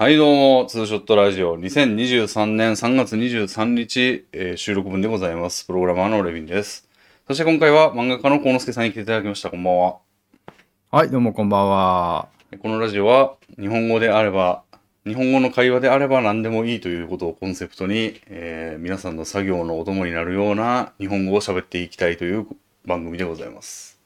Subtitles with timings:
[0.00, 5.66] はい、どうも、ツーショットラジオ、2023年3月23日、えー収録分でございます。
[5.66, 6.88] プログラマーのレビンです。
[7.26, 9.50] そして今回は漫画家の幸之助さんに来ていただきました。
[9.50, 9.96] こんばんは。
[10.90, 12.28] はい、どうもこんばんは。
[12.62, 14.62] このラジオは、日本語であれば、
[15.06, 22.46] 日本語の会話であれば何でもいいということをコンセプトに、えー皆さんの作業のお供になるような日本語を喋っていきたいという
[22.86, 24.00] 番組でございます。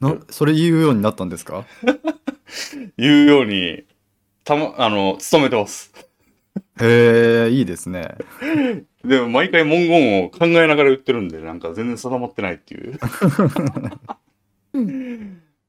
[0.00, 1.64] なそれ言うようになったんですか？
[2.96, 3.82] いうように、
[4.48, 5.92] たま、あの、努めてます。
[6.80, 8.16] へえ、いいですね。
[9.04, 12.98] でも毎回文言を考えながら言ってるんで、なんか全然定まってないっていう。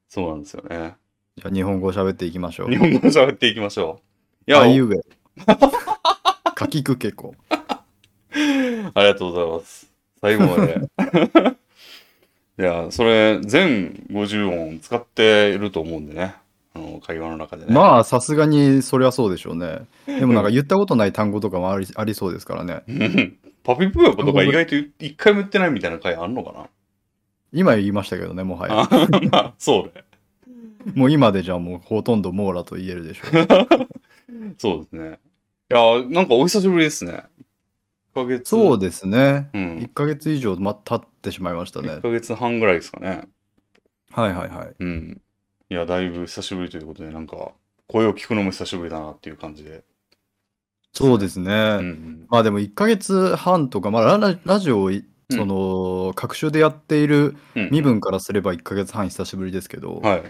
[0.07, 0.95] そうなんですよね。
[1.35, 2.77] じゃあ日本語喋っていきましょう日。
[2.77, 3.99] 本語で喋っていきましょ
[4.47, 4.49] う。
[4.49, 5.02] いや、あいうえ。
[6.55, 7.35] かきくけこ。
[7.49, 7.83] あ
[8.31, 9.91] りがとうございます。
[10.21, 10.80] 最後まで。
[12.57, 16.35] いや、それ、全50音使っていると思うんでね。
[16.73, 17.73] あの、会話の中でね。
[17.73, 19.87] まあ、さすがにそりゃそうでしょうね。
[20.05, 22.83] でもなんか言ったことない単語とかもありありそうですからね。
[22.88, 26.69] うんパピプヨコとか意外と一回も言ってないみたいな回あんのか
[27.52, 28.88] 今言いましたけどね、もはなや。
[29.31, 30.03] あそうね。
[30.95, 33.47] もう今でじゃあもうほとんど網羅と言えるでしょう。
[34.57, 35.19] そうですね。
[35.72, 37.23] いや、なんかお久しぶりですね。
[38.13, 38.49] 1ヶ月。
[38.49, 39.49] そうですね。
[39.53, 39.77] うん。
[39.79, 42.01] 1ヶ月以上、ま、経ってしまいましたね1。
[42.01, 43.23] ヶ月半ぐらいですかね。
[44.11, 44.75] はいはいはい。
[44.79, 45.22] うん。
[45.72, 47.52] いや、だいぶ久しぶりということで、なんか、
[47.88, 49.84] 声を聞くのも久しぶりだなっていう感じで。
[50.94, 51.52] そうですね。
[51.52, 52.25] うんうん。
[52.28, 60.23] まあでも1ヶ月半とか、まあ、ララジオをいうんその、各種でやっているうん身分からすれば1ヶ月半久しぶりですけど、はい。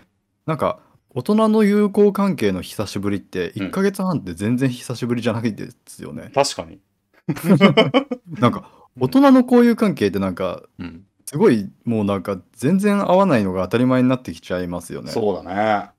[0.46, 0.80] なんか
[1.12, 6.32] 大人の友好関係の久しぶりってうん1ヶ月半って全然久しぶりじゃないですよね。
[6.36, 6.80] 確かに。
[8.40, 11.06] なんか大人の交友関係ってなんかうん。
[11.30, 15.12] すごいもうなんか全然合わないのが当たり前になってきちゃいますよね。
[15.12, 15.92] そうだね。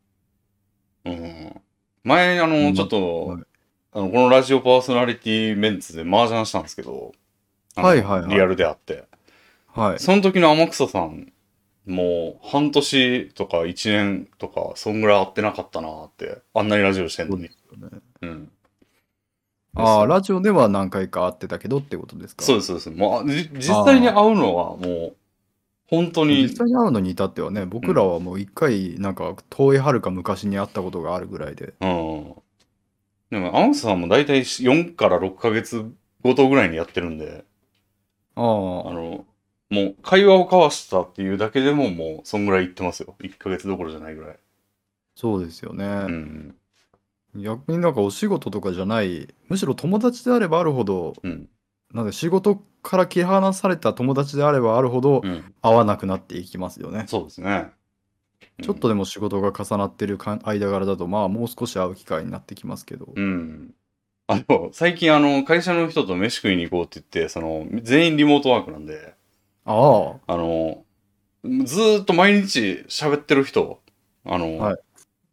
[1.05, 1.61] うん。
[2.03, 3.43] 前、あの、うんちょっと、はい
[3.93, 7.13] あの、このラジオパーソナリティメンツで麻雀したんですけど、
[7.77, 9.05] あのはいはいはいリアルであって。
[9.69, 10.01] はい。
[10.01, 11.33] その時の天草さん、
[11.87, 17.45] もう半年とか1年とか、そんぐらい会ってなかったなって、あんなにラジオしてんのに。
[17.45, 17.51] よ
[17.89, 18.51] ねうん。
[19.77, 22.45] ああ、ラジオでは何回か会ってたけどってことですか？
[22.45, 22.91] そうです、そうです。
[22.91, 25.17] もう、じ実際に会うのはもう、
[25.91, 31.75] 本当に実、際に会うのに至ってはね、僕らはもう一回、なんか遠いはるか昔に会ったことがあるぐらいで。
[31.81, 32.35] うん。
[33.31, 35.91] でも、天草さんも大体4から6ヶ月
[36.23, 37.45] ごとぐらいにやってるんで、
[38.37, 39.27] ああの、
[39.69, 43.17] もう会話を交わしたっていうだけでももう、そんぐらい行ってますよ。
[43.21, 44.39] 1ヶ月どころじゃないぐらい。
[45.17, 45.85] そうですよね。
[45.85, 46.55] うん。
[47.35, 51.49] 逆になんかお仕事とかじゃない、むしろ友達であればあるほど、うん。
[51.93, 55.55] なんで仕事から切り離された友達であればあるほどうん。
[55.63, 57.05] 会わなくなっていきますよね。
[57.09, 57.71] そうですね。
[58.63, 63.09] ちょっとでも仕事が重なってるか間柄だと、まあもう少し会う機会になってきますけど。
[63.15, 63.75] うん。
[64.27, 69.15] あの、最近あの、会社の人と飯食いに行こうって言って、その、全員リモートワークなんで、
[69.65, 70.85] ああ、あの、
[71.65, 73.81] ずーっと毎日喋ってる人、
[74.25, 74.79] あの、はい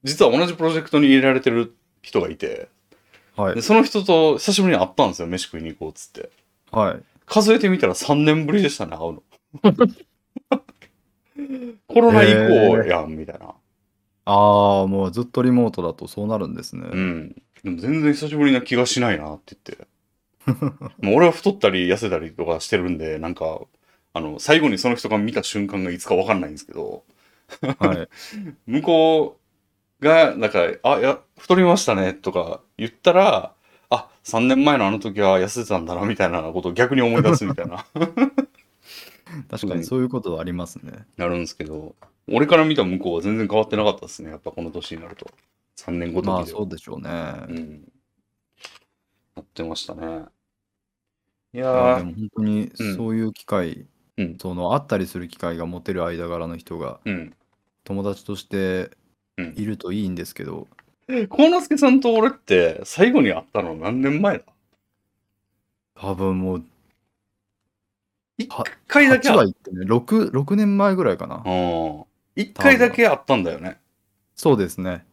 [0.03, 2.69] 実は同じプロジェクトに入れられてる人がいて、
[3.35, 6.29] はいで、その人と久しぶりに会ったんですよ、飯食いに行こうっつって。
[6.71, 7.03] はい。
[7.25, 9.23] 数えてみたら3年ぶりでしたね、会うの。
[11.87, 13.53] コロナ以降やん、みたいな。
[14.25, 16.87] ああ、もうずっとリモートだとそうなるんですね。
[16.91, 17.35] うん。
[17.63, 19.87] でも全然久しぶりな気がしないなって言って。
[21.05, 23.61] もう俺は太ったり痩せたりとかしてるんで、なんか、
[24.13, 27.03] あの、最後にその人が見た瞬間がいつかわかんないんですけど、
[27.79, 28.09] はい。
[28.65, 29.39] 向こ
[30.01, 33.53] うが、なんか、あ、いや、太りましたねとか言ったら、
[33.89, 37.85] あ、3年前のあの時は痩せてたんだな、みたいなことを逆に思い出すみたいな、
[39.49, 41.05] 確かにそういうことはありますね。
[41.15, 41.95] なるんですけど、
[42.29, 45.31] 俺から見た向こうは全然変わってなかったですね、やっぱこの年になると。
[45.77, 47.09] 3年後とまあそうでしょうね。
[47.47, 47.91] うん。
[49.35, 50.25] やってましたね。
[51.53, 53.87] いいやでも本当にうんそういう機会、
[54.17, 57.33] うんその会ったりする機会が持てる間柄の人がうん。
[57.83, 58.91] 友達として
[59.37, 60.67] うんいるといいんですけど、
[61.29, 64.43] 幸之助さんと俺って最後に会ったの何年前だ？
[65.95, 66.63] 多分もう
[68.37, 72.03] 一は回だけ8は会ってね 6, 6年前ぐらいかな、うん。
[72.35, 73.79] 一回だけ会ったんだよね。
[74.35, 75.05] そうですね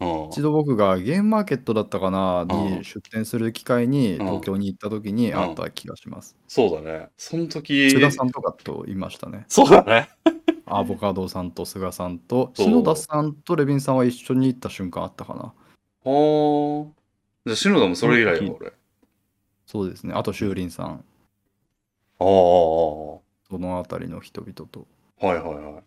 [0.00, 0.28] うん。
[0.30, 2.48] 一度僕がゲームマーケットだったかなうん
[2.78, 7.08] に出店する機会にうん東京に行った時に会った気がします、そうだね。
[7.16, 7.88] その時。
[7.90, 10.08] 菅さんとかといましたねそうだね。
[10.66, 15.52] アボカドさんと菅さんとそう篠田さんとレビンさんは一緒に行った瞬間あったかな
[16.00, 16.86] ほー。
[17.46, 18.68] じゃあ、篠田もそれ以来よ、俺。
[18.68, 18.72] あ
[19.66, 21.02] そうですねあと修林さんあ、ああ、
[22.18, 23.22] そ
[23.52, 24.86] のあたりの人々と
[25.20, 25.82] はいはいはい。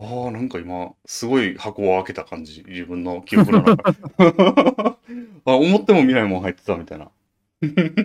[0.00, 3.94] ああ、なんか今、すごい箱を開けた感じ、自分の記憶の中。
[4.16, 4.96] あ
[5.44, 7.10] あ、思っても見ないもん入ってたみたいな。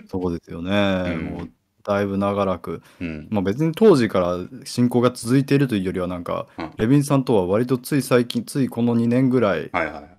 [0.08, 1.16] そうですよね。
[1.16, 1.50] んもう
[1.84, 3.28] だいぶ長らく、うん。
[3.30, 10.10] まあ、別に当時から進行が続いているというよりはなんか、うんレビンさんとは割とつい最近ついこの2年ぐらいはいはい。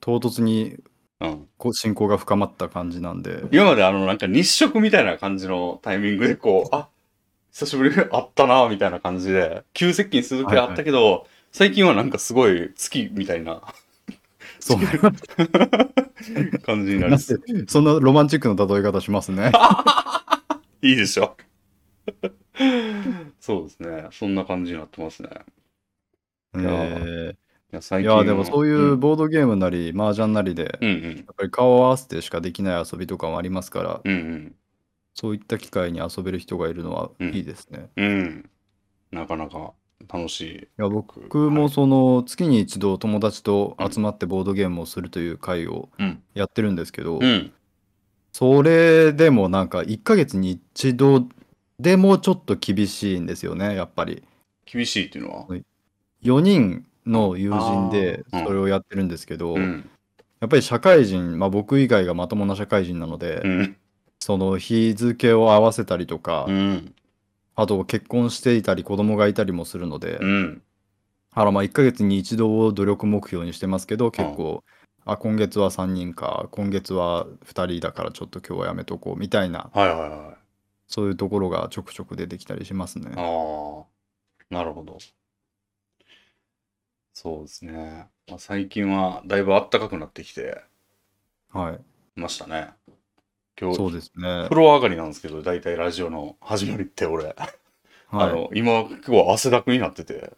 [0.00, 0.76] 唐突に
[1.20, 1.46] うん。
[1.58, 6.88] こう進行が深まった感じなんで今まであの、なんか日食みたいな感じのタイミングでこう、あ、
[7.52, 13.62] 久しぶりに会ったな、みたいな感じで、急接近する時はあったけど、最近はなんかすごい月みたいな
[14.60, 14.78] そう
[16.64, 19.50] 感じになりそんなロマンチックな例え方しますね。
[20.82, 21.36] いいでしょ。
[23.40, 24.08] そうですね。
[24.12, 25.30] そんな感じになってますね。
[26.54, 27.36] えー
[27.70, 31.16] いや、最い近はやでもそういうボードゲームなり麻雀なりでうんうん。
[31.16, 34.56] やっぱり顔を合わせてしかできない遊びとかもありますからうんうん。
[35.12, 37.90] そういった機会に遊べる人がいるのはうんいいですね。
[37.96, 38.50] うん。
[39.10, 39.74] なかなか
[40.10, 40.54] 楽しい。
[40.56, 46.22] いや僕もその月に一度友達と集まってボードゲームをするという会をうん。
[46.32, 47.52] やってるんですけど、うん。
[48.38, 51.26] それでもなんか1ヶ月に一度
[51.80, 54.22] でもちょっと厳しいんですよねやっぱり。
[54.64, 55.46] 厳しいっていうのは
[56.22, 59.90] ？4人の友人であーうんそれをやってるんですけど、うん。
[60.38, 63.76] やっぱり社会人、まあ、僕以外がまともな社会人なので、うん。
[64.20, 66.94] その日付を合わせたりとか、うん。
[67.56, 70.62] あと結婚していたり子供がいたりもするので、うん。
[71.32, 74.62] あらまあ1ヶ月に一度を努力目標にしてますけど結構、
[75.10, 80.38] あ今月は3人か今月は2人だからちょっと今日はやめとこうみたいなはいはいはい。
[80.86, 83.12] そういうところがちょくちょく出てきたりしますね。
[83.16, 84.98] ああ、なるほど。
[87.12, 88.08] そうですね。
[88.28, 90.62] まあ、最近はだいぶ暖かくなってきて
[91.50, 91.80] はい、
[92.14, 92.70] ましたね。
[93.60, 94.56] 今日、そうですね風。
[94.56, 97.34] 呂上がりなんですけど、大体ラジオの始まりって俺、
[98.10, 100.32] あはい、の、今結構汗だくになってて、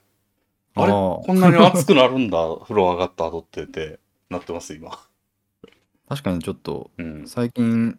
[0.75, 0.93] あれ？
[0.93, 4.99] あーこんなに暑くなるんだ、風呂上がった後ってってなってます、今。
[6.09, 7.27] 確かにちょっとうん。
[7.27, 7.99] 最近、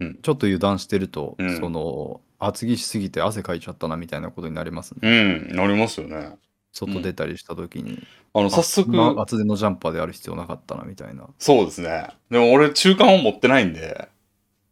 [0.00, 5.00] うんちょっと油断してると、うんその厚着しすぎて汗かいちゃったなみたいなことになりますね。
[5.02, 6.36] うん、なりますよね。
[6.72, 8.02] 外出たりした時に、
[8.32, 11.28] あの、あ早速、まあ厚手のジャンパーである必要なかったなみたいな。
[11.38, 12.08] そうですね。
[12.30, 14.08] でも俺、中間を持ってないんで、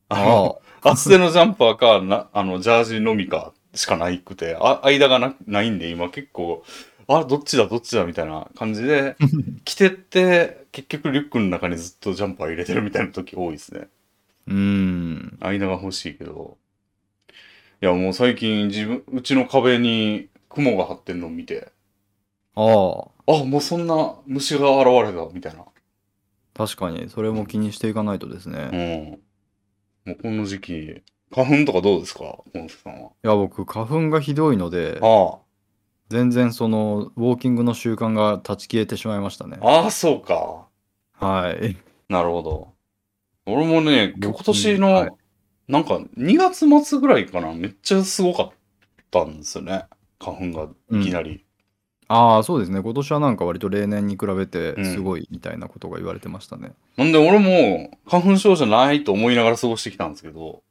[0.08, 6.64] あの、あ 厚手のジャンパーか、な、あの、ジャージのみかしかないくて、あ、間がな、ないんで、今結構、
[7.09, 9.17] あ、どっちだ、どっちだ、みたいな感じで、
[9.65, 13.89] 着てって、結局リュックの中にずっとジャンパー入れてるみたいな時多いですね。
[14.47, 15.39] うーん。
[15.41, 16.59] 間が欲しいけど。
[17.81, 21.73] いや、もう最近、自分、うちの壁に雲が張ってんのを見て、
[22.55, 22.63] あ
[23.27, 25.65] あ、あ、もうそんな虫が現れた、みたいな。
[26.55, 28.69] 確かに、それも気にしていかないとですね。
[28.71, 30.11] うん。
[30.13, 31.03] もうこの時期、
[31.33, 32.21] 花粉とかどうですか
[32.53, 33.11] ポンセさんは？
[33.25, 35.39] いや、僕、花粉がひどいので、あ
[36.09, 39.59] 全然その、ウォーキングの習慣が断ち切れてしまいましたね。
[39.61, 40.67] あ、ああ、そうか。
[41.15, 41.77] はい。
[42.09, 42.73] なるほど。
[43.47, 45.11] 俺もね、今僕年の、はい
[45.69, 48.51] なんか2月末ぐらいかな、めっちゃすごかっ
[49.11, 49.85] たんですよね。
[50.19, 51.45] 花粉がいきなり。
[52.09, 52.81] ああ、そうですね。
[52.81, 56.73] 今年はなんか割と例年に比べてうんすごいみたいなことが言われてましたね。
[56.97, 60.63] なんで俺も花粉症じゃないと思いながら過ごしてきたんですけど、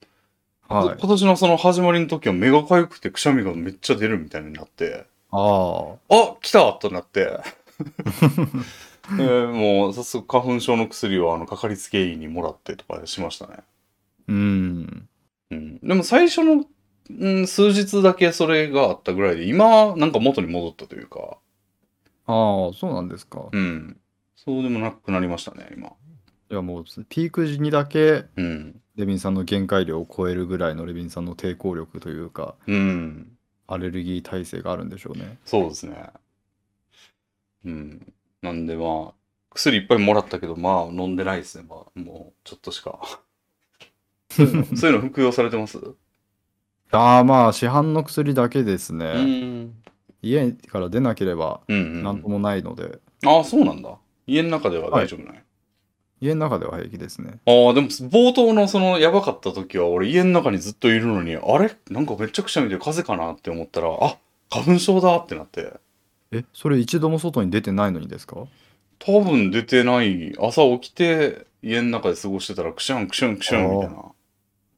[0.68, 0.98] はい。
[1.00, 7.40] 今年のその始まりの時は目が痒くてくしゃみがめっちゃ出るみたいになって、ああ来たとなって、
[9.18, 13.54] で もう早速花粉症の薬をあのかかりつけ医にもらってとかしましたね。
[13.58, 13.64] あ、
[14.28, 15.10] うん。
[15.52, 16.66] うん、でも最初の、
[17.10, 21.38] うん、数日だけそれがあったぐらいで、今なんか元に戻ったというか、
[22.26, 23.48] ああ、そうなんですか。
[23.52, 23.98] うん。
[24.36, 25.94] そうでもなくなりましたね、今。
[26.50, 28.82] いやもうピーク時にだけうん。
[28.96, 33.37] レビンさんの限界量を超えるぐらいのレビンさんの抵抗力というかうん。
[33.68, 35.38] アレルギー耐性があるんでしょうね。
[35.46, 36.10] そうですね。
[37.66, 38.14] うん。
[38.42, 39.14] なんでまあ、
[39.54, 41.66] 薬いっぱいもらったけど、まあ飲んでないですね。
[41.68, 43.00] まあ、もうちょっとしか。
[44.30, 44.54] そうい
[44.90, 45.80] うの服用されてます？
[46.92, 49.06] ああまあ市販の薬だけですね。
[49.16, 49.84] うん。
[50.22, 52.04] 家から出なければうん、うん。
[52.04, 53.98] なんともないので、ああ、そうなんだ。
[54.26, 55.44] 家の中では大丈夫ない。
[56.20, 57.40] 家の中では平気ですね。
[57.46, 61.76] ああ、でも冒頭のそのやばかった時は俺家の中にずっといるのに、あれ？
[61.90, 64.18] なんかめっちゃくちゃ見て風邪かなって思ったら、あ
[64.50, 65.74] 花粉症だってなって。
[66.32, 68.48] えそれ一度も外に出てないのにですか？
[69.00, 70.36] 多分出てない。
[70.40, 74.04] 朝起きて家の中で過ごしてたらクシャンクシャンクシャンみたいな。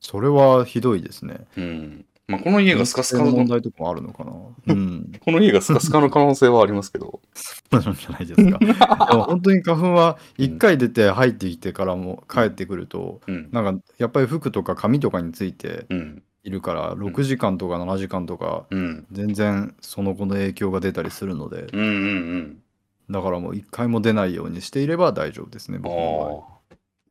[0.02, 1.46] それはひどいですね。
[1.58, 2.06] うん。
[2.30, 4.32] まあこの家がスカスカの問の、題とかもあるのかな
[4.68, 5.12] うん。
[5.20, 7.20] この家がスカスカの可能性はありますけど。
[7.34, 8.60] そうなんじゃないですか。
[9.12, 13.50] でも本当に花粉は一回出て入ってきてからも帰ってくると、うん。
[13.52, 16.24] なんかやっぱり服とか髪とかについてうん。
[16.44, 19.06] いるから6時間とか7時間とかうん。
[19.12, 21.90] 全然その子の影響が出たりするのでうんうんう
[22.38, 22.58] ん。
[23.10, 26.48] だからもう一回も出ないようにしていれば大丈夫ですね僕の。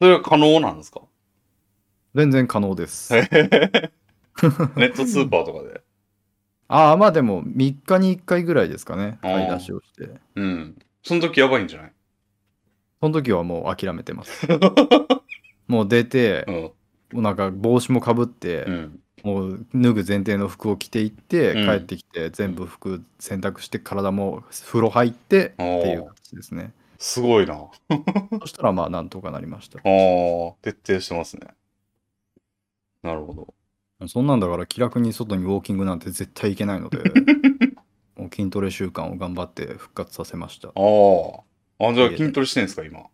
[0.00, 1.00] それは可能なんですか？
[2.14, 3.12] 全然可能です。
[4.76, 5.82] ネットスーパーとかで。
[6.68, 9.18] ああ、まあでも3日に1回ぐらいですかね。
[9.22, 10.10] 買い出しをして。
[10.34, 10.78] うん。
[11.02, 11.92] その時やばいんじゃない？
[13.00, 14.46] その時はもう諦めてます。
[15.66, 16.54] もう出てう、ん。
[16.54, 16.72] も
[17.14, 19.00] うなんか帽子もかぶって、うん。
[19.24, 26.72] もう脱ぐ前提の服を着ていって、うん帰ってきて全部服洗濯して体も風呂入ってっていう形ですね。
[26.98, 27.54] すごいな。
[27.54, 27.70] あ
[28.40, 29.82] そしたらまあなんとかなりましたあ。
[29.82, 31.48] ー、徹底してますね。
[33.02, 33.54] なるほど。
[34.06, 36.98] そんなんだから気楽に外にウォーキングなんて絶対行けないので
[38.16, 40.72] もう筋トレ習慣を頑張って復活させましたあ
[41.80, 41.88] あ。
[41.88, 43.06] あ、じゃあ筋トレしてんですか、今？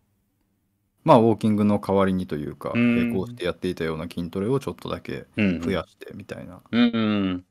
[1.03, 5.61] まあウォーキングの代わりにというかうん並行してやっていたような筋トレをちょっとだけうん。
[5.61, 7.45] 増やしてみたいな、うんうん。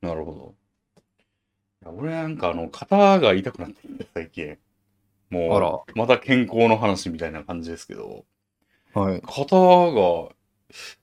[0.00, 0.54] なるほど。
[1.82, 4.58] いや俺なんかあの、肩が痛くなってきて、最近。
[5.30, 8.24] もう、あらまた健康の話みたいな感じですけど、
[8.94, 10.28] はい肩が、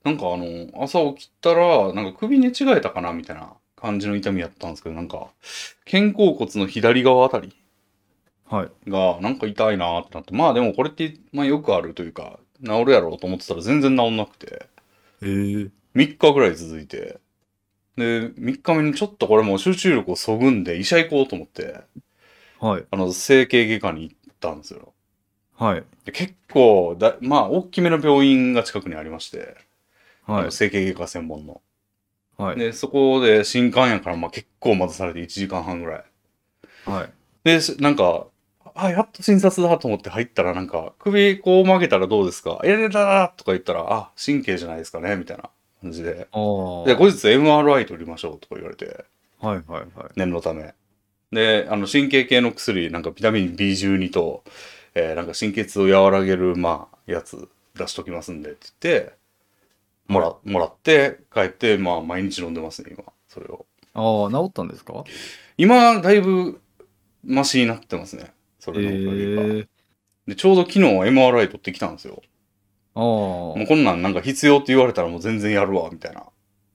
[0.03, 5.29] なんかあの、朝起きたら、なんか首寝違えたかなみたいな感じの痛みやったんですけど、なんか、
[5.89, 7.55] 肩甲骨の左側あたり
[8.45, 8.89] はい。
[8.89, 14.67] が、なんか痛いなーってなって、まあでもこれって、まあよくあるというか、治るやろうと思ってたら全然治んなくて、
[15.21, 15.25] え。
[15.25, 17.19] ー、3日ぐらい続いて、
[17.97, 21.81] で、3日目にちょっとこれもう集中力をそぐんで医者行こうと思って、
[22.59, 22.85] はい。
[22.91, 24.93] あの、整形外科に行ったんですよ。
[25.59, 25.83] はい。
[26.05, 29.57] で結構だ、まあ、大きめの病院が近くにありまして、
[30.25, 30.43] あはい。
[30.45, 31.61] の整形外科専門の。
[32.37, 32.55] はい。
[32.57, 36.03] で、そこで新刊やから、まあ結構待たされて1時間半ぐらい。
[36.85, 37.09] はい。
[37.43, 38.27] で、しなんか、
[38.75, 42.61] あ、やっと診察だと思って入ったら、なんか、首こう曲げたらどうですか？
[42.63, 45.49] いやいやだとか言ったら、あ、神経じゃないですかねみたいな
[45.81, 46.29] 感じで。
[46.31, 46.37] あ
[46.83, 49.03] あで、後日 MRI 取りましょうとか言われて、
[49.41, 50.09] はいはいはい。
[50.15, 50.73] 念のため。
[51.33, 54.43] で、あの、神経系の薬、なんかビタミン B12 と、
[54.99, 59.13] えーなんか心血を和らげる、まあ、やつ出しときますんでって言って、
[60.07, 63.03] もら、もらって、帰って、まあ、毎日飲んでますね、今。
[63.27, 63.65] それを。
[63.93, 65.03] ああ治ったんですか？
[65.57, 66.59] 今、だいぶ、
[67.23, 68.33] マシになってますね。
[68.59, 69.41] そえれのおかげが。
[69.43, 69.67] ー、
[70.27, 72.21] で、ちょうど昨日 MRI 取ってきたんですよ。
[72.95, 76.23] ああもうこんなんなんか必要って言われたらもう全然やるわ、みたいな、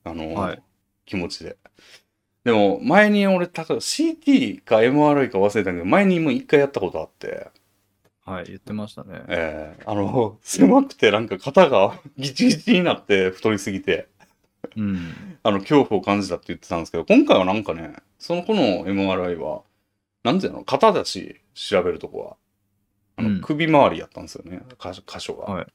[0.05, 0.63] あの、はい
[1.07, 1.57] 気持ちで。
[2.45, 7.49] でも、前に俺、たか CT か MRI か忘れたけど、前にもう一回やったことあって、
[8.25, 14.09] はい言ってましたねえーあの、狭くてなんか肩が ギチギチになって太りすぎて、
[14.77, 19.63] うんあの、恐怖を感じたって言ってたんですけど、今回はなんかね、その子の MRI は、
[20.23, 22.37] なんていうの、肩だし、調べるとこは。
[23.17, 25.53] あの、うん首周りやったんですよね、か箇所が。
[25.53, 25.67] はい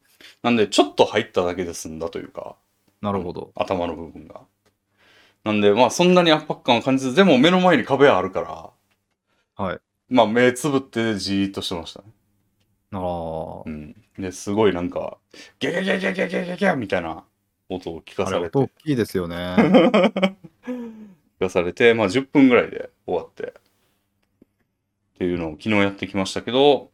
[0.44, 2.58] なんで、ちょっと入っただけで済んだというか、
[3.02, 4.42] なるほど頭の部分が。
[5.46, 8.74] なんで、まあ、そんなに圧迫感を感じず、でも目の前に壁はあるか
[9.58, 9.80] ら、はい
[10.10, 12.08] まあ、目つぶってじーっとしてましたね。
[12.92, 13.96] ああうん。
[14.18, 15.18] で、すごいなんか、
[15.60, 17.24] ギャギャギャギャギャギャギャギャみたいな
[17.70, 19.36] 音を聞かあされて、れ音大きいですよね。
[21.40, 23.52] 聞かされて、まあ10分ぐらいで終わって、っ
[25.20, 26.92] ていうのを昨日やってきましたけど、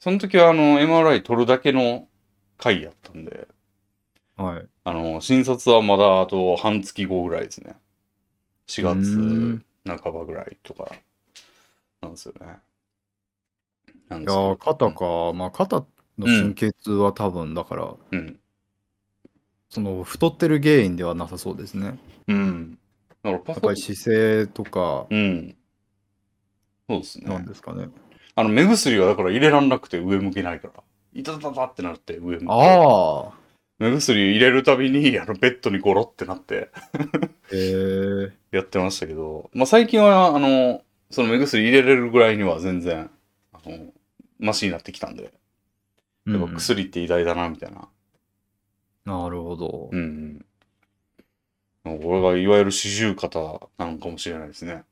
[0.00, 2.08] その時はあの、MRI 取るだけの
[2.58, 3.48] 回やったんで、
[4.36, 4.68] はい。
[4.84, 7.76] あの、診察はまだあと半月後ぐらいですね。
[8.66, 9.18] 4うー月
[9.56, 9.64] ん。
[9.86, 10.90] 半ばぐらいとか、
[12.00, 12.58] なんですよね。
[14.08, 15.84] なんいやですよー肩か、まあ肩
[16.18, 18.40] の神経痛は多分だから、うん。
[19.68, 21.98] その太ってる原因ではなさそうですね。
[22.28, 22.78] うん。
[23.22, 25.56] だからパソコンやっぱり、姿勢とかうん。
[26.88, 27.26] そうですね。
[27.26, 27.88] なんですかね。
[28.34, 30.82] あの、目薬はだから入れらんなくて上向けないから。
[31.14, 32.46] いたたたってなって上向けて。
[32.48, 33.32] ああ、
[33.78, 36.70] 目薬入れるたびに、あの、ベッドにゴロってなって
[37.52, 43.08] へえやってましたけど、まあ最近は、あの、その目薬入れれるぐらいには全然、あ
[43.70, 43.92] の、
[44.38, 45.32] マシになってきたんで、
[46.26, 47.88] やっぱ薬って偉大だな、みたいな。
[49.04, 49.88] なるほど。
[49.92, 50.44] うん、
[51.84, 51.98] うん。
[52.00, 53.38] これがいわゆる四十肩
[53.78, 54.84] なのかもしれないですね。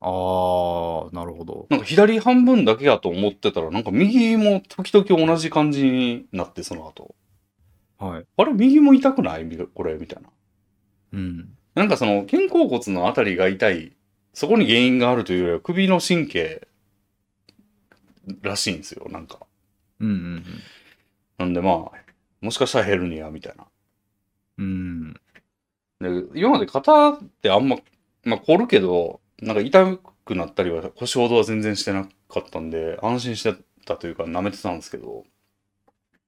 [0.00, 1.66] ああ、なるほど。
[1.70, 7.14] なんか左半分だけやと思ってたら、なんか右も時々同じ感じになって、その後。
[7.98, 8.26] はい。
[8.36, 9.44] あれ右も痛くない？
[9.44, 10.28] みこれみたいな。
[11.14, 11.48] うん。
[11.74, 13.96] なんかその肩甲骨のあたりが痛い、
[14.34, 16.68] そこに原因があるというよりは首の神経
[18.42, 19.40] らしいんですよ、なんか。
[20.00, 20.44] うんうん
[21.38, 21.92] なんでまあ、
[22.40, 23.66] もしかしたらヘルニアみたいな。
[24.58, 25.14] うん。
[26.00, 26.30] うん。
[26.30, 27.76] で今まで肩ってあんま、
[28.24, 33.54] まあ凝るけど、なんか痛くなったりは腰ほどは全然してなかったんで、安心して
[33.86, 35.24] たというか舐めてたんですけど、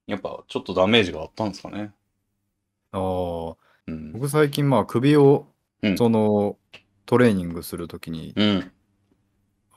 [0.09, 1.93] やっぱちょっとダメージがあったんですかね。
[2.93, 4.13] ああ、うん。
[4.13, 5.47] 僕最近まあ首を
[5.83, 6.59] うんその
[7.07, 8.73] トレーニングするときにうん。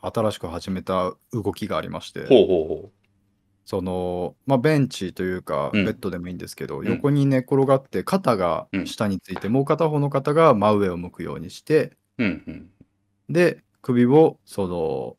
[0.02, 2.92] 新しく始めた動きがありまして、ほうほうほ
[3.66, 12.70] その、まあ、ベンチというか、うんベッドでもいいんですけど、ん横に寝転がって、肩がうん下について、もう片方の肩が真上を向くようにして、うんうん。
[13.30, 15.18] で、首をその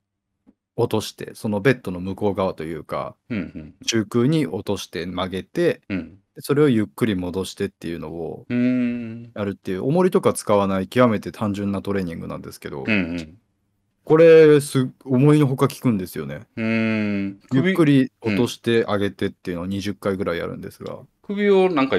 [0.77, 3.75] 落として、そのベッドの向こう側というか、うんうん。
[3.87, 6.19] 中空に落として曲げて、うん。
[6.39, 9.33] それをゆっくり戻してっていうのをうーん。
[9.35, 13.39] やるっていう、重りとか使わない極めて単純なトレーニングなんですけど、うんうん。
[14.05, 16.41] これす、思いのほか効くんですよね。
[16.57, 17.41] うーん。
[17.53, 18.05] ゆっくり。
[18.05, 21.97] り落として上げてっていうのを20回ぐらいやるんですが、首をなんか、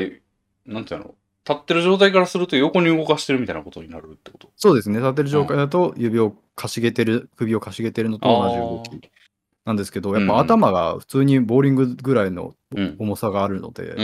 [0.66, 1.16] なんていうの？
[1.46, 4.50] 立ってる状態からすると横に動かしてるみたいなことになるってこと？
[4.56, 9.10] そうですね、立ってる状態だと指をかしげてる、首をかしげてるのと同じ動あき
[9.66, 12.96] なんですけど、やっうんぱ頭が普通にボーリングぐらいのうん。
[13.00, 13.96] 重さがあるので、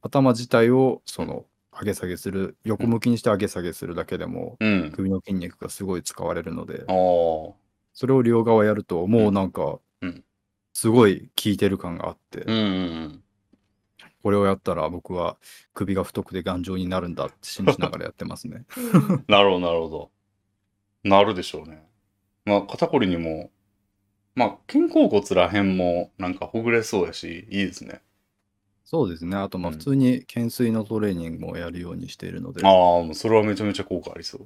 [0.00, 1.44] 頭自体をその
[1.82, 4.82] 上げ下げする、横向きにして上げ下げするだけでも、うん。
[4.82, 4.92] うん。
[4.92, 7.54] 首の筋肉がすごい使われるのであ、あ。
[7.92, 10.24] それを両側やると、もうなんかうん、
[10.72, 13.22] すごい効いてる感があって、うんうん
[14.22, 15.36] これをやったら僕は
[15.74, 18.64] 首が太くて頑丈になるんだって信じながらやってますね。
[18.78, 19.24] うん。
[19.26, 20.10] なるほど、なるほど。
[21.02, 21.84] なるでしょうね。
[22.44, 23.50] まあ、肩こりにも、
[24.36, 28.00] まあ、肩甲骨らへんもなんかほぐれそうやし、いいですね。
[28.92, 29.38] そうですね。
[29.38, 34.38] あと、まあ、うん普通に懸垂のトレーニングもやるようにしているので、ああ、もうそれはめちゃめちゃ効果ありそ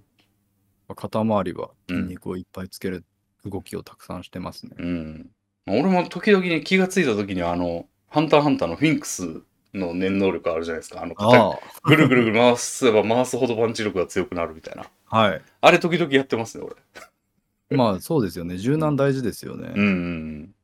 [0.88, 0.94] う。
[0.94, 3.04] 肩周りはうん筋肉をいっぱいつける
[3.44, 4.76] 動きをたくさんしてますね。
[4.78, 5.30] うん。
[5.66, 9.42] 俺も時々に気がついた時には、あの、ハンターハンターのフィンクス
[9.74, 11.02] の念能力あるじゃないですか。
[11.02, 14.84] あの、肩あぐるぐるぐる回せば回すほどパンチ力が強くなるみたいな。
[15.08, 15.42] あ、はい。
[15.60, 17.76] あれ時々やってますね、俺。
[17.76, 18.58] まあ、そうですよね。
[18.58, 19.72] 柔軟大事ですよね。
[19.74, 20.54] うんうんうん。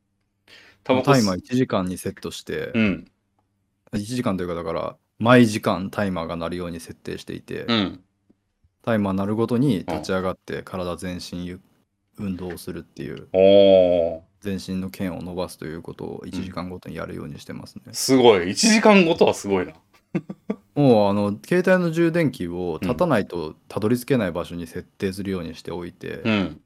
[0.85, 3.11] タバコタイマー1時間にセットして、うん。
[3.97, 7.99] 1時間というか、だから、毎時間タイマーが鳴るように設定していて、うん。
[8.83, 11.61] タイマー鳴るごとに立ち上がって体全身ゆ
[12.19, 13.27] 運動をするっていう。
[14.41, 17.93] 全身の腱を伸ばすということを1時間ごとにやるようにしてますね。
[17.93, 18.39] すごい。
[18.49, 19.73] 1時間ごとはすごいな。
[20.75, 26.61] もうあの携帯の充電器を立たないとたどり着けない場所に設定するようにしておいて、うん。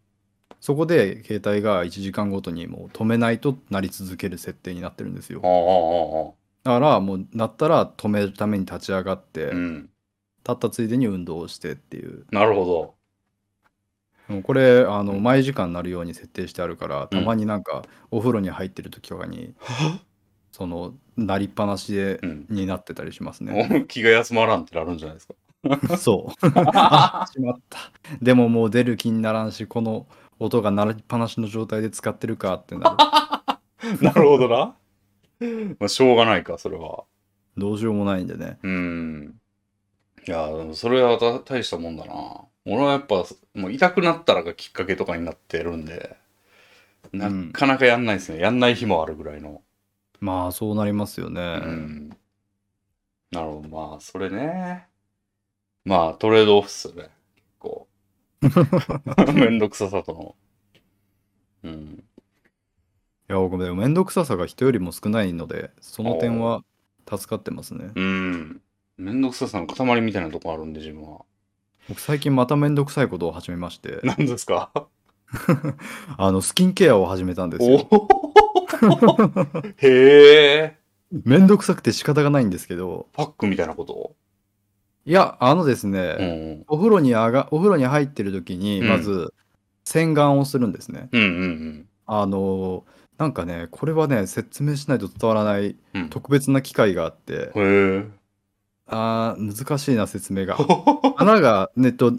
[0.59, 6.36] そこで携帯が1時間ごとにもう止めないとなり続ける設定になってるんですよああ、ああ、
[6.67, 9.51] だからもうなったら止めるために立ち上がって。
[9.51, 9.89] うん。
[10.39, 12.95] 立ったついでに運動をしてっていうなるほど。
[14.33, 19.53] もうこれあの毎時間なるように設定してあるからたまになんかお風呂に入ってる時とかに、
[20.51, 22.45] そのなりっぱなしで、うん。
[22.49, 25.35] になってたりしますねお気が休まらんってなるんじゃないですか？
[25.97, 27.79] そうあ しまった
[28.21, 30.07] でももう出る気にならんしこの
[30.39, 32.97] 音が鳴りっぱなしの状態で使ってるかってな
[33.99, 34.75] るなるほどな。
[35.79, 37.05] まあ、しょうがないか、それは。
[37.57, 39.39] どうしようもないんでねうん。
[40.27, 42.45] いや、でもそれはた大したもんだな。
[42.65, 46.17] 俺はやっぱ、もう痛くなったらがきっかけとかになってるんで、
[47.13, 48.39] なうんかなかやんないですね。
[48.39, 49.61] やんない日もあるぐらいの。
[50.19, 52.17] まあそうなりますよね、うん。
[53.31, 53.69] なるほど。
[53.69, 54.87] まあ、それね。
[55.85, 57.09] まあ、トレードオフっすよね。
[57.35, 57.87] 結構。
[59.33, 60.35] めんどくささとの。
[61.63, 62.06] うん。
[63.29, 66.63] いや僕でも面倒くささが人よりも少ないのでその点は
[67.09, 67.91] 助かってますね。
[67.95, 68.61] うん。
[68.97, 71.21] めんどくささの塊みたいなとこあるんで、自分は。
[71.87, 73.99] 僕最近また面倒くさいことを始めまして。
[74.03, 74.71] 何ですか？
[76.17, 77.87] あのスキンケアを始めたんですおよ。
[77.91, 78.07] お
[79.77, 80.77] へえ。
[81.23, 83.07] 面倒くさくて仕方がないんですけど。
[83.13, 84.15] パックみたいなこと？
[85.05, 86.65] いやあのですうね、ん。
[86.67, 88.87] お風呂に上がお風呂に入ってる時にうん。
[88.89, 89.33] まず
[89.85, 92.83] 洗顔をするんですね、うんうんあの
[93.17, 95.75] なんかねこれはね説明しないと伝わらない。
[96.09, 98.05] 特別な機械があってへえ。
[98.85, 100.57] あー難しいな説明が
[101.17, 102.13] 穴がねと,、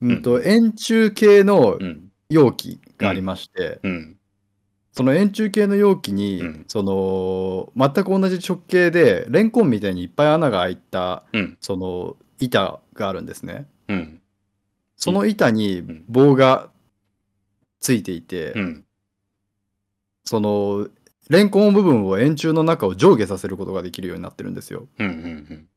[0.00, 2.10] うん、と円柱形のうん。
[2.30, 4.16] 容器がありまして、うん。
[4.92, 11.56] その円柱形の容器に、うんその全く同じ直径でレンコンみたいにいっぱい穴が開いたうん。
[11.60, 13.66] その板があるんですね。
[13.88, 14.20] うん。
[14.96, 16.70] その板にん棒が
[17.80, 18.83] ついていて、うん。
[20.24, 20.88] その
[21.28, 24.88] レンコン部分を円柱の中を上下させることができるようになってるんですよ。
[24.98, 25.06] うん。
[25.06, 25.68] うん。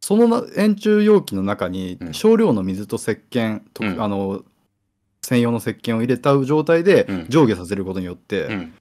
[0.00, 4.42] そのな円柱容器の中にうん少量の水と石鹸と、うんあの
[5.22, 8.74] 専用の石鹸を入れた状態でうん上下させることによって、うん。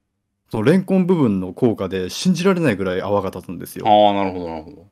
[0.51, 3.87] そのレンコン部分の効果で信じられないぐらい泡が立つんですよ。
[3.87, 4.87] ああ、なるほど、なるほど。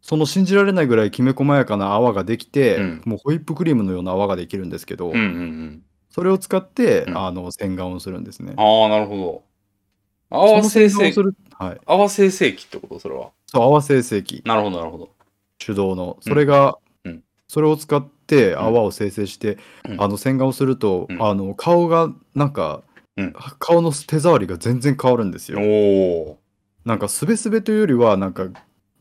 [0.00, 5.82] その信じられないぐらいきめ細やかな泡ができて、うんもうホイップクリームのような泡ができるんですけど、うんうんうん。
[6.12, 8.52] それを使って、うんあの洗顔をするんですね。
[8.56, 9.42] ああ、なるほど。
[10.30, 13.30] そ泡の生成洗顔をす、る、はい、泡生成器ってことそれは？
[13.46, 15.10] そう泡生成器なるほど、なるほど。
[15.58, 22.82] 手動のそれが、うんそれを使って泡を生成して、うんあの洗顔をすると、うんあの顔がなんか
[23.16, 25.66] うん顔の手触りが全然変わるんですおよ。
[25.66, 26.38] お
[26.84, 28.48] なんかすべすべというよりはなんか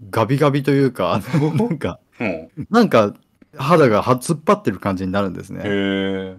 [0.10, 1.21] ガビガビというか
[1.58, 2.50] なんかー。
[2.58, 2.67] うん。
[2.69, 3.13] なんか
[3.58, 5.62] 肌がは突っ張ってる感じになるんですへね。
[5.65, 6.38] え。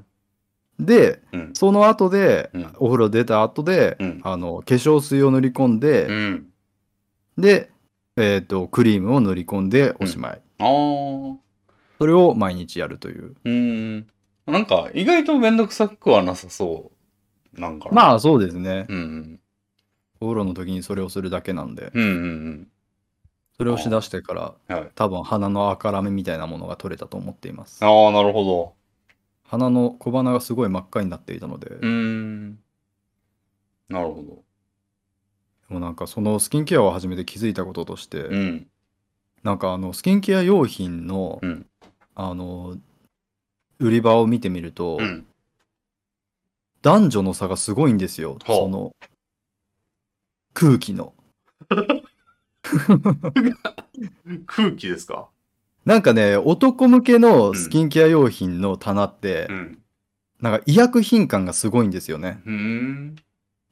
[0.78, 1.50] でうん。
[1.54, 6.46] その後で、うんお風呂出た後で、うんあの化粧水を塗り込んで、うん。
[7.38, 7.70] で、
[8.16, 11.36] えー、とクリームを塗り込んでおしまい、ああ。
[11.98, 14.06] それを毎日やるといううん。
[14.46, 16.90] なんか、意外とめんどくさくはなさそ
[17.56, 17.60] う。
[17.60, 17.92] なんかな。
[17.94, 19.40] まあそうですねうんうん。
[20.20, 22.68] お風呂の時にそれをするだけなんでうんうん
[23.56, 24.76] それをしだしてからうん。
[24.76, 24.90] はい。
[24.94, 28.72] 多分鼻の赤らめみたいなものが取れたと思っていますああ、なるほど。
[29.52, 32.58] 鼻の小鼻がすごい真っ赤になっていたので、うーん。
[33.90, 34.44] なるほど。
[35.68, 38.66] でもなんかそのスキンケアを始めて気づいたこととして、うん。
[39.42, 41.66] なんかあのスキンケア用品の、うん
[42.14, 42.76] あの
[43.78, 45.26] 売り場を見てみると、うん。
[46.80, 48.92] 男女の差がすごいんですよ、その
[50.54, 51.14] 空気の
[54.46, 55.28] 空気ですか？
[55.84, 59.78] なんかね男向けのスキンケア用品の棚って、うん。
[60.40, 63.16] なんか医薬品感がすごいんですよねうーん。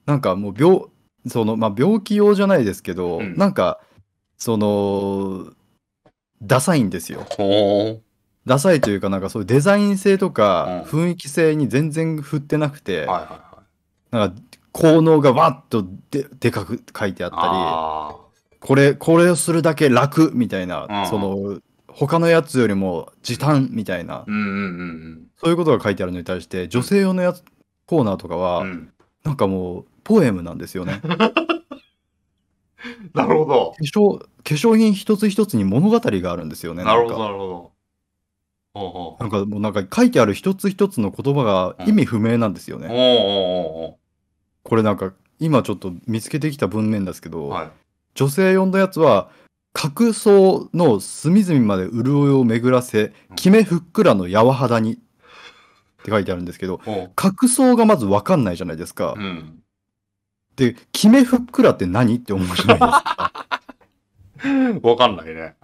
[0.06, 0.82] なんかもう病
[1.26, 3.80] そのまあ病気用じゃないですけど、うんなんか
[4.38, 5.52] その
[6.42, 7.26] ダサいんですよ。
[8.46, 13.06] ダサいというかなんかそういうデザイン性とかうん雰囲気性に全然振ってなくて。
[14.10, 14.40] なんか
[14.72, 18.16] 効能がわっとででかく書いてあったりあ
[18.60, 21.60] これこれをするだけ楽みたいな、うんその
[21.94, 24.24] 他のやつよりも時短みたいな、あ。
[24.26, 27.42] うんうんうんそういうことが書いてあるのに対して女性用のやつ
[27.86, 28.70] コーナーとかは、うん。
[28.70, 28.92] うん。
[29.24, 31.00] なんかもうポエムなんですよね
[33.14, 33.74] なるほど。
[33.76, 37.72] 化粧化粧品一つ一つに物語があるんですよねなるほど、なるほど。
[38.74, 39.22] ほうほう。
[39.22, 43.00] なんかもうなんか書いてある一つ一つの言葉が意味不明なんですよね、おうおう
[43.92, 43.98] お
[44.62, 47.70] これなんか今ちょっと見つけてきた文面ですけど、はい。
[48.14, 49.30] 女性用のやつは
[49.72, 54.96] 角層の隅々まで潤いを巡らせきめふっくらの柔肌にっ
[56.02, 56.80] て書いてあるんですけど。
[57.14, 59.62] 角層がまず分かんないじゃないですか、うん。
[60.56, 62.16] できめふっくらって何？
[62.16, 63.32] って思うじゃないですか
[64.88, 65.54] わかんないね。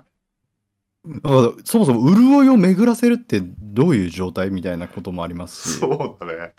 [1.06, 6.52] だからそもそも潤いを巡らせるってどういう状態みたいなこともありますしそうだね。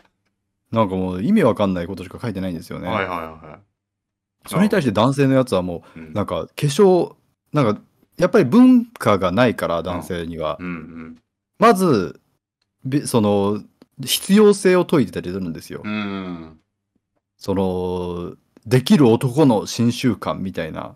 [0.71, 3.59] なんかもう意味わかんないことしか書いてないんですよね、はいはいは
[4.45, 7.16] それに対して男性のやつはもうなんか化粧
[7.53, 7.81] なんか
[8.17, 11.17] やっぱり文化がないから男性には、うんうん。
[11.59, 12.19] まず
[12.83, 13.61] びその
[14.03, 16.59] 必要性を説いてたりするんですよ、うん。
[17.37, 20.91] そのできる男の新習慣みたいなあ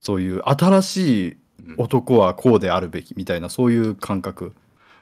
[0.00, 4.54] そういう新しいうん男はこうであるべきみたいなそういう感覚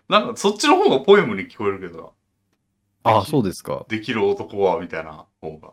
[0.08, 2.14] なんかそっちの方がポエムに聞こえるけど
[3.04, 3.12] な。
[3.12, 5.72] ああそうですか、できる男はみたいな方が。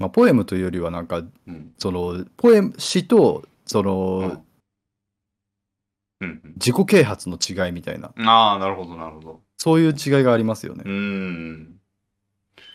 [0.00, 1.72] まあ、ポエムというよりはなんかうん。
[1.78, 4.42] そのポエム詩とその、
[6.20, 6.40] うん。
[6.56, 8.26] 自己啓発の違いみたいなうん。
[8.26, 9.40] ああ、なるほどなるほど。
[9.58, 11.76] そういう違いがありますよね、うーん。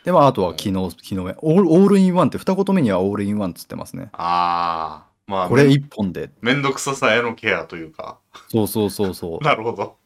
[0.04, 5.16] でまああとは機能機能面オールオールインワンって二言目にはオールインワンっつってますねああ。
[5.26, 8.20] まあ、これめ一本でめんどくささへのケアというか。
[8.50, 9.98] そうそうそうそう なるほど。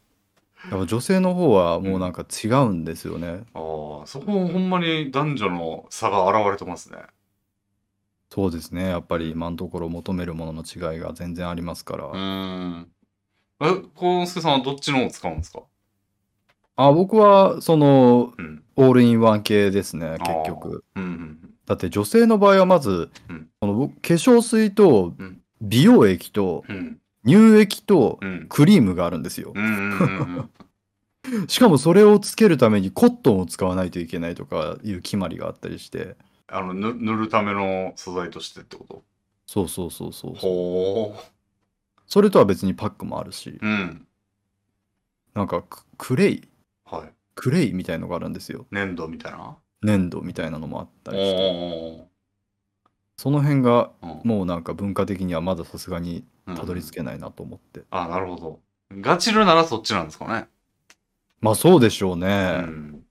[0.70, 7.00] やっぱ女性の方はもうなんか違うんですよね、ああ、そこほんまに男女の差が現れてますね。
[8.32, 8.90] そうですね。
[8.90, 12.88] やっぱり今のところ求めるものの違いが全然ありますから、うーん。
[13.62, 15.64] え、コウスケさんはどっちのを使うんですか？
[16.76, 18.64] あ僕はそのうん。
[18.76, 20.86] オールインワン系ですね結局。
[20.96, 21.50] うんうん。
[21.66, 23.50] だって女性の場合はまず、うん。
[23.60, 25.42] その僕化粧水とうん。
[25.62, 27.02] 美容液とうん。
[27.26, 27.32] うん。
[27.54, 28.46] 乳液とうん。
[28.50, 29.54] クリームがあるんですよ
[31.48, 36.16] しかもそれをつけるためにコットンを使わないといけないとかいう決まりがあったりして
[36.48, 39.04] あの、ぬ塗るための素材としてってこと？
[39.46, 41.16] そうそうそうそうほ
[42.08, 43.66] それとは別にパックもあるしう。
[43.66, 44.08] うん。
[45.36, 46.44] なんかククレイ
[46.86, 47.10] はい。
[47.36, 49.58] クレイみたいのがあるんですよ粘土みたいな？
[49.84, 52.08] 粘土みたいなのもあったりしてお
[53.18, 56.24] その辺がーもうなんか文化的にはまださすがにうん
[56.56, 58.60] たどり着けないなと思って、あ、なるほど。
[59.02, 60.48] ガチルならそっちなんですかね。
[61.42, 63.04] まあそうでしょううね、ん。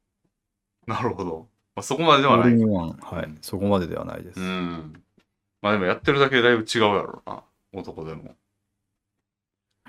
[0.86, 1.48] なるほど。
[1.74, 2.52] まあ、そこまででオはない。
[2.52, 5.02] はい、うんそこまでではないです、うん。
[5.62, 7.42] まあでもやってるだけでだいぶ違うやろうな。
[7.72, 8.34] 男でも。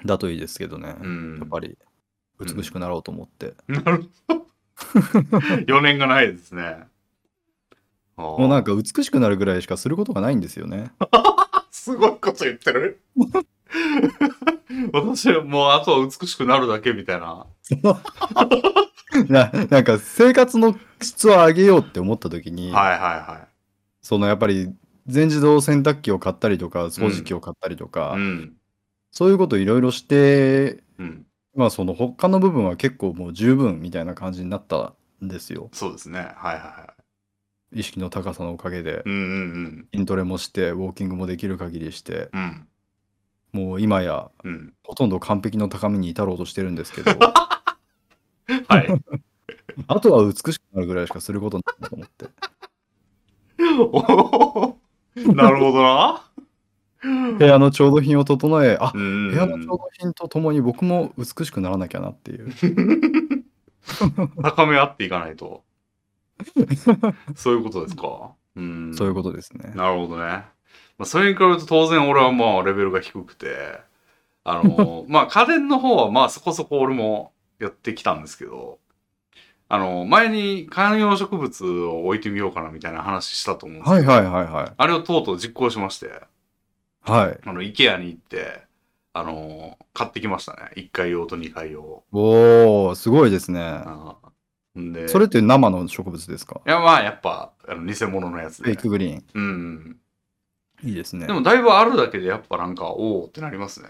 [0.05, 1.38] だといいですけどね、うん。
[1.39, 1.77] やっぱり
[2.39, 4.47] 美しくなろうと思って、なるほど。
[5.67, 6.88] 余念がないですね。
[8.19, 10.91] ももうなんか美しくなるぐらいしかすることがないんですよね
[11.80, 13.00] すごいこと言ってる。
[14.92, 17.48] 私はもうあとは美しくなるだけみたいな。
[19.30, 23.48] ななんか生活の質を上げようって思った時に、はいはいは
[24.02, 24.74] そのやっぱり
[25.08, 28.20] 全自動洗濯機を買ったりとか掃除機を買ったりとか、い。
[28.20, 28.54] うん。
[29.12, 31.26] そういうこといろいろしてうん。
[31.56, 36.20] まあその他の部分は結構もう十分みたいな感じになったんですよそうですね。
[36.20, 36.94] はいはいは
[37.73, 39.10] 意識の高さのおかげでい。
[39.10, 42.67] うんうん筋トレもしてウォーキングもできる限りしてうん。
[43.53, 43.62] うん。
[43.67, 44.73] もう今やうん。
[44.84, 47.12] ほとんど完璧の高みに至ろうとしてるんですけど
[48.67, 48.88] はい。
[49.88, 52.25] あとは美しくなるぐらいしかすることないと思って
[53.79, 56.25] おーなるほどな。
[57.38, 62.53] 部屋の調度品を整えあうん部屋の調度品とともに僕も美しくならなきゃなっていう
[64.41, 65.63] 高め合っていかないと。
[67.36, 68.32] そういうことですか？
[68.56, 68.93] うん。
[68.95, 70.23] そういうことですねなるほどね。
[70.97, 73.80] まあ、それに比べると当然俺はまあレベルが低くて、
[74.43, 78.80] あの、 まあ家電の方はまあそこそこ俺もやってきたんですけど、
[79.69, 86.08] あの、前に観葉植物を置いてみようかなみたいな話したと思うんですけど、はいはいはいはいあれをとうとう実行しまして、
[87.02, 88.62] はいあの、IKEA に行って、
[89.13, 90.71] あの、買ってきましたね。
[90.75, 92.04] 1階用と2階用。
[92.12, 94.15] おおすごいですねあ
[94.94, 96.62] で、それって生の植物ですか？
[96.65, 98.63] いやまあやっぱ、あの偽物のやつで。
[98.63, 98.78] フェイ。
[98.78, 99.24] クグリーン。
[99.34, 99.98] うん。
[100.84, 101.28] いいですね。
[101.28, 103.89] でもだいぶあるだけでやっぱなんか、おおってなりますね。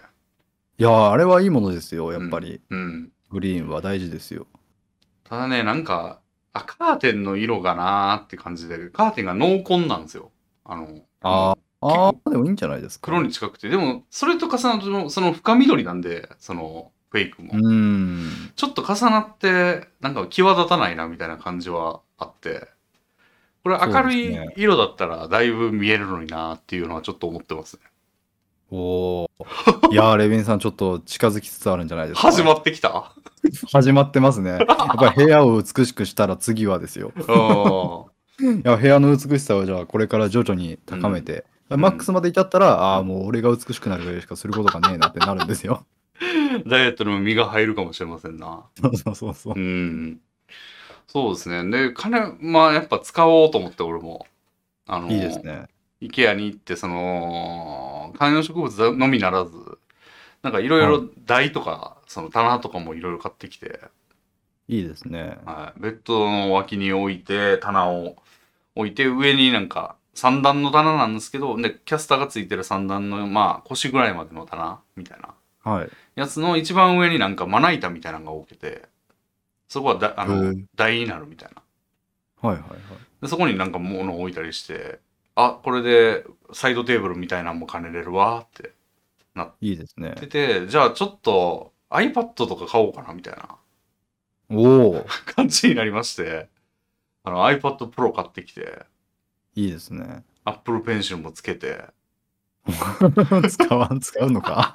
[0.77, 3.11] いやーあれはいいものですよやっぱり、うん。
[3.29, 4.47] グリーンは大事ですよ。
[5.23, 6.21] ただね、なんか、
[6.53, 10.31] あ、カーテンの色がなーって感じで、カーテンが濃紺なんですよ。
[10.65, 10.87] あの、
[11.21, 13.05] あああでもいいんじゃないですか。
[13.05, 17.53] 黒に近くて、でも、それと重なると、その深緑なんで、その、フェイクも。
[18.55, 22.67] ちょっと重なって、なんか際立たないなみたいな感じはあって、
[23.63, 27.81] これ明るい色だったらだいぶ見えるのになっていうのはちょっと思ってますね。
[28.71, 29.29] おお
[29.91, 33.11] いやー レビンさんちょっと近づきつつあるんじゃないですか始まってきた？
[33.71, 34.51] 始まってますね。
[34.51, 37.11] やっぱり部屋を美しくしたら次はですよ。
[37.17, 41.45] うん いや部屋の美しさをじゃあこれから徐々に高めて、
[41.75, 41.79] ん。
[41.79, 45.85] マックスまで至ったら、ああもう俺が美しくなるぐらいしかすることがねえなってなるんですよ
[46.67, 48.65] ダイエットにも身が入るかもしれませんな。
[48.81, 50.19] そうそうそうそううん。
[51.07, 51.87] そうですね。
[51.87, 54.27] で、金、まあやっぱ使おうと思って俺も。
[54.85, 55.67] あの、いいですね
[56.01, 59.51] IKEA に行って、その、観葉植物のみならず、
[60.41, 63.81] なんかいろいろ台とか、その棚とかもいろいろ買ってきて、
[64.67, 68.15] いいですねはい、ベッドの脇に置いて、棚を
[68.75, 78.87] 置いて、上になんか3段の棚なんですけど、で、キャスターがついてる3段の、まあ腰ぐらいまでの棚みたいなはいやつの一番上になんかまな板みたいなのが置けて、
[79.67, 81.63] そこはだあへのえ台になるみたいな。
[82.49, 82.79] はいはいはい。
[83.21, 84.99] でそこになんか物を置いたりして、
[85.35, 88.73] あ、これでサイドテーブルみたいなのも兼ねれるわって
[89.61, 90.09] いいですね。
[90.09, 93.57] 言ってて、じゃあちょっと iPad とか買おうかなみたいな
[94.51, 96.49] おお 感じになりまして、
[97.23, 98.85] あの iPad Pro 買ってきて、
[99.55, 100.23] いいですね。
[100.45, 101.85] Apple Pencil もつけて、
[103.49, 104.73] 使わん使うのか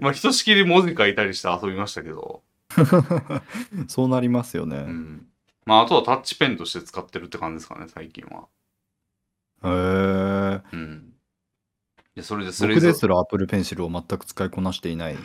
[0.00, 2.42] まあひとしきり文字書いたりして遊びましたけど、
[3.88, 5.26] そうなりますよね、うん。
[5.66, 8.48] まああとはタッチペンとして使ってるって感じですかね、最近は。
[9.62, 11.12] へえうん。
[12.14, 15.16] で、それでスレイ僕ザーですらアップルペンシルを全く使いこなしていない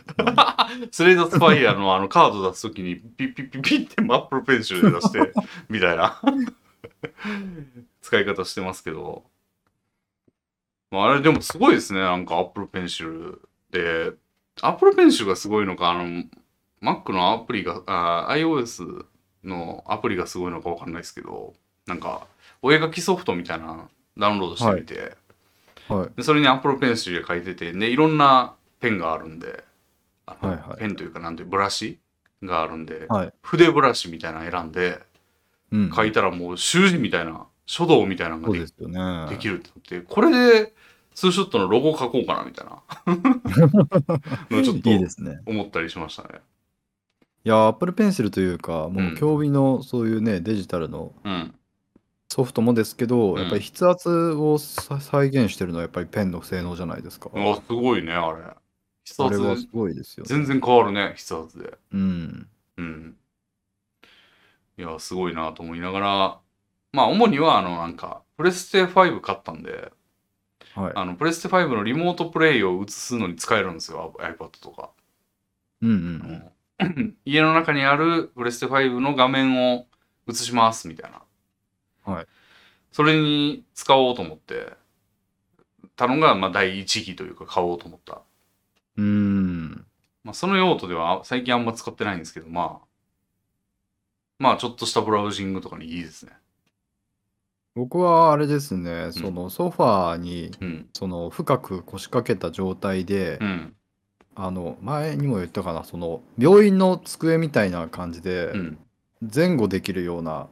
[0.92, 5.34] スレイザースパイアのあのカード出すときにピッピッピッピッってアップルペンシルで出して
[5.70, 6.22] みたいな
[8.02, 9.24] 使い方してますけど。
[10.92, 12.00] まあ、あれでもすごいですね。
[12.00, 14.14] なんかアップルペンシルで、
[14.62, 16.24] アップルペンシルがすごいのか、あの、
[16.82, 19.06] Mac のアプリが、あ iOS
[19.44, 21.54] のアプリがすごいのかわかんないですけど、
[21.88, 22.28] なんか、
[22.62, 23.88] お絵描きソフトみたいな
[24.18, 25.16] ダウンロードしてみて、
[25.88, 26.10] はい。
[26.16, 29.64] でそれに Apple Pencil で書いててでいろんなペンがあるんで
[30.26, 30.80] はいはい。
[30.80, 32.00] ペンというかなんていうブラシ
[32.44, 33.34] があるんで、はい。
[33.42, 35.00] 筆ブラシみたいなの選んで
[35.72, 35.92] うん。
[35.94, 39.28] 書いたらもう習字みたいな書道みたいなのがでね。
[39.30, 40.74] できるってなってこれで
[41.16, 46.42] ツーショットのロゴ書こうかなみたいなちょっといいですね思ったりしましたね。
[47.46, 51.56] いやアップルペンシルというかもうんう競技のそういうねデジタルのうん。
[52.28, 57.30] ソフトもですけど、うんやっぱり筆圧をさ再現してるのはやっぱりペンの性能じゃないですか。
[57.34, 58.44] あすごいねあれ。
[59.08, 60.28] 筆あれは圧すごいですよ、ね。
[60.28, 61.78] 全然変わるね筆圧で。
[61.94, 62.48] うん。
[62.78, 63.16] うん。
[64.78, 66.40] いや、すごいなと思いながら、
[66.92, 69.92] まあ、主には、あの、なんか、プレステ5買ったんで、
[70.76, 70.92] はい。
[70.96, 74.90] あの、プレステ5のリモートプレイを映すのに使えるんですよ、iPad とか。
[75.82, 77.16] うんうんうん。
[77.26, 79.88] 家の中にあるプレステ5の画面を
[80.30, 81.22] 映します、みたいな。
[82.04, 82.28] はい。
[82.92, 84.74] それに使おうと思って、
[85.96, 88.22] たのが、まあ、第一義というか、買おうと思った。
[88.98, 89.86] うーん。
[90.24, 92.86] まあ、その用途では最近あんま使ってないんですけど、まあ、
[94.40, 96.34] まあちょっとしたブラウジングとかにいいですね。
[97.76, 100.90] 僕はあれですね、そのソファーにうん。
[100.94, 103.74] その深く腰掛けた状態で、うん。
[104.38, 108.78] あの前にも言ったかなその病院の机みたいな感じでうん。
[109.34, 110.48] 前後できるような。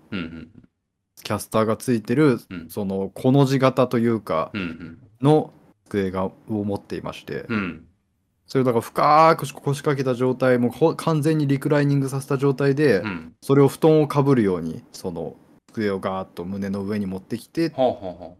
[1.24, 4.62] キャスターがついてる、うんそのコの字型というかうん。
[4.62, 5.00] うん。
[5.22, 5.54] の
[5.86, 7.86] 机がを持っていまして、うん。
[8.48, 13.34] それをだから深く腰掛けた状態もうほ完全にリクライニングさせた状態で、うん。
[13.42, 15.38] それを布団をかぶるようにその
[15.74, 18.38] 机をガーッと胸の上に持ってきてほうほうほ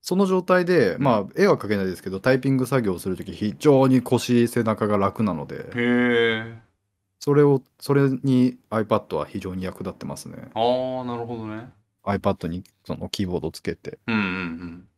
[0.00, 5.60] その状態で、うんまあ絵は描けないですけどタイピング作業をするとき非常に腰背中が楽なのでう。
[5.60, 6.66] へえ。
[7.18, 11.70] それをそれに iPad は非常に役立ってますねああ、なるほどね。
[12.04, 14.88] iPad にそのキーボードつけてうんうん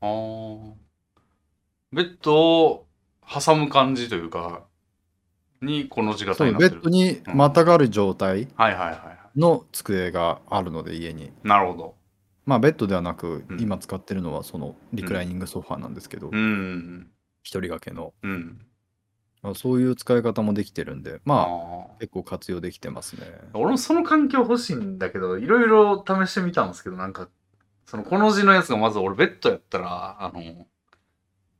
[0.00, 0.70] うん。
[0.70, 0.74] ああ。
[1.92, 2.86] ベッドを
[3.28, 4.62] 挟む感じというか、
[5.60, 6.80] にこの字型そうになってる。
[6.80, 11.30] ベッドにまたがる状態はいはいはいはの机があるので家にい。
[11.44, 11.94] なるほど。
[12.44, 17.10] まあベッドではなく、うん今使ってるのはそのリクライニングソファーなんですけど、うんうん
[17.42, 18.30] 一人掛けの、うん。
[18.30, 18.66] うん。
[19.42, 21.98] まあ、そういう使い方もできてるんでまあああ。
[22.00, 23.22] 結構活用できてますね
[23.54, 27.28] 俺もその環境欲しいんだけど、いろいろ試してみたんですけど、なんか、
[27.84, 30.66] そのこの字のやつがまず俺ベッドやったら、あの、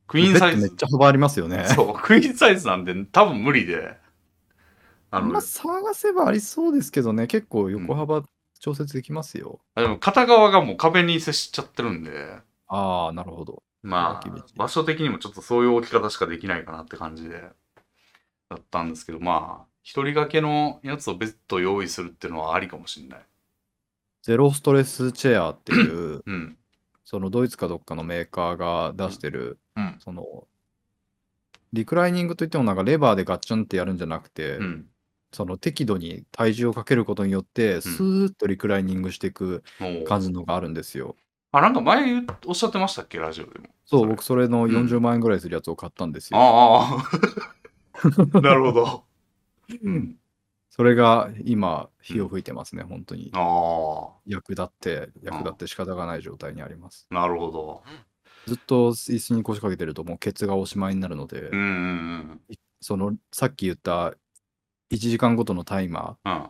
[0.08, 0.84] クイーンサイズベッドめっち。
[0.84, 3.96] ゃ幅ありますよねそう、クイーンサイズなんで多分無理で。
[5.10, 8.22] あの、まあ探せばありそうですけどね結構横幅
[8.58, 12.38] 調節できますよ、あでも片側がもう壁に接しちゃってるんで、
[12.68, 17.50] ああなるほどまあ場所的にもちょっとそういう置き方しかできないかなって感じで、
[18.48, 23.20] だったんですけど、まあ、一人掛けのやつを別途用意するっていうのはありかもしれない。
[24.22, 26.58] ゼロストレスチェアっていう うん。
[27.04, 29.96] そのドイツかどっかのメーカーが出してる、うん。
[30.00, 30.48] その
[31.72, 34.86] リクライニングといってもなんかレバーでガッチャンってやるんじゃなくて、うん。
[35.32, 41.16] その適度に体重をかけることによってスーッとリクライニングしていくもう感じのがあるんですよ。
[41.52, 43.66] あ、なんか前言うおっしゃってましたっけ、ラジオでも。
[43.84, 46.38] そう、それ僕それのうん40万円ぐらいするやつを買ったんですよ。
[46.38, 47.02] あ
[48.34, 48.40] あ。
[48.40, 49.04] なるほど。
[49.82, 50.16] うん。
[50.70, 53.30] それが今、火を吹いてますね、本当に。
[53.32, 57.06] あ役立って、役立って仕方がない状態にあります。
[57.10, 57.14] あ。
[57.14, 57.82] なるほど。
[58.46, 62.40] ずっと椅子に腰掛けてるともうケツがおしまいになるので、うんうん
[62.80, 64.14] そのさっき言った
[64.90, 66.32] 1時間ごとのタイマうん。
[66.32, 66.48] ー、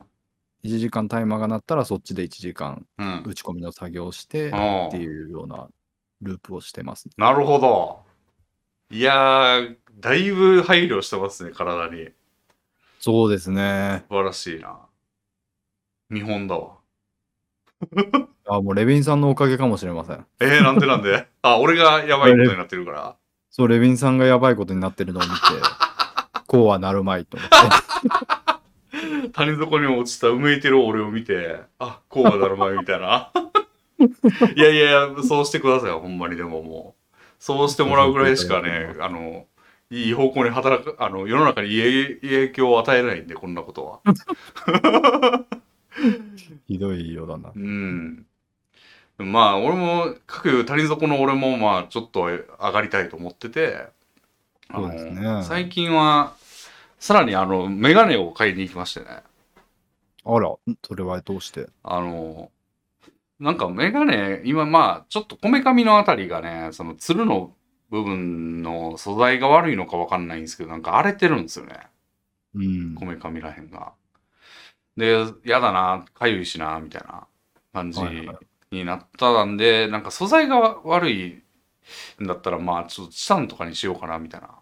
[0.64, 3.22] 1時間タイマーが鳴ったらそっちで1時間うん。
[3.26, 5.68] 打ち込みの作業をしてあっていうような
[6.22, 7.08] ループをしてます。
[7.16, 8.00] なるほど。
[8.90, 12.08] いやー、だいぶ配慮してますね、体に。
[13.00, 14.04] そうですね。
[14.08, 14.78] 素晴らしいな。
[16.08, 16.76] 見本だわ。
[18.48, 20.26] あ、もうレビンさんのおかげかもしれません。
[20.40, 21.26] えー、なんでなんで？
[21.42, 23.16] あ、俺がやばいことになってるから。
[23.50, 25.34] そう、レビンさんがやばいことになってるのを見て、
[26.46, 29.30] こうはなるまいと思って。
[29.32, 33.30] 谷底に落ちたうめいてる俺を見て、あ、こうはなるまいみたいな。
[34.54, 37.06] いやいやいや、そうしてくださいよ、ほんまにでももう。
[37.38, 39.46] そうしてもらうぐらいしかね、あの、
[39.90, 44.00] いい方向に働く、あの、世の中にいい影響を与えないんで、こんなことは。
[46.66, 47.52] ひどいようだな。
[47.54, 48.26] うん。
[49.18, 53.86] まあ、俺も、各谷底の俺も、まあ、ちょっと上がりたいと思ってて、
[54.68, 56.34] あのそうですね最近は、
[56.98, 59.22] さらにあの、メガネを買いに行きましてね。
[60.24, 60.54] あら、
[60.86, 61.68] それはどうして？
[61.84, 62.50] あの、
[63.38, 67.54] なんかメガネ、今まあ、ちょっとこめかみのあたりがね、その、つるの
[67.90, 71.80] 部分の素材が悪いのかわかんないんですけど、なんか荒れてるんですよね。
[72.54, 73.04] うんこ。
[73.04, 73.92] めかみらへんが。
[74.96, 77.26] で、やだな、かゆいしな、みたいな
[77.72, 78.36] 感じはいはい
[78.72, 81.42] になったんで、なんか素材が悪い
[82.20, 84.55] んだったら、まあ、ちょっとチタンとかにしようかな、みたいな。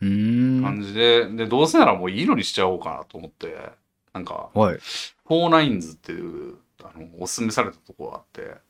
[0.00, 3.70] 感じで、で、どうせならもういいのにしちゃおうかなと思って、
[4.12, 4.74] なんか、はい。
[4.74, 8.60] へフォーナインズっていう、あの、おすすめされたとこがあって、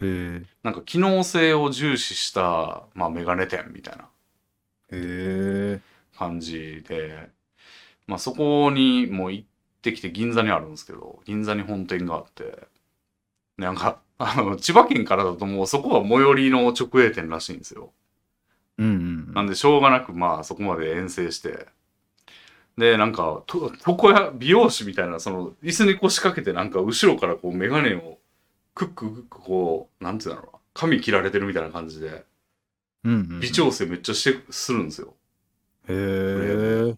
[0.00, 0.42] え。
[0.62, 4.08] なんか機能性を重視した、まあ、メガネ店みたいな
[4.92, 5.80] へえ。
[6.16, 7.30] 感じで、
[8.06, 9.46] まあ、そこにもう行っ
[9.82, 12.68] てきて銀座にあるんですけど、銀座に本店があって、
[13.58, 17.92] なんか、あの、千葉県からだともうそこは最寄りの直営店らしいんですよ。
[18.78, 18.90] うんう
[19.30, 19.34] ん。
[19.34, 21.66] なんでしょうがなく、まあそこまで遠征して、
[22.76, 28.18] で、なんか、と床屋、美容師みたいな、その、椅子に腰掛けて、なんか後ろからこうメガネを
[28.74, 32.26] クッククックこう、なんていうんだろうな、髪切られてるみたいな感じで、
[33.04, 33.40] うんうん。
[33.40, 35.14] 微調整めっちゃして、するんですよ。
[35.88, 35.94] へ
[36.90, 36.96] え。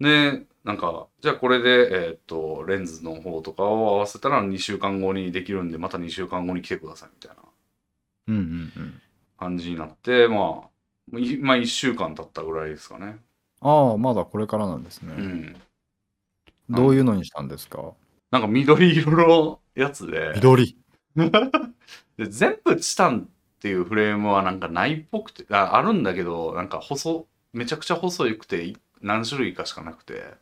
[0.00, 7.42] で、なんか、じゃあこれで、えーっと、レンズの方とかを合わせたら2週間後にできるんで、また2週間後に来てくださいみたいな
[8.28, 9.02] うんうんうん。
[9.38, 10.68] 感じになって、まあ、
[11.12, 13.18] いまあ1週間経ったぐらいですかね。
[13.60, 15.14] ああ、まだこれからなんですね。
[15.16, 15.56] うん。
[16.68, 17.92] どういうのにしたんですか？
[18.30, 20.76] なんか緑色のやつで、緑。
[22.18, 30.34] で全部チタンっていうフレームはなんかないっぽくて、ああるんだけど、なんか細、めちゃくちゃ細くてい何種類かしかなくて、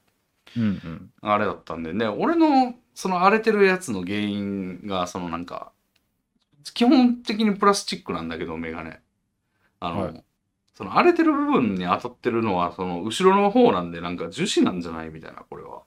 [0.56, 1.12] うんうん。
[1.20, 5.72] あれだったんで、ね、俺のその荒れてるやつの原因が、そのなんか、
[6.74, 9.00] 基本的にプラスチックなんだけど、メガネ。
[9.80, 10.24] あの、はい
[10.74, 15.82] その荒れてる部分に当たってるのは、その後ろの方なんで、なんか樹脂なんじゃないみたいな、これは。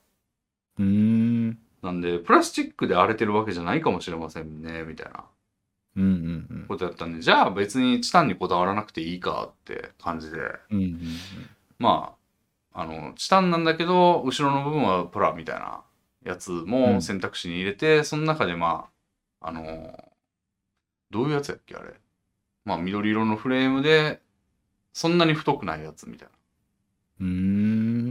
[0.79, 1.59] うーん。
[1.81, 5.25] なんで、プラスチックで荒れてるわけじゃないかもしれませんね、みたいな
[5.97, 6.65] うんうんうん。
[6.67, 10.37] ことやったんで、じゃあ別にチタンにこだわらなくていいかって感じで、
[10.71, 10.99] うんうん
[11.79, 12.15] ま
[12.73, 15.81] あ、あの、チタンなんだけど、後ろの部分はプラみたいな
[16.23, 18.87] やつも選択肢に入れて、その中でま
[19.41, 19.97] あ、あの、
[21.11, 21.93] どういうやつやっけ、あれ。
[22.65, 24.21] まあ、緑色のフレームで、
[24.97, 26.33] そんなに太くないやつみたいな
[27.21, 27.27] うん。
[27.27, 27.33] うー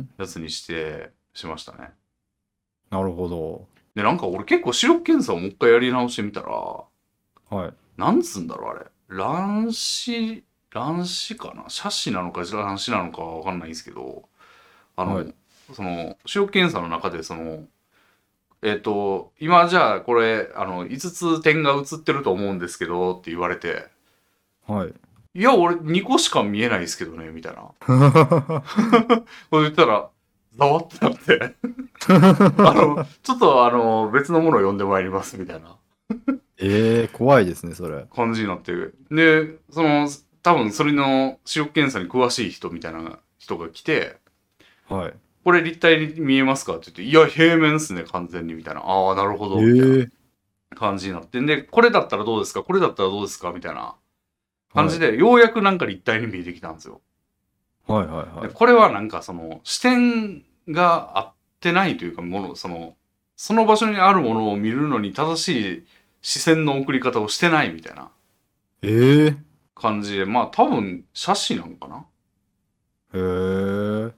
[0.02, 0.08] ん。
[0.18, 1.90] やつにして、しましたね。
[2.90, 3.66] なるほど。
[3.96, 6.48] で、なんか俺結構視力検査をもう一回やり直してみたら、
[7.50, 7.74] はい。
[7.96, 8.86] なんつうんだろう、あれ。
[9.08, 11.54] 乱視、乱視かな？
[11.62, 14.28] 斜視なのか乱視なのかわかんないんですけど、
[14.94, 15.34] あの、はい
[15.74, 17.64] その、視力検査の中で、その、
[18.62, 23.88] えっ、と、今じゃあこれ、あの、5つ点が映ってると思うんですけど、って言われて、
[24.68, 24.94] はい。
[25.36, 27.62] いや、俺2個しか見えないですけどね、みたいな。
[27.80, 28.62] こ
[29.58, 30.10] れ言ったら、
[30.56, 31.56] ざわってなって、
[32.08, 35.76] あの、ちょっとあの、別のものを読んでまいります、みたいな。
[36.58, 38.06] えー、怖いですね、それ。
[38.14, 38.96] 感じになってる。
[39.10, 40.08] で、その、
[40.42, 44.16] 多分それの視力検査に詳しい人みたいな人が来て、
[44.88, 45.14] はい。
[45.44, 48.80] これ立体に見えますかって言って、いや、平面っすね、完全に、みたいな。
[48.82, 50.08] ああ、なるほえど、みたいなー、
[50.76, 51.40] 感じになって。
[51.40, 52.62] で、これだったらどうですか？
[52.62, 53.52] これだったらどうですか？
[53.52, 53.96] みたいな
[54.76, 57.00] 感じで、ようやくなんか立体に見えてきたんですよ。
[57.86, 58.48] はいはいはい。
[58.48, 62.94] でこれはなんかその、視点が合ってないというか、もの、その、
[63.36, 65.86] その場所にあるものを見るのに正しい
[66.22, 68.10] 視線の送り方をしてないみたいな
[68.82, 69.36] えー、
[69.74, 72.06] 感じで、まあ多分、写真なんかな
[73.14, 74.12] へー。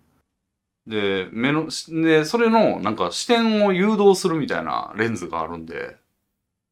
[0.87, 5.97] で、目の、で、それの、なんか視点を誘導するみたいなレンズがあるんで、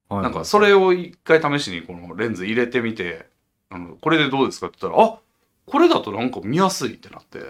[0.08, 3.26] はいなんかそれを一回試しにこのレンズ入れてみて、
[3.70, 5.18] あの、これでどうですかって言ったら、あ
[5.66, 7.40] これだとなんか見やすいってなって、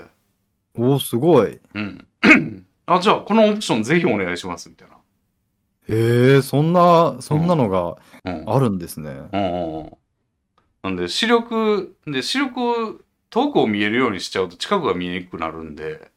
[0.78, 1.60] おー、すごい。
[1.74, 2.06] うん。
[2.86, 4.96] あ、じゃあこのオプションぜひお願いしますみたいな。
[5.88, 8.44] えー、そんな、そんなのがうん。
[8.46, 9.10] あるんですね。
[9.32, 9.92] うんうんうん。
[10.82, 16.10] なんで視力、で、視力、遠くを見えるようにしちゃうと近くが見えにくくなるんで、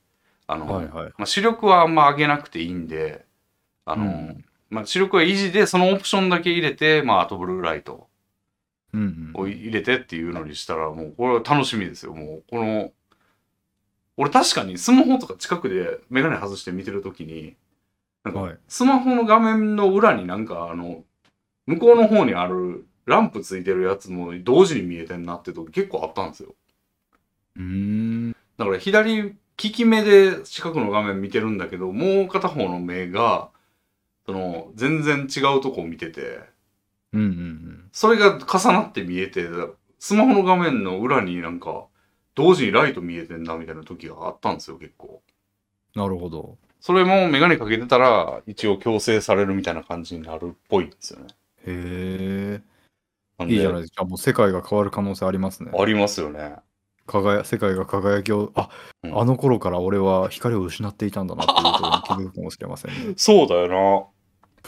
[0.48, 1.14] あの、はいはい。
[1.18, 3.26] まあ、視力はあんま上げなくていいんで、
[3.86, 8.09] あの、うんまあ、視力は維持で、そのオプションだけ入れて、まあ、あとブルーライト。
[9.34, 12.14] を入れてっていうのにしたら、もう、これは楽しみですよ。
[12.14, 12.92] もう、この、
[14.18, 17.56] 俺確かにスマホとか近くでメガネ外して見てるときに、
[18.26, 21.04] なんかはい、スマホの画面の裏になんか、あの、
[21.66, 26.54] 向こうの方にあるランプついてるやつも同時に見えてんなって時結構あったんですよ。
[27.56, 28.32] うーん。
[28.58, 29.36] だから左利
[29.72, 33.50] き目で近くの画面見てるんだけど、もう片方の目が、
[34.26, 36.42] その、全然違うとこを見てて、
[37.14, 37.90] うんうんうん。
[37.92, 39.48] それが重なって見えて、
[40.00, 41.86] スマホの画面の裏になんか、
[42.36, 45.22] 同時にライト見えてんなみたいな時があったんですよ、結構。
[45.96, 46.58] なるほど。
[46.80, 51.28] それもメガネかけてたら、一応強制されるみたいな感じになるっぽいんですよね。
[51.66, 52.62] へ
[53.42, 53.46] え。
[53.46, 54.06] いいじゃないですか。
[54.06, 55.72] もう世界が変わる可能性ありますね。
[55.78, 56.56] ありますよね。
[57.06, 58.70] 輝世界が輝きを、あ、
[59.04, 63.14] うんあの頃から俺は光を失っていたんだなっていうことに気づくかもしれませんね。
[63.18, 64.12] そうだよ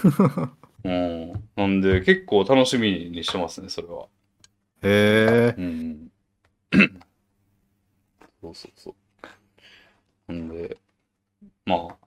[0.03, 0.49] な。
[0.83, 1.49] うん。
[1.55, 4.07] なんで、結構楽しみにしてますね、それは。
[4.83, 5.55] へえ。
[5.57, 6.11] うん。
[8.41, 10.33] そうそうそう。
[10.33, 10.77] なんで、
[11.65, 11.97] まあ、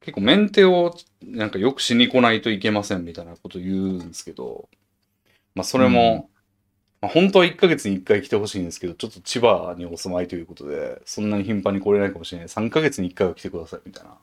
[0.00, 4.68] 結構メンテをなんかよくしに来ないといけませんみたいなこと言うんですけど、
[5.54, 6.30] まあそれも、
[7.00, 12.48] まあ、本当は1ヶ月に1回来てほしいんですけど、ちょっと千葉にお住まいということで、そんなに頻繁に来れないかもしれない。
[12.48, 14.18] 3ヶ月に1回は来てくださいみたいな。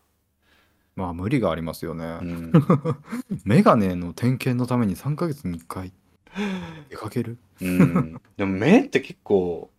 [0.95, 2.19] まあ無理がありますよね。
[2.21, 2.51] うん。
[3.45, 5.91] メガネの点検のために3ヶ月に1回
[6.89, 7.37] 出かける？
[7.61, 8.21] うん。
[8.37, 9.71] でも目って結構、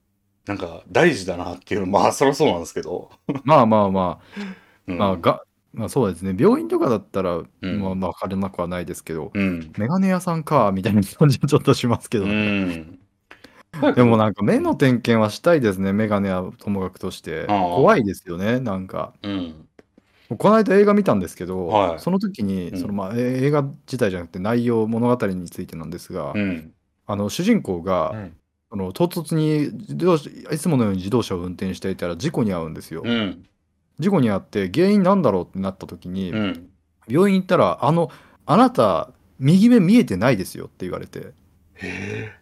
[0.47, 3.11] なんか大事だなっていう、まあそりゃそうなんですけど。
[3.45, 4.41] まあまあまあ、
[4.87, 5.43] うんまあが、
[5.73, 6.37] まあそうですね。
[6.39, 9.73] 病院とかだったら、うんまあ分からなくはないですけど、うん。
[9.79, 12.77] メガネ屋さんか、みたいな感じちょっとしますけどうね。
[12.77, 12.99] ん。
[13.97, 15.93] でもなんか目の点検はしたいですね。
[15.93, 17.47] メガネはともかくとして。
[17.49, 18.61] 怖いですよね。
[18.61, 19.15] なんか。
[19.23, 19.69] うん。
[20.39, 26.73] この間映画見たんですけど、はいその時に、うんそのまあえ映画自体じゃなくて内容物語についてなんですが、うん。
[27.07, 28.37] あの主人公が、うん
[28.71, 33.03] その唐突に自動車いつものように自動車を運転していたら事故に遭うんですよ。
[33.05, 33.47] うん。
[34.01, 36.71] 事故に遭って原因なんだろうってなった時に、うん。
[37.07, 38.11] 病院行ったら「あの
[38.47, 41.33] あなた右目見えてないですよ」って言われて
[41.75, 42.33] へ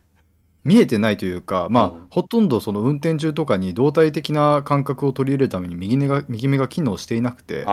[0.65, 7.65] 見えてないというかまあ、うんほとんどその運転中とかに動体的な感覚を取り入れるために右目が右目が機能していなくて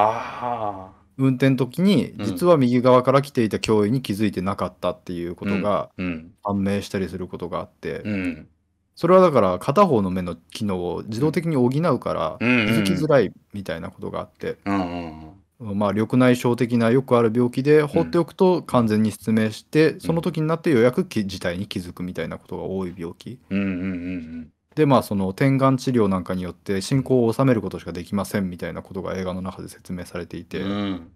[1.17, 5.89] 運転時にうん実は右側から来ていた脅威に気づいてなかったっていうことがあ。
[5.97, 6.31] うん。
[6.43, 8.49] 判明したりすることがあって、うん。
[8.95, 14.79] それはだから片方の目の機能を自動的に補うから気うんうんうんづきづらいみたいなことがあって、うんう
[15.25, 23.61] んまあ緑内障的なよくある病気で放っておくと完全に失明して、その時になってようやくき事態に気づくみたいなことが多い病気うん。
[23.61, 30.69] うんうんうんでまあその点眼治療なんかによって進行を収めることしかできませんみたいなことが映画の中で説明されていて、うん。
[30.69, 31.11] うん。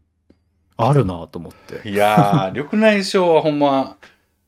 [0.76, 3.98] あるなと思っていやー、 緑内障はほんま、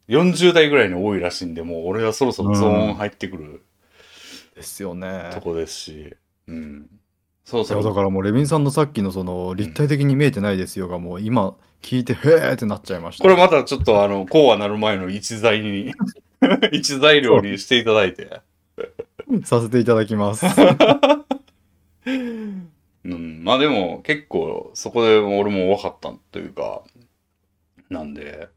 [0.07, 3.63] 40代ぐらいに多いらしいんで、もう俺はそろそろゾーン入ってくる
[4.55, 6.15] ですよねとこですし、
[6.47, 6.89] うん。
[7.45, 7.93] そうそいやだう。
[7.93, 15.93] からもうレビンさんのさっきのその立体的に見えてないですよがもう今聞いてへーってなっちゃいましたこれまたちょっとあの、こうはなる前の一材に、
[16.71, 18.41] 一材料にしていただいて。
[19.43, 20.45] させていただきます
[22.05, 23.43] うん。
[23.43, 26.83] まあでも、結構、そこで俺も分かったというか、
[27.89, 28.49] なんで、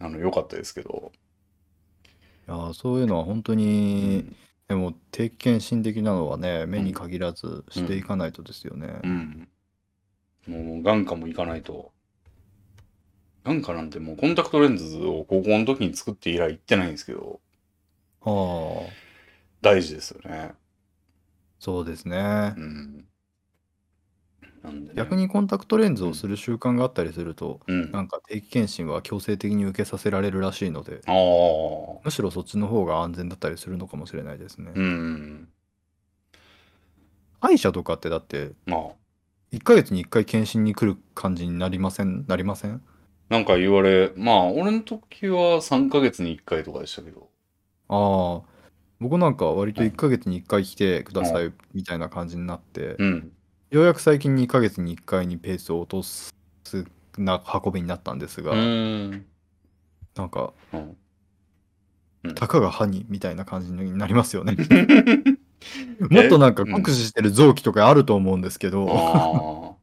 [0.00, 1.12] あの、良かったですけど。
[2.48, 4.24] いやそういうのは本当に、
[4.70, 9.48] でも定期検診的なのはね目に限らずしていかないとですよね、うん。
[10.46, 11.90] もう、眼科も行かないと。
[13.42, 17.40] 眼科なんてもうコンタクトレンズを高校の時に作って以来行ってないんですけど、
[18.22, 18.92] ああ
[19.60, 20.52] 大事ですよね。
[21.58, 23.04] そうですねうん。
[24.62, 31.12] なんでね、逆にコンタクトレンズをする習慣があったりすると、うなんか定期検診は強制的に受けさせられるらしいのであ。
[32.04, 35.48] むしろそっちの方が安全だったりするのかもしれないですね、うん。
[37.40, 38.80] 歯医者とかってだってまあ、
[39.52, 42.26] 1ヶ月に1回検診に来る感じになりません？
[42.28, 42.82] なりません？
[43.30, 47.30] なんか言われ、まあ、俺の時は3ヶ月に1回とかでしたけど。
[47.88, 48.50] ああ
[49.00, 53.32] 僕なんか割と1ヶ月に1回来てくださいみたいな感じになって、うん。
[53.70, 56.34] ようやく最近2ヶ月に1回にペースを落とす
[57.16, 59.24] な運びになったんですが、ん。
[60.16, 62.34] なんかうん。
[62.34, 64.56] たかが歯にみたいな感じになりますよね。
[66.10, 69.76] もっとなんかうん酷使してる臓器とかあると思うんですけど、あ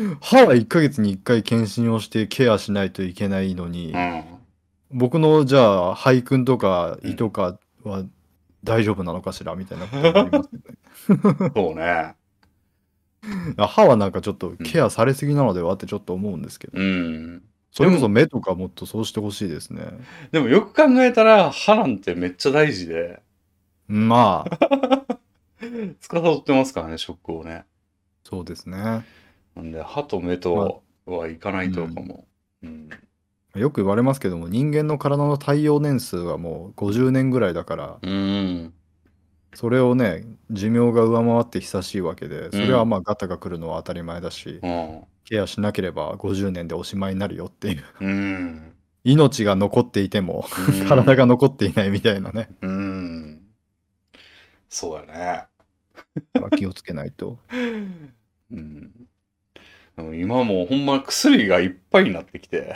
[0.20, 3.94] 歯は1ヶ月に1回検診をしてケアしないといけないのに。
[4.92, 8.04] 僕のじゃあ肺君とか胃とかは
[8.64, 11.52] 大丈夫なのかしらみたいなことになりますよね。
[11.54, 12.16] そうね。
[13.58, 17.42] 歯はなんかちょっとケアされすぎなのではってちょっと思うんですけど、うん。
[17.72, 19.84] それこそ目とかもっとそうしてほしいですね。
[20.32, 23.20] でもよく考えたら、歯なんてめっちゃ大事で、
[23.86, 25.18] まあ、
[26.00, 27.64] 司ってますからね、食をね。
[28.24, 29.04] そうですね。
[29.54, 32.26] なんで、歯と目とはいかないとかも。
[32.62, 32.88] うん。
[33.54, 38.72] よく言われますけども、人間の体の耐用年数はもう50年ぐらいだから、うん。
[39.54, 45.04] それをね、寿命が上回って久しいわけで、それはまあガタが来るのは当たり前だし、うん。
[45.24, 47.84] ケアしなければ50年でおしまいになるよっていう。
[48.00, 48.72] うん。
[49.04, 50.46] 命が残っていても、
[50.80, 52.48] うん体が残っていないみたいなね。
[52.62, 53.40] うん。
[54.68, 55.06] そう。
[55.06, 55.48] だか
[56.50, 57.38] ら気をつけないと。
[58.52, 58.92] うん。
[59.96, 62.74] でも今もうほんま薬がいっぱいになってきて、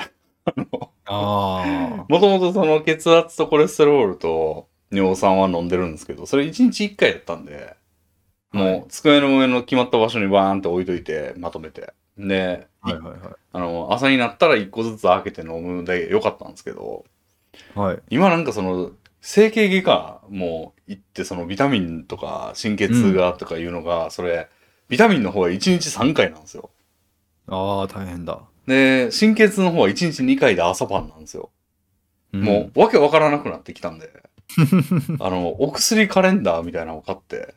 [1.06, 7.76] あもともとその血圧とコレステロールと尿酸は飲んでるんですけど、それ1日1回やったんで、
[8.52, 11.92] もう机の上の決まった場所にバーンって置いといて、まとめて。
[12.16, 12.92] で、あ。
[12.92, 13.34] はいはいはい。
[13.52, 17.04] あの、朝になったら1個ずつ開けて飲むでよかったんですけど、
[17.74, 17.98] はい。
[18.10, 24.48] 今なんかその、整形外科も行って、そのビタミンとか神経痛がとかいうのが、それ、
[24.88, 26.70] ビタミンの方は1日3回なんですよ。
[27.48, 28.42] ああ、大変だ。
[28.66, 31.50] で、神経痛の方は1日2回で朝晩なんですよ。
[32.32, 34.10] もう、わけわからなくなってきたんで、
[35.20, 37.54] あの、お薬カレンダーみたいなのを買って、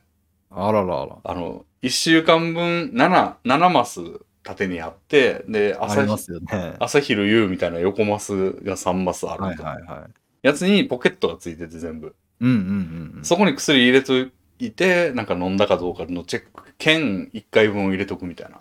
[0.49, 1.17] あららら。
[1.23, 4.01] あの、1週間分7、7マス
[4.43, 6.75] 縦にあって、で、あ朝ね。
[6.79, 10.11] 朝昼夕みたいな横マスが3マスあるはいとはいはい。
[10.41, 12.15] やつにポケットがついてて全部。
[12.39, 13.25] うんうんうんうん。
[13.25, 14.13] そこに薬入れと
[14.59, 18.57] いて、なんか飲んだかどうかのチェック券1回分入れとくみたいな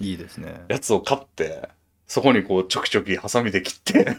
[0.00, 0.64] いいですね。
[0.68, 1.68] やつを買って、
[2.06, 4.16] そこにこうちょきちょきハサミで切って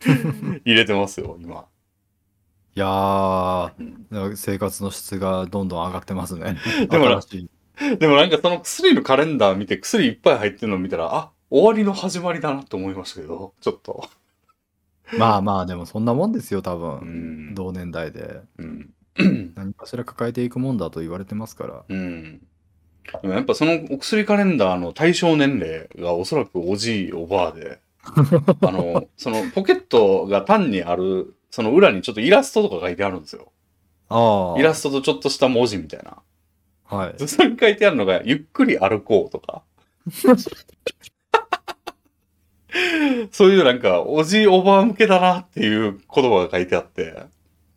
[0.64, 1.66] 入れてますよ、今。
[2.74, 3.72] いやー
[4.10, 6.56] うん、生活の質がどんどん上がってますね。
[6.88, 7.20] でもな
[7.98, 14.08] でもなんかその薬のカレンダー見て薬いっぱい入ってるの見たら、あ、終わりの始まりだなって思いましたけど、ちょっと。
[15.18, 17.50] まあまあ、でもそんなもんですよ、多う分。
[17.50, 17.54] ん。
[17.54, 18.40] 同年代で。
[18.58, 18.90] うん。
[19.54, 21.84] 何かしら抱えていくもんだと言われてますから。
[21.86, 22.40] うん。
[23.20, 27.80] でもやっぱそのお薬カレンダーの対象年齢がおそらくおじいおばあで、
[28.62, 33.52] あの、そのポケットが単にある、その裏にちょっとイラストとか書いてあるんですよ。
[34.08, 34.58] ああ。
[34.58, 36.16] イラストとちょっとした文字みたいな。
[36.84, 37.14] はい。
[37.28, 39.62] そこに書いてあるのが、ゆっくり歩こうとか。
[43.30, 47.22] そういうなんか、おじいおばあ向けだなっていう言葉が書いてあって、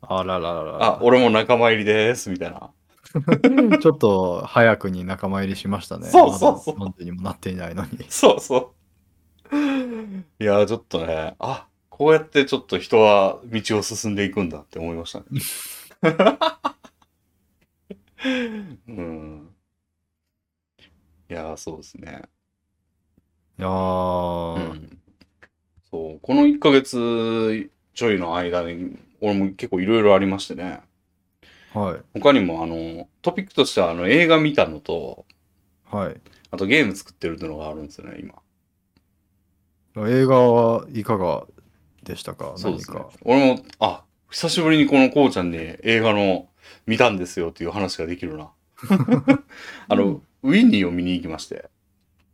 [0.02, 0.78] あらららら。
[0.82, 2.72] あ、俺も仲間入りです、みたいな。
[3.80, 6.08] ちょっと早くに仲間入りしましたね。
[6.08, 8.06] そうそうそうまだ40にもなっていないのに。
[8.08, 8.74] そうそ
[9.52, 9.56] う。
[10.40, 11.68] いやー、ちょっとね、あ、
[11.98, 15.26] こうやってちょっと人は道を進んでいくんだって思いましたね。
[18.88, 19.56] うん。
[21.30, 22.24] いやー、そうですね。
[23.58, 23.68] いや
[24.56, 25.02] うー、ん。
[25.90, 30.82] そう、この1ヶ月ちょいの間に、俺も結構いろいろありましてね。
[31.74, 32.06] はい。
[32.14, 35.26] 他にも、あの、トピックとしては、あの、映画見たのと、
[35.86, 36.22] はい。
[36.50, 38.34] あとゲーム作ってるっていうのがあるんですよね、今。
[40.08, 41.48] 映画はいかが
[42.06, 42.54] でしたか？
[42.56, 43.12] そうですね何か？。
[43.26, 46.48] 俺も、あ、久しぶりにこのこうちゃんに映画の
[46.88, 48.52] 見たんですよっていう話ができるな。
[49.88, 51.70] あの、ウィニーを見に行きまして、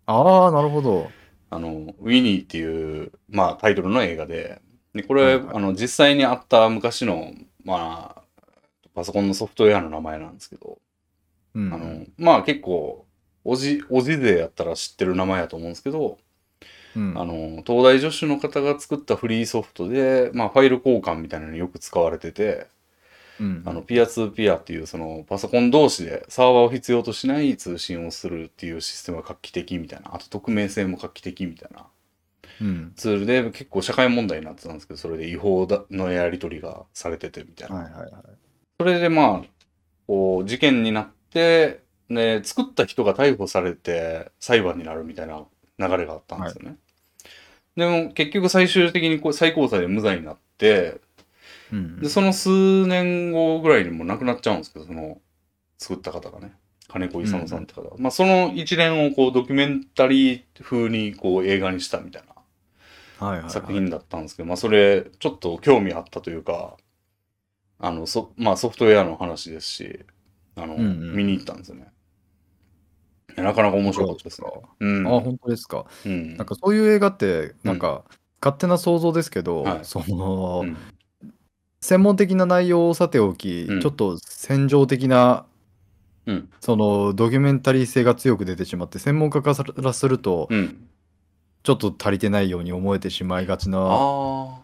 [0.06, 1.10] ああ、なるほど。
[1.50, 4.62] あの、ウィニーっていう、まあタイトルの映画で、
[4.94, 8.22] でこれ、はいはいあの、実際にあった昔の、まあ、
[8.94, 10.80] パソコンのソフトウェアの名前なんですけど、
[11.54, 11.74] うん。
[11.74, 13.06] あの、まあ結構、
[13.44, 16.18] おじ、おじでやったら知ってる名前やと思うんですけど、
[16.96, 22.68] うん、あの、東大助手の方が作ったフリーソフトで、まあファイル交換みたいなのによく使われてて、
[23.40, 31.88] うん、あの、ピアツーピアっていう、その、パソコン同士でサーバーを必要としない通信をするっていうシステムが画期的みたいな、あと匿名性も画期的みたいな
[32.62, 32.94] うん。
[32.96, 37.76] ツールで結構社会問題になってたんですけど、それで違法だのやり取りがされててみたいな。
[37.76, 38.12] はいはいはい。
[38.80, 39.48] それでまあ、
[40.08, 45.46] こう、事件になって、ね、作った人が逮捕されて裁判になるみたいな
[45.80, 46.76] 流れがあったんですよね。
[47.76, 51.00] でも結局最終的にこう最高裁で無罪になって、
[51.72, 55.20] うんで、その数年後ぐらいにも亡くなっちゃうんですけど、その
[55.78, 56.54] 作った方がね、
[56.88, 57.92] 金子勇さんって方が。
[57.98, 62.24] まあその一連をこうドキュメンタリー風にこう映画にしたみたい
[63.20, 66.76] な作品だったんですけど、まあそれちょっと興味あったというか、
[67.80, 70.00] あの、そまあソフトウェアの話ですし、
[70.56, 71.88] あの、うんうん見に行ったんですよね。
[73.38, 74.48] なかなか面白かったですね。
[74.80, 75.08] うん。
[75.08, 75.86] あ、本当ですか。
[76.06, 76.38] うん。
[76.38, 78.04] なんかそういう映画って、なんか、
[78.42, 80.78] 勝手な想像ですけど、はいその、うん
[81.84, 85.46] 専門的な内容をさておき、うんちょっと戦場的な、
[86.28, 90.88] うんそのドキュメンタリー性が強く出てしまって専門家からすると、うん。
[91.64, 94.62] ちょっと足りてないように思えてしまいがちなああ。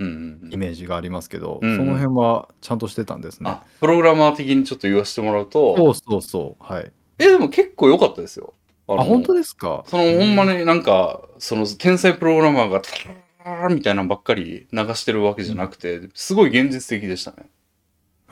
[0.00, 3.50] うんうんイメージがありますけど、うんうんその辺はちゃんとしてたんですね。
[3.50, 6.64] あ、プログラマー的にちょっと言わせてもらうと、そうそうそう。
[6.64, 6.92] はい。
[7.18, 8.54] え、でも結構良かったですよ。
[8.86, 9.84] ああ、の本当ですか？
[9.86, 17.36] そのほんまになんか、その天才プログラマーが、みたいなのばっかり流してるわけじゃなくて、すごい現実的でしたね。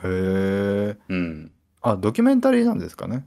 [0.03, 0.97] へえ。
[1.09, 1.51] うん。
[1.81, 3.25] あ、ドキュメンタリーなんですかね？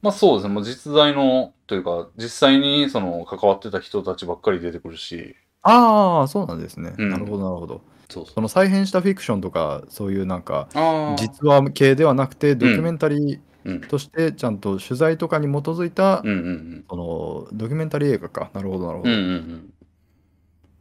[0.00, 0.54] まあそうですね。
[0.54, 6.94] もう実在の、というか、実際にその関わってた人たちばっかり出てくるし、ああ、そうなんですね。
[6.98, 7.82] うんなるほど、なるほど。
[8.10, 10.68] そうその再編したフィクションとか、そういうなんか。
[11.16, 13.42] 実話系ではなくて、ドキュメンタリうん。
[13.64, 16.84] ーとして、ちゃんと取材とかに基づいた、うんうんうん。
[16.88, 18.50] そのドキュメンタリー映画か。
[18.54, 19.10] なるほど、なるほど。
[19.10, 19.74] うんうんうん。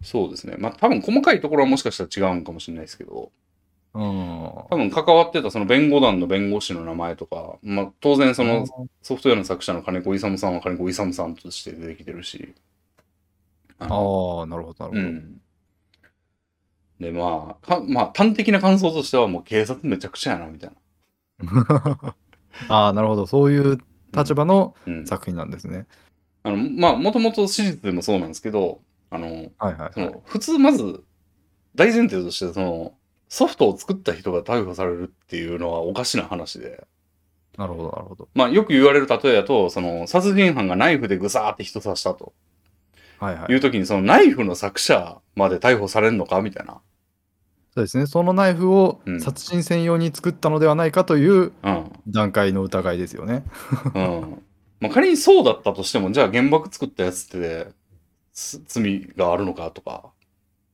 [0.04, 0.56] そうですね。
[0.58, 3.32] まあ多分細かいところはもしかしたら違うんかもしれないですけど、
[3.94, 4.02] うん。
[4.02, 8.66] 多分関わってたその弁護団の弁護士の名前とか、まあ当然その
[9.02, 12.54] ソフトウェアの作者の金子勇さんは金子勇さんとして出てきてるし。
[13.80, 15.02] ああのあ、なるほど、なるほど。
[15.02, 15.42] うん。
[17.00, 20.72] で、まあ、かまあ端的な感想としてはもう警察めちゃくちゃやな、みたい
[22.70, 23.26] ああ、なるほど。
[23.26, 23.80] そういう
[24.16, 24.94] 立場のな。
[24.94, 25.08] うん。
[25.08, 25.88] 作品なんですね。
[26.44, 29.92] あの、まあ、もともと史実でもそうなんですけど、あの、はいはいはい。
[29.94, 31.04] その普通まず
[31.76, 32.94] 大前提としてその
[33.30, 36.86] ソフトを作った人が逮捕されるっていうのはおかしな話で、
[37.58, 38.30] なるほど、なるほど。
[38.34, 42.34] まあよく言われる例えだと、その殺人犯がナイフでぐさーって人刺したと
[43.20, 43.56] はいはいい。
[43.56, 46.82] う時にそのナイフの作者まで逮捕されるのかみたいな。
[47.74, 48.06] そうですね。
[48.06, 51.92] そのナイフをうん殺人専用に作ったのではないかといううん。
[52.08, 53.46] 段階の疑いですよね。
[53.96, 54.44] うん。
[54.80, 57.68] まあ仮にそうだったとしても、じゃあ原爆作ったやつって
[58.34, 60.12] つ罪があるのかとか、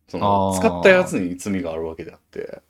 [0.07, 2.61] そのあー使ったやつに罪があるわけであって。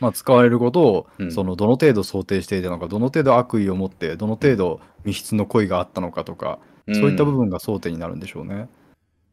[0.00, 6.58] まあ、使われることを、うんそのどの程度想定していたのか、どの程度悪意を持って、どの程度密室の恋があったのかとか、
[6.92, 8.68] そういった部分分が争点になるんでしょうね。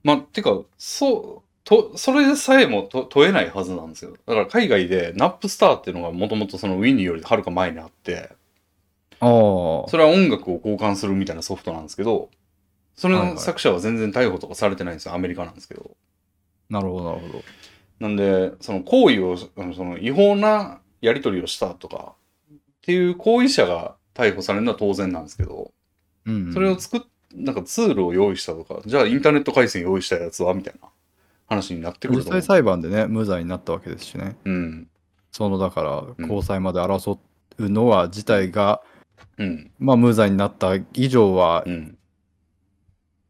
[0.04, 4.18] まあ、てか、そう、と、それさえもと問えないはずなんですよ。
[4.26, 8.32] だから海外でナップスターっていうのがもともとそのウィニーよりはるか前にあって。
[9.20, 12.32] それは音楽を交換するみたいなソフトなんですけど、
[12.96, 15.14] そはいはいの作者は全然逮捕とかされてないんですよ。
[15.14, 15.92] アメリカなんですけど。
[16.72, 17.44] なるほど、なるほど。
[18.00, 19.50] なんで、その行為を、そ
[19.84, 22.16] の違法なやり取りをしたとか
[22.54, 25.72] っていう行為者が逮捕されるのは当然なんですけど、
[26.26, 26.52] うん。
[26.52, 27.02] それを作っ、
[27.36, 30.90] なんかツールを用意したとか、じゃあインターネット回線用意したやつはみたいな
[31.50, 32.42] 話になってくる実と思う。
[32.42, 34.38] 際裁判でね、無罪になったわけですしね。
[34.46, 34.88] うん。
[35.32, 37.20] その、だから、うん高裁まで争
[37.58, 38.82] うのは自体が、
[39.38, 39.72] うん。
[39.80, 41.98] まあ、無罪になった以上は、うん。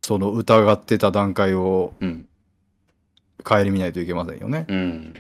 [0.01, 2.28] その疑ってた段階をうん。
[3.43, 4.65] 顧みないといけませんよね。
[4.67, 5.13] うん。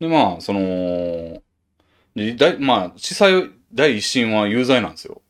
[0.00, 1.42] で、まあ、その、
[2.14, 5.22] でだいまあ、司祭第一審は有罪なんですよ。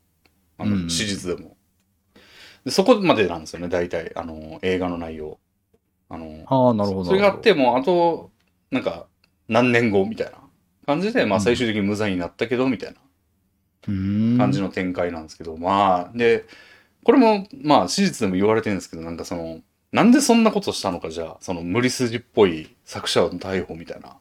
[0.57, 1.57] あの、うん史実でも。
[2.65, 5.39] でそこまでなんですよね、大体、あの、映画の内容。
[6.09, 7.05] あの、ああ、なるほど。
[7.05, 8.31] それがあって、もう、あと、
[8.71, 9.07] なんか、
[9.47, 10.37] 何年後みたいな
[10.85, 12.97] 感じで、まあ、最終的に無罪になったけど、みたいな
[13.85, 16.45] 感感じの展開なんですけど、まあ、で、
[17.03, 24.17] これも、まあ、史実でも言われてるんですけど、なんかその、なんでそんなことしたのか、じゃあ、その無理筋っぽい作者の逮捕みたいな。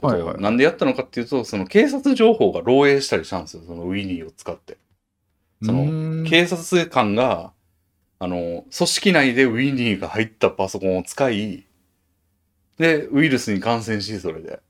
[0.00, 0.22] ことを、はい。
[0.22, 4.78] はいなんでやったのかっていうと、その警察情報が漏洩したりしたんですよ、そのウィニーを使って。
[5.62, 7.53] そのの警察官が、
[8.24, 11.66] あの、組織内でウィニーが入ったパソコンを使い、
[12.78, 14.60] で、ウイルスに感染し、それで。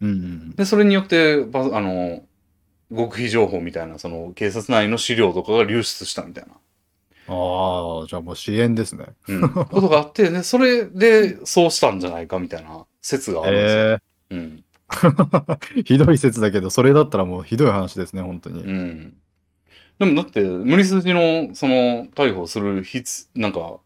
[0.00, 2.22] うんうんで、それによって、パあの、
[2.90, 6.54] 極秘情報みたいな、その警察内の資料とかが流出したみたいな、
[7.28, 9.04] ああ、じゃあもう支援ですね。
[9.28, 13.80] うん、ことがあって、で、それでそうしたんじゃないかみたいな説があるんですよ。
[13.82, 14.64] えうん。
[15.76, 18.62] え ひどい説だけど、それだったらもうひどい話ですね、本当に。
[18.62, 19.16] うん。
[19.98, 23.80] でもだって、無理筋の、その、逮捕する必、なんか、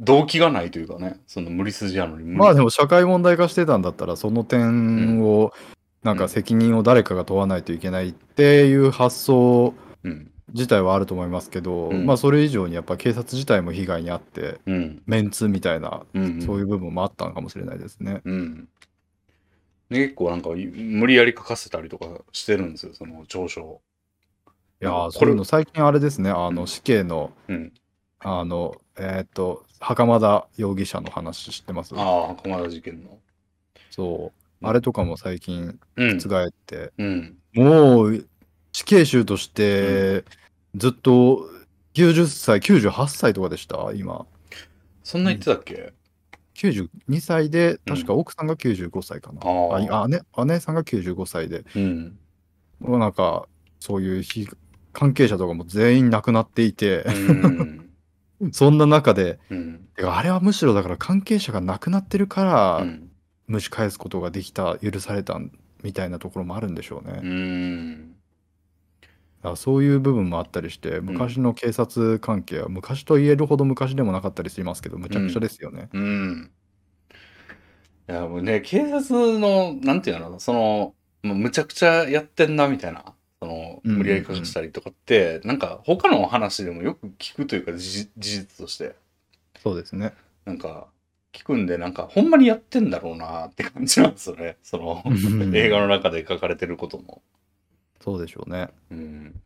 [0.00, 2.38] 動機がないというかね、その無理筋やのに無理。
[2.38, 5.52] まあでも社会問題化してたんだったら、その点を、
[6.04, 10.30] なんか責任を誰かが問わないといけないっていう発想うん。
[10.54, 15.02] 自体はあると思いますけど、うんまあそれ以上にやっぱ警察自体も被害に遭って、うん。
[15.06, 16.40] メンツみたいな、うん。
[16.42, 18.22] そういう部分もあったのかもしれないですね。
[18.24, 18.68] うん。
[19.90, 23.80] で結構なんか、無理やり書かせたりとかしてるんですよ、その調書。
[24.80, 27.72] いやー、これの最近あれですね、あうんの死刑の、うん。
[28.20, 31.94] あの、えーっと、袴田容疑者の話知ってます？
[31.96, 33.18] ああ、駒田事件の。
[33.90, 34.66] そう。
[34.66, 36.18] あれとかも最近うん。
[36.18, 37.38] 覆って、うん。
[37.54, 38.26] もう
[38.72, 40.24] 死刑囚として
[40.74, 41.48] ずっと
[41.94, 44.26] 90歳、98歳とかでした、今。
[45.02, 45.92] そんな言ってたっけ、
[46.54, 46.88] 92
[47.20, 49.40] 歳で、確か奥さんが95歳かな。
[49.42, 50.20] あーあ姉
[50.54, 52.18] 姉さんが95歳で、うん。
[52.80, 53.48] もうなんか、
[53.80, 54.48] そういう非
[54.98, 57.10] 関係者とかも全員亡くなっていて、う
[57.46, 57.90] ん。
[58.50, 59.86] そんな中で、うん。
[60.02, 63.10] あれはむしろだから関係者が亡くなってるから、うん。
[63.48, 65.40] 蒸し返すことができた、許された
[65.84, 67.20] みたいなところもあるんでしょうね。
[67.22, 68.12] うん。
[69.02, 75.90] だからそういう部分もあったりして、昔の警察関係は昔と言えるほど昔でもなかったりしますけど、むちゃくちゃですよね。
[75.92, 76.50] うん。
[78.08, 88.96] いや、もうね、警察の、なんていうの、その、むちゃくちゃやってんな、みたいな、その、うん無理やり書かしたりとかって、なんか、他の話でもよく聞くというか、事事実として、
[89.62, 90.14] そうですね。
[90.44, 90.88] なんか、
[91.32, 94.56] 聞くんで、なんか、ほんまにやってんだろうなって感じなんですよね。
[94.62, 95.02] その、
[95.54, 97.22] 映画の中で書かれてることも。
[98.00, 98.68] そうでしょうね。
[98.90, 99.40] うん。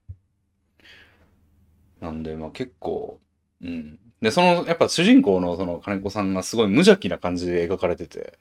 [2.00, 3.20] なんで、まあ結構、
[3.62, 3.98] うん。
[4.20, 8.38] で、その、やっぱ主人公のその金子さんがすごい無邪気な感じで描かれてて、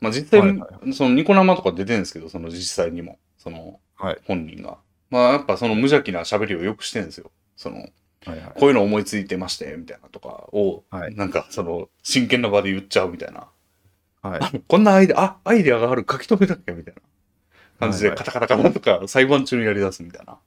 [0.00, 4.18] まあ実際、はいはそのニコ生とか出てるんですけど、その実際にも、そのはい。
[4.26, 4.78] 本人が。
[5.12, 7.30] まあやっぱその無邪気な喋りをよくしてるんですよ。
[7.54, 8.40] その、はいはい。
[8.58, 13.46] こういうの思いついてまして、みたいなとかを、はいなんかその真剣な場で言っちゃうみたいな。
[14.22, 14.62] はい。
[14.66, 17.02] こんなアイデア、あ、アイデアがある、書き留めなきゃ、みたいな
[17.78, 20.38] 感じで、カタカタカタとか裁判中にやり出すみたいな。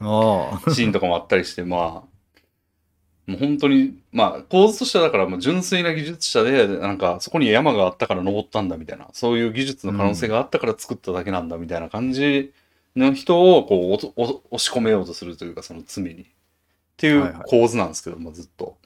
[0.00, 0.70] ああ。
[0.72, 1.80] シーンとかもあったりして、まあ、
[3.26, 12.52] もう本当に、まあ、構図としてはだからもう純粋な技術者で、なんかそこに山があったから登ったんだみたいな、そういう技術の可能性があったから作っただけなんだみたいな感じ
[12.96, 16.22] の人をこうおとお押し込めようとするというか、その罪に。
[16.22, 16.24] っ
[16.96, 18.76] ていはいうはい構図なんですけども、ずっと。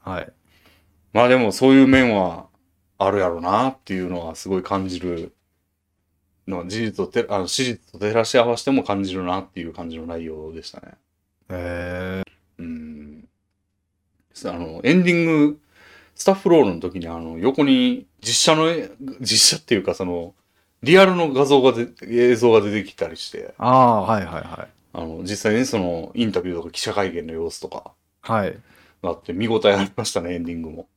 [0.00, 0.32] はい。
[1.12, 2.46] まあでもそういう面は
[2.98, 5.32] あるやろうなっていうのはすごい感じる
[6.46, 10.94] のは事実とてあの史実と照らし合わせても感じるなっていう感じの内容でしたね。
[11.50, 12.22] え
[12.58, 13.28] うん。
[14.44, 15.60] あの、エンディング、
[16.14, 18.90] スタッフロールの時にあの、横に実写の絵、
[19.20, 20.34] 実写っていうかその、
[20.82, 24.68] リアルの画像がで、映像が出てきたりして、ああ、はいはいはい。
[24.92, 28.56] あの、実際にその、インタビューとか記者会見の様子とかはい。
[29.02, 30.88] があって、見応えありましたね、エンディングも。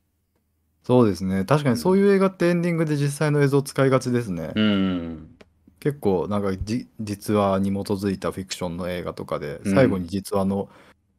[0.84, 1.44] そうですね。
[1.44, 4.50] 確かにそういう映画ってエンディングで実際の映像を使いがちですね。
[4.54, 5.36] うん。
[5.78, 10.68] 結構なんかじ実話に基づいたフィクションの映画とかで、うん最後に実話の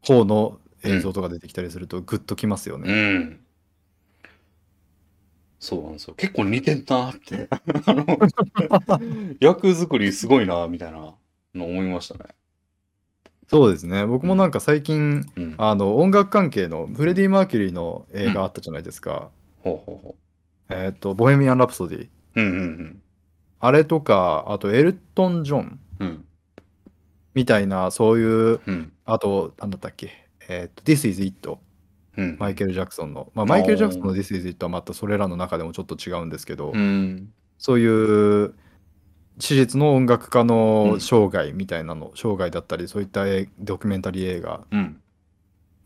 [0.02, 3.18] 方の映像とか出てきたりするとグッときますようね。
[3.18, 3.40] ん。
[5.64, 6.14] そうなんですよ。
[6.14, 7.48] 結構似てんなって。
[7.86, 8.06] あの、
[9.40, 10.98] 役作りすごいな、みたいな
[11.54, 12.34] の思いましたね。
[13.48, 14.04] そうですね。
[14.04, 15.54] 僕もなんか最近、うん。
[15.56, 19.30] あの音楽関係のフレディ・マーキュリーの映画あったじゃないですか。
[19.62, 20.16] ほうほうほ
[20.68, 22.02] えっ、と、ボヘミアン・ラプソディ。
[22.04, 22.10] う。
[22.36, 23.00] うんうん
[23.60, 26.08] あれとか、あとエルトン・ジョンうん。
[26.08, 26.24] うん。
[27.32, 28.92] みたいな、そういう、うん。
[29.06, 31.56] あと、なんだったっけ、えっ、と、This is It、
[32.16, 32.36] うん。
[32.38, 33.30] マイケル・ジャクソンの。
[33.34, 37.32] まあ、マイケル・ジャクソンの This is It はまたそれらの中でもちょっと違うんですけど、うん。
[37.58, 38.54] そういう
[39.38, 40.44] 史実の音楽家
[40.84, 45.00] うのん生涯みたいなの、生涯だったり、そういったえドキュメンタリー映画うん。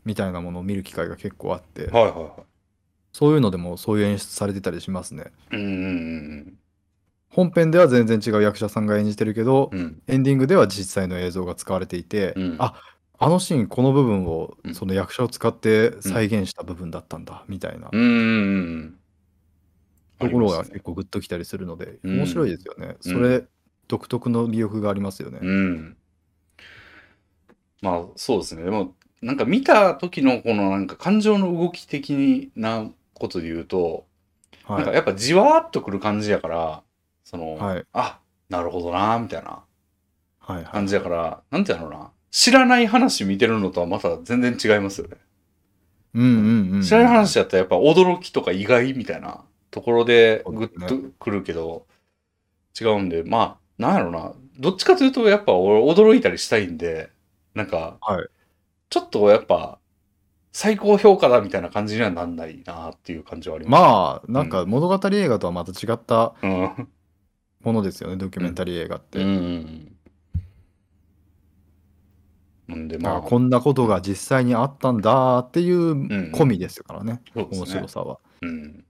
[0.05, 2.45] みたいなものを見る機会が結構あって、はいはいは
[3.11, 5.25] そういうのでもそういう演出されてたりしますね。
[5.51, 5.55] い。
[5.55, 5.65] うんう
[6.47, 6.59] ん
[7.31, 9.79] 本編では全然違う役者さんが演じてるけど、うん。
[9.79, 10.03] うん。
[10.07, 12.73] エンディングでは実際の映像が使われていて、うんあ
[13.21, 18.15] あのシーンこの部分をうんその役者を使って再現した部分だったんだ、みたいなうんうんう
[18.85, 18.99] ん。
[20.19, 22.95] ところが結構グッときたりするので、うん面白いですよね。
[23.03, 23.43] うんそれ
[23.87, 25.39] 独特の魅力がありますよね。
[25.41, 25.97] うん。
[27.81, 28.63] まあ、そうですね。
[28.63, 34.05] でも、なんか見た時のこのなんか感情の動き的なことで言うと、
[34.63, 36.83] はいなんかやっぱじわーっとくる感じやから、
[37.23, 39.63] その、はいあ、なるほどなーみたいな
[40.39, 45.17] はいはい感じやから、なんていうのな、知らない話見てるのとはまた全然違いますよね。
[46.13, 46.81] うんうんうん。
[46.81, 51.85] 知らない話だったらやっぱ驚きとか意外みたいなところでグッとくるけど、
[52.79, 57.09] 違うんで、まあ、なんやろな、どっちかというとやっぱ俺驚いたりしたいんで、
[57.53, 58.27] なんか、はい
[58.89, 59.77] ちょっとやっぱ、
[60.51, 63.81] 最高評価だみたいな感じにはなんないなっていう感じはあります。
[63.81, 66.89] まあ、なんか物語映画とはまた違ったうん。
[67.61, 69.19] ものですよね、ドキュメンタリー映画って。
[69.19, 69.95] うん。
[72.69, 78.19] なんでまあ、こんなことが実際にあったんだっていうん込みですからね、そうですね面白さは。
[78.41, 78.85] うん。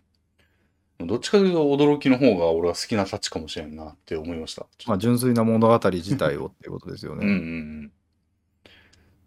[0.99, 4.65] どっちかというと驚きの方が俺は好きなタッチかもしれんなって思いました。
[4.85, 7.25] まあ、純粋な物語自体をっていうことですよね。
[7.25, 7.91] うんうん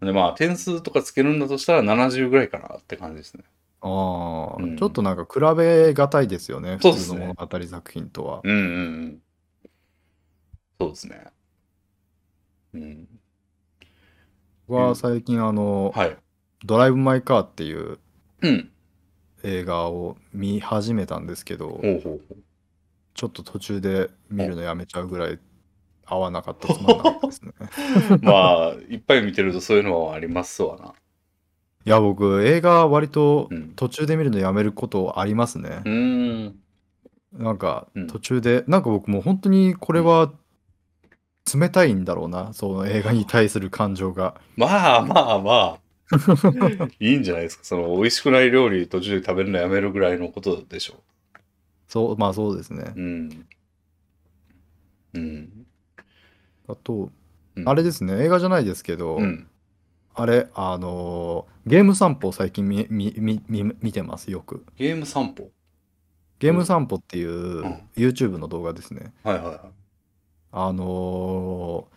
[0.01, 0.05] うん。
[0.05, 3.43] でまあ点数とかつけるんだとしたら70ぐらいかなって感じですね。
[3.81, 8.41] ああ、うんちょっとなんか比べがたいですよね、普通そうですねの物語作品とは。
[8.43, 8.67] うんうんう
[9.07, 9.21] ん。
[10.79, 11.25] そうですね。
[12.75, 13.07] うん。
[14.67, 16.17] 僕は最近あの、はい。
[16.65, 17.99] ドライブ・マイ・カーっていう
[18.41, 18.69] うん。
[19.43, 22.37] 映画を見始めたんですけど、ほうほうほう。
[23.13, 25.39] ちょっと途中で見るのやめちゃうぐらい
[26.05, 27.51] 合わなかった、つまんなかったですね。
[28.23, 30.93] まあ、いっぱい見てるとそういうのはありますわな。
[31.85, 33.73] いや、僕、映画割とうん。
[33.75, 35.89] 途中で見るのやめることありますねう。
[35.89, 36.55] ーん。
[37.33, 40.31] なんかうん途中で、なんか僕もう本当にこれは
[41.51, 44.35] 冷たいんだろうな、その映画に対する感情が。
[44.55, 45.79] まあまあまあ。
[46.99, 47.63] いいんじゃないですか。
[47.63, 50.95] その、美味しくない料理途中で食べるのやめるぐらいのことでしょ
[51.87, 52.99] そう、まあそうですねう。。
[52.99, 53.45] うん。
[55.13, 55.65] うん。
[56.67, 57.09] あと、
[57.55, 59.47] うんあれですね、映画じゃないですけど、うん。
[60.15, 64.65] あれ、あのーゲーム散歩を最近見見見見見てます、よく。
[64.75, 65.49] ゲーム散歩？
[66.39, 69.13] ゲーム散歩っていううん YouTube の動画ですね。
[69.23, 69.59] はいはいはい。
[70.53, 71.93] あのー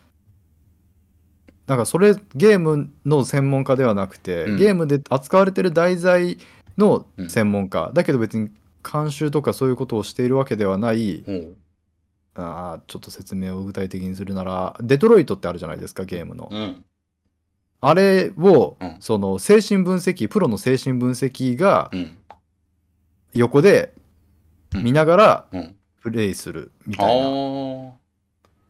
[1.66, 6.38] なんかそれゲームの専門家ではなくて、うんゲームで扱われてる題材
[6.78, 8.50] の専門家、だけど別に
[8.88, 11.56] 監修とかそういうことをしているわけではないほう。
[12.36, 16.84] あーちょっと説明を具体的にするならデトロイトってあるじゃないですかゲームの、うん。
[17.80, 22.16] あれを、うんその精神分析プロの精神分析がうん。
[23.34, 23.92] 横で
[24.72, 25.74] うん見ながらうん。
[26.00, 27.90] プレイするみああたいな、ー。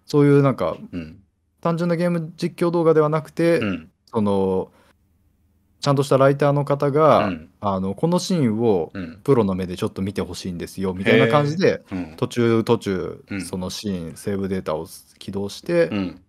[0.07, 1.21] そういうなんかうん。
[1.61, 3.91] 単純なゲーム実況動画ではなくて、うん。
[4.07, 4.71] その
[5.81, 7.51] ちゃんとしたライターの方が、うん。
[7.61, 9.21] あのこのシーンをうん。
[9.25, 12.15] プロの目でちょっと見てほしいんですよみたいな感じでうん。
[12.17, 14.87] 途中途中、うんそのシーンセーブデータを
[15.19, 16.23] 起動して、うん。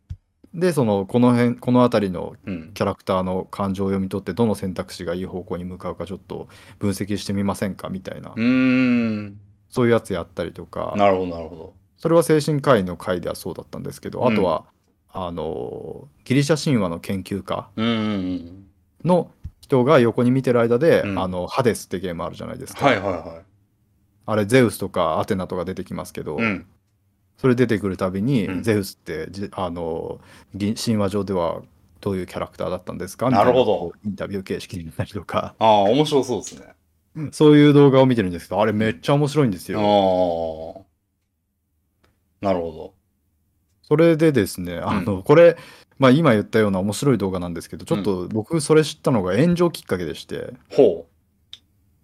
[0.54, 2.72] でそのこの辺この辺りのうん。
[2.74, 6.48] キャラクターの感情を読み取ってどの選択肢がいい方向に向かうかちょっと
[6.80, 8.34] 分析してみませんかみたいな。
[9.70, 11.77] そういうやつやったりとかなるほど、なるほど。
[11.98, 14.66] それは精神科医の回ではそうだったんですけど、うんあとは
[15.10, 17.70] あのギリシャ神話の研究家
[19.04, 19.32] の
[19.62, 22.76] 人が横に見てる間で、うんあのハデスってゲームあるじゃないですうん。
[22.78, 23.42] か、はいはいは
[24.28, 26.44] あれゼウスとかアテナとか出てきますけど、い。
[26.44, 26.68] うん。
[27.38, 30.20] それ出てくるたびに、うんゼウスってじあの
[30.54, 31.62] ぎ神話上では
[32.02, 33.28] どういうキャラクターだったんですか？
[33.28, 37.32] みたいなるほどこうインタビュー形式になったりとかああ、面白そうですね。
[37.32, 40.86] そういう動画を見てるんですけどあれめっちゃ面白いんですよ。
[42.42, 42.94] なるほ
[43.84, 45.58] それでですね、あの、これ、
[45.98, 51.08] まあ今言ったような面白い動画なんですけど、ちょっと僕それ知ったのが炎上きっかけでして、ほ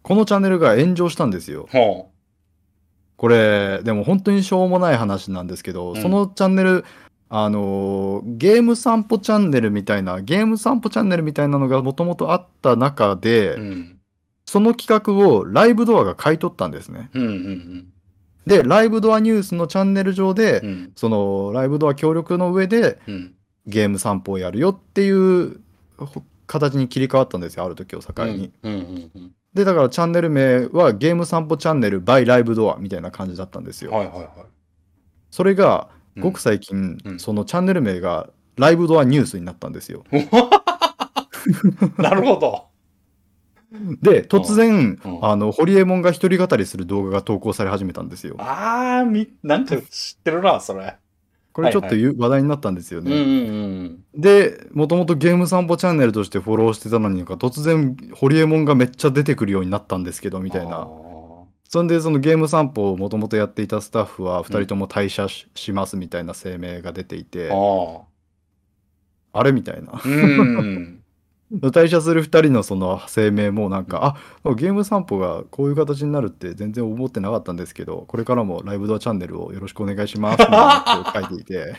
[0.02, 1.72] このチャンネルが炎上したんですよう。。
[1.72, 2.10] ほ
[3.18, 6.86] これ、でも本当にしょうもない話なんですけど、うんそのチャンネル、
[7.30, 13.62] あのーゲーム散歩チャンネルみたいな、ゲーム散歩チャンネルみたいなのがもともとあった中で、う。
[13.62, 14.00] うん。
[14.46, 17.10] その企画をライブドアが買い取ったんですね。
[17.14, 17.93] うんうん
[18.46, 20.68] で、ライブドアニュースのチャンネル上で、うん。
[20.68, 20.92] うん。
[20.96, 23.36] そのライブドア協力の上でうん。
[23.66, 25.62] ゲーム散歩をやるよっていう
[25.98, 28.52] ほ形に切り替わったんですよ、ある時を境に。
[29.54, 33.92] で、だからチャンネル名はゲーム散歩チャンネル by ライブドアみたいな感じだったんですよ。
[33.92, 34.30] はいはいはい。
[35.32, 40.04] それが、うんごく最近、うんそのチャンネル名がライブドアニュースになったんですよ。
[41.98, 42.66] なるほど。
[44.02, 48.36] で、突然、うんあの、ホリエモンが一人語りする動画が投稿され始めたんですよ。
[48.38, 50.96] あー、み、なんか知ってるな、それ。
[51.54, 53.12] これちょっと言う話題になったんですよね。
[53.12, 54.22] うんうんうん。
[54.22, 60.78] で、もともとゲーム散歩チャンネルとしてフォローしてたのになんか突然、ホリエモンがめっちゃ出てくるようになったんですけど、みたいあな。
[60.80, 61.04] ー
[61.70, 68.02] そんで、そのゲーム散歩をもともとやっていたスタッフは2人とも退社し,、ますみたいな声明が出ていて、あ
[69.34, 69.94] あれみたいな。
[69.94, 70.10] ー。
[70.10, 71.03] うん。
[71.62, 81.76] 退社する2人のその声明もなんか、あゲーム散歩がこういう形になるって全然思ってなかったんですけど、これからもライブドアチャンネルをよろしくお願いしますみたいなことを書いていて、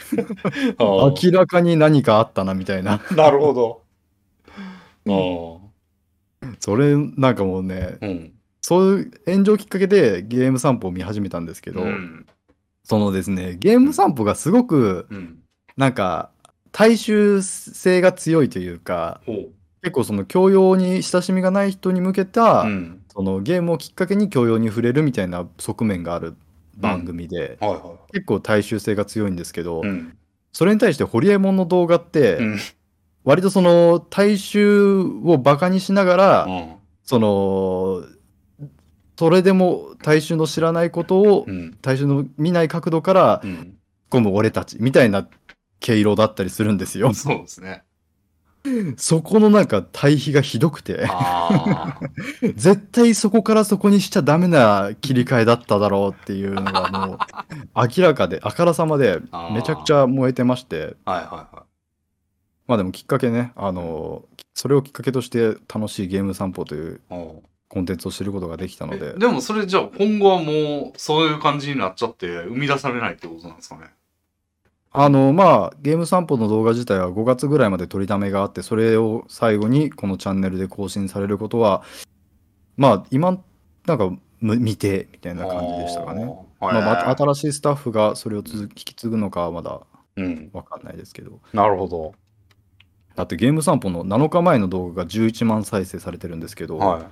[0.78, 3.00] 明らかに何かあったなみたいな。
[3.16, 3.82] なるほど。
[5.60, 5.64] あ
[6.60, 8.06] それなんかもうね、あ。
[8.06, 8.32] うん。
[8.60, 12.26] そういう炎上きっかけでゲーム散歩を見始めたんですけど、うん。
[12.84, 15.38] そのですね、ゲーム散歩がすごくうん。
[15.76, 16.30] なんか
[16.70, 19.20] 大衆性が強いというか。
[19.84, 23.02] 結構その教養に親しみがない人に向けた、うん。
[23.12, 26.36] そのゲームをきっかけに教養に触れるみたいな側面がある
[26.78, 29.88] 番組で、はいは結構大衆性が強いんですけど、い。
[29.88, 30.16] うん。
[30.54, 32.58] それに対してホリエモンの動画って、うん。
[33.24, 36.74] 割とその大衆をバカにしながら、うん。
[37.02, 38.04] その
[39.18, 41.76] それでも大衆の知らないことをうん。
[41.82, 43.76] 大衆の見ない角度からうん。
[44.10, 45.28] 込む俺たちみたいな
[45.80, 47.12] 毛色だったりするんですよ。
[47.12, 47.82] そうですね。
[48.96, 51.06] そこのなんか対比がひどくて。
[52.56, 57.18] 絶対そこからそこにしちゃダメな切り替えだっただろうっていうのがもう
[57.98, 59.20] 明らかであからさまで
[59.52, 60.96] めちゃくちゃ燃えてまして。
[61.04, 61.20] はいは
[61.52, 61.64] いは
[62.66, 67.00] まあでもきっかけねあのそれをきっかけとして楽しいゲーム散歩という。
[67.66, 69.14] コンテンツを知ることができたので。
[69.16, 73.86] えでもそれじゃあ今後はもうそういう感じになっちゃって生み出されないってことなんですかね？
[74.96, 81.82] あのまあゲーム散歩の動画自体は5月ぐらいまで取りためがあってそれを最後にこのチャンネルで更新されることは
[82.76, 83.42] まあ今
[83.86, 86.24] なんかむ未定みたいな感じでしたかね。
[86.60, 89.80] まあ、新しいスタッフがそれを続引き継ぐのかはまだ
[90.16, 90.50] うん。
[90.52, 92.14] わかんないですけどなるほど。
[93.16, 97.10] だってゲーム散歩の7日前の動画が11万再生されてるんですけど、は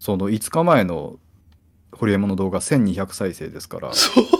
[0.00, 1.20] その5日前の
[1.92, 3.94] ホリエモンの動画1200再生ですからい。
[3.94, 4.39] そう。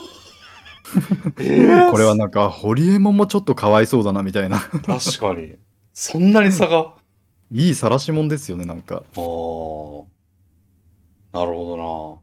[1.38, 4.82] え これはなんかホリエモンもちょっとかわいそうだなみたいな確
[5.18, 5.56] かに。
[5.92, 6.78] そんなに差が？
[6.78, 6.94] あ
[7.52, 9.00] いい晒しもんですよねなんかあ。
[9.02, 9.02] な
[11.44, 12.20] るほど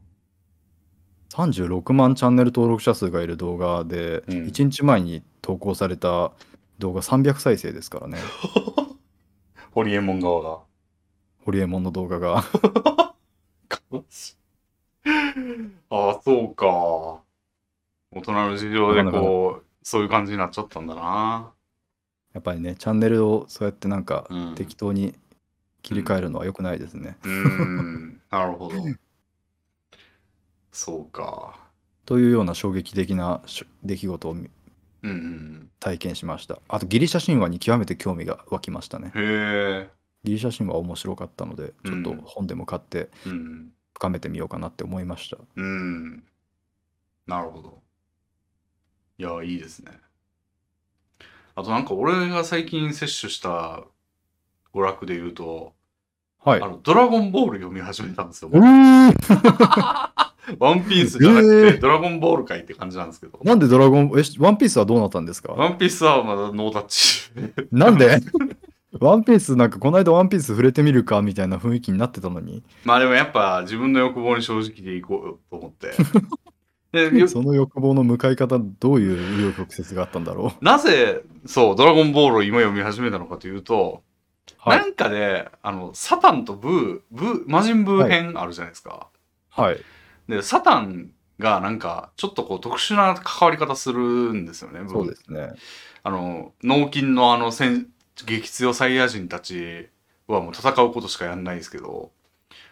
[1.30, 6.32] 36万チャンネル登録者数がいる動画で、うん1日前に投稿された
[6.78, 8.22] 動画300再生ですからねな。
[9.72, 10.58] ホリエモン側が。
[11.44, 12.44] ホリエモンの動画が
[15.90, 17.22] ああ、そうか。
[18.18, 21.52] 大人の事情でこう、そういう感じになっちゃったんだな。
[22.34, 24.54] やっぱりねチャンネルをそうやってなんかうん。
[24.54, 25.14] 適当に
[25.82, 28.20] 切り替えるのは良くないですね、うーん。
[28.30, 28.74] なるほど。
[30.72, 31.58] そうか。
[32.04, 34.46] というような衝撃的なしょ出来事をうん
[35.02, 35.70] うん。
[35.80, 39.20] 体験しましたあとギリシャ神話に極めて興味が湧きましたねへ
[39.86, 39.90] え。
[40.24, 43.72] ギリシャ神話面白かったのでちょっと本でも買ってうん。
[43.94, 46.24] 深めてみようかなって思いましたうん。
[47.26, 47.82] なるほど。
[49.18, 49.92] いや、いいですね。
[51.54, 53.82] あとなんか俺が最近摂取した
[54.72, 55.72] 娯楽で言うと、
[56.44, 58.50] はいあの、ドラゴンボール読み始めたんですよ。
[58.52, 58.60] うー
[60.60, 63.40] ワンピースじゃなくて、えードラゴンボールかいって感じなんですけど。
[63.42, 65.52] なんでドラゴンえワンピースはどうなったんですか？
[65.52, 67.30] ワンピースはまだノータッチ。
[67.72, 68.20] なんで？
[69.00, 75.92] ワンピースなんかこの間ワンピース触れてみるかみたいな雰囲気になってたのにまあでもやっぱ自分の欲望に正直でいこうよと思って。
[77.28, 80.58] その欲望の向かい方どういう紆余曲折があったんだろう？
[80.64, 84.02] なぜ、そう、ドラゴンボールを今読み始めたのかというと、
[84.56, 89.08] はいなんかで、あの、サタンとブー、ブー、魔人ブー編あるじゃないですか。
[89.50, 89.78] はい
[90.28, 94.80] で、サタンがなんかちょっとこう特殊な関わり方するんですよね。
[94.88, 95.52] そうですね。
[96.02, 97.88] あの脳筋のあの戦
[98.26, 99.88] 激強サイヤ人たち
[100.26, 102.10] はもう戦うことしかやんないですけど、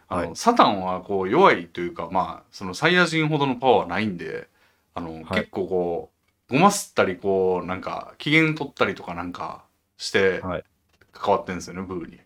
[0.09, 4.49] あのはいサタンはこう弱いというかまあそのサイヤ人ほどのパワーはないんで
[4.95, 6.11] あの、結構こ
[6.51, 9.65] うごますったりこうなんか機嫌取ったりとかなんか
[9.99, 10.65] してはい
[11.13, 12.21] 関わってんですよね、ブーに。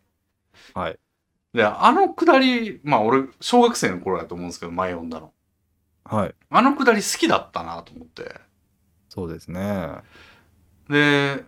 [0.75, 0.99] はい。
[1.55, 5.33] であのくだりまあ俺小学生の頃だと思うんですけど前読んだの。
[6.05, 6.35] はい。
[6.51, 8.35] あのくだり好きだったなと思って。
[9.09, 9.89] そうですね。
[10.89, 11.45] で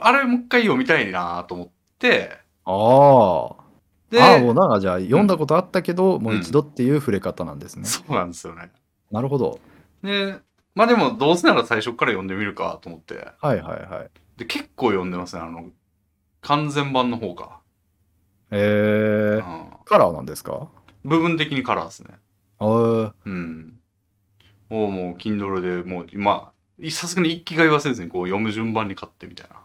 [0.00, 1.68] あれもう一回読みたいなと思っ
[1.98, 3.63] てああ。
[4.10, 7.84] でああ、もうなじゃあ読んだことあったけど、もう一度っていう触れ方なんですね。
[7.84, 8.70] そうなんですよね。
[9.10, 9.60] なるほど。
[10.02, 10.38] で、
[10.74, 13.28] まあでもどうせなら最初から読んでみるかと思って。
[13.40, 14.10] はいはいはい。
[14.36, 15.42] で、結構読んでますね。
[15.42, 15.70] あの、
[16.40, 17.60] 完全版の方か。
[18.50, 20.68] えー、うん、カラーなんですか？
[21.04, 22.10] 部分的にカラーですね。
[22.58, 23.78] あーうん。
[24.68, 29.56] もうもう、Kindle でもう、まあ、さすがに一気買いはせずにこう読む順番に買ってみたいな。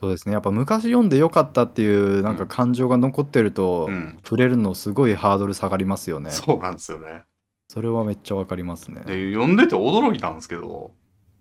[0.00, 0.32] そうですね。
[0.32, 4.18] やっぱ昔読んでよかったっていうなんか感情が残ってると、うん。
[4.24, 6.30] 触れるのすごいハードル下がりますよね。
[6.30, 7.22] そうなんですよね。
[7.68, 9.02] それはめっちゃわかりますね。
[9.04, 10.92] で、読んでて驚いたんですけど、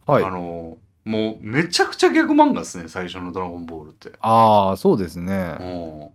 [0.05, 0.29] はいあ。
[0.29, 4.11] の、もうめちゃくちゃギャグ漫画ですね、最初のドラゴンボールって。
[4.19, 5.57] ああ、そうですね。
[5.59, 6.09] うん。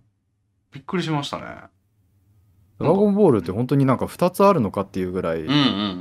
[0.73, 1.45] びっくりしましたね。
[2.79, 5.59] ドラゴンボールって本当になんか2つあるのかっていうぐらいうんうんう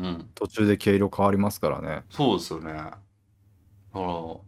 [0.10, 0.30] ん。
[0.36, 2.04] 途中で毛色変わりますからね。
[2.10, 2.74] そうですよね。
[2.74, 2.98] だか
[3.94, 4.41] ら、び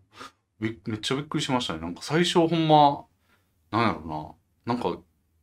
[0.60, 1.80] めっちゃびっくりしましたね。
[1.80, 3.06] なんか最初ほんま、
[3.72, 4.36] なんやろ
[4.66, 4.74] な。
[4.74, 5.00] なんか、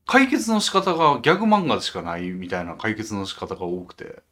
[0.06, 4.22] 解決の仕方がギャグ漫画でしかないみたいな解決の仕方が多くて。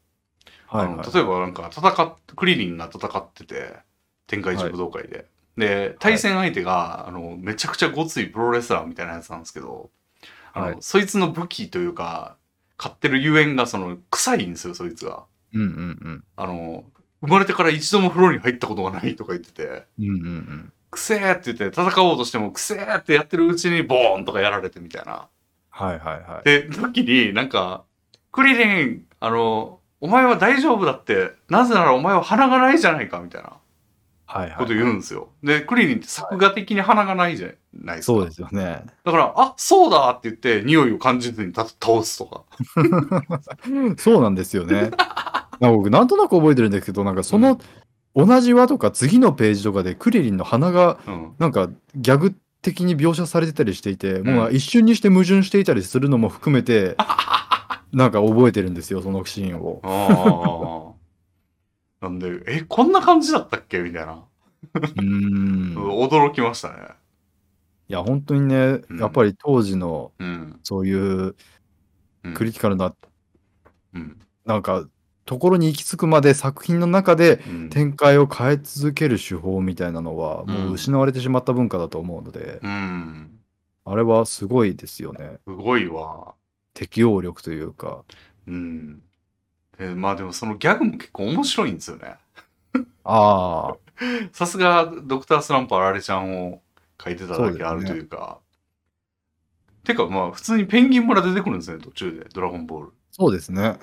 [0.67, 0.95] はいはい。
[0.95, 3.77] あの例えばなんか戦っ、クリリンが戦ってて、
[4.27, 5.27] 天下一武道会で。
[5.57, 9.91] で、対戦相手が、あの、めちゃくちゃごついプロレスラーみたいなやつなんですけど、
[10.53, 12.37] あの、はいそいつの武器というか、
[12.77, 15.25] 買ってるゆえんが、その、臭いんですよ、そいつが。
[15.53, 16.85] うんうんあの、
[17.23, 20.05] 生まれてから一度も風呂に入ったことがないとか言ってて、うん。
[20.05, 20.73] うんうんうん。
[20.91, 25.29] くせーって言って戦おうとしてもくせーってやってるうちにボーンとかやられてみたいな。
[25.71, 26.45] はいはいはい。
[26.45, 27.85] で、時になんか、
[28.33, 33.59] クリリン、あの、お前は大丈夫だって、なぜならお前は鼻がないじゃないかみたいな
[34.27, 34.57] はいはい。
[34.59, 35.29] こと言うんですよ。
[35.43, 38.13] で、クリリンって作画的に鼻がないじゃないですか。
[38.15, 38.85] そうですよね。
[39.05, 42.45] だから、あ、そうだって言って匂いを感じずにた倒すとか。
[43.99, 44.91] そうなんですよね。
[45.61, 47.59] なんか僕なんとなく覚えてるんですけど、なんかその
[48.17, 51.33] 同じ輪とか次のページとかでクリリンの鼻がうん。
[51.39, 56.97] なんかギャグ的に描写されてたりしていて、うんもう一瞬にして矛盾していたりするのも含めて、
[57.93, 60.97] なんか覚えてるんですよ、そのシーンを。
[62.01, 63.81] なんで、え、こんな感じだったっけ？
[63.81, 64.25] みたいな。
[64.75, 65.73] うーん。
[65.73, 66.77] い驚きましたね。
[67.89, 70.61] や、本当にね、うんやっぱり当時のうん。
[70.63, 71.35] そういう
[72.25, 72.95] うんクリティカルな、
[73.95, 74.19] うん。
[74.47, 74.87] なんか、
[75.31, 83.39] ところに行き着くまで作品の中でうん展開を変え続ける手法みたいなのは、もううん失われてしまった文化だと思うので、うん。
[83.85, 85.39] あれはすごいですよね。
[85.47, 86.35] すごいわ。
[86.75, 88.03] 適応力というか。
[88.49, 89.03] うん。
[89.79, 92.17] えまあでもそのギャグも結構面白いんですよね。
[93.05, 93.77] ああ、
[94.35, 96.61] さすがドクタースランプあられちゃんを
[97.01, 98.41] 書いてただけあるというか。
[99.85, 102.27] てかまあ普通にペンギン村出てくるんですね、途中で。
[102.35, 102.93] ドラゴンボール。
[103.13, 103.79] そうですね。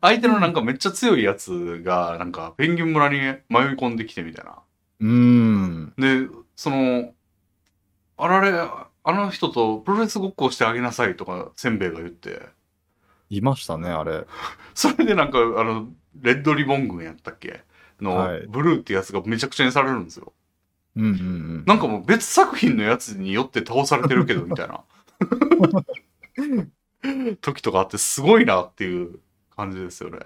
[0.00, 3.38] 相手のなんかめっちゃ強いやつが、なんかペンギン村に迷い
[3.76, 4.62] 込んできてみたいな。
[5.00, 5.94] うーん。
[5.98, 7.14] で、その、
[8.16, 8.52] あられ、
[9.04, 12.48] あの人とプロレスごっこをしてあげなさいとか、せんべいが言って。
[13.30, 14.26] いましたね、あれ。
[14.74, 15.88] それでなんか、あの、
[16.20, 17.64] レッドリボン軍やったっけ？
[18.00, 20.32] の、はいブルーってやつがめちゃくちゃにされるんですよ。
[20.96, 21.14] うんうんう
[21.60, 21.64] ん。
[21.66, 24.84] なんかもう別作品のやつによって倒されてるけど、みたいな。
[27.40, 29.18] 時とかあってすごいなっていう
[29.56, 30.18] 感じですよね。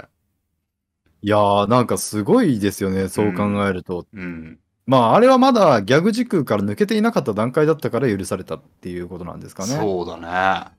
[1.22, 4.06] いやー、なんかすごいですよね、そう考えると。
[4.12, 4.58] うん。
[4.86, 9.74] まあ、あれはまだギャグ時空から抜けていなかった段階だったから許されたっていうことなんですかね。
[9.74, 10.16] そうだ
[10.68, 10.72] ね。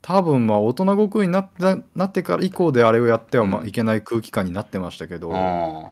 [0.00, 5.90] 多分、まあ、大人悟空になったなってから以降であれをやってはまうんあいけない空気感になってましたけど、うん。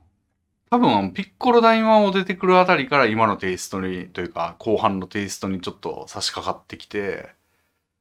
[0.71, 7.35] 多分、ピッコロ大魔王出てくるあたりから今のテイストに、というか、後半のテイストにちょっと差し掛かってきて、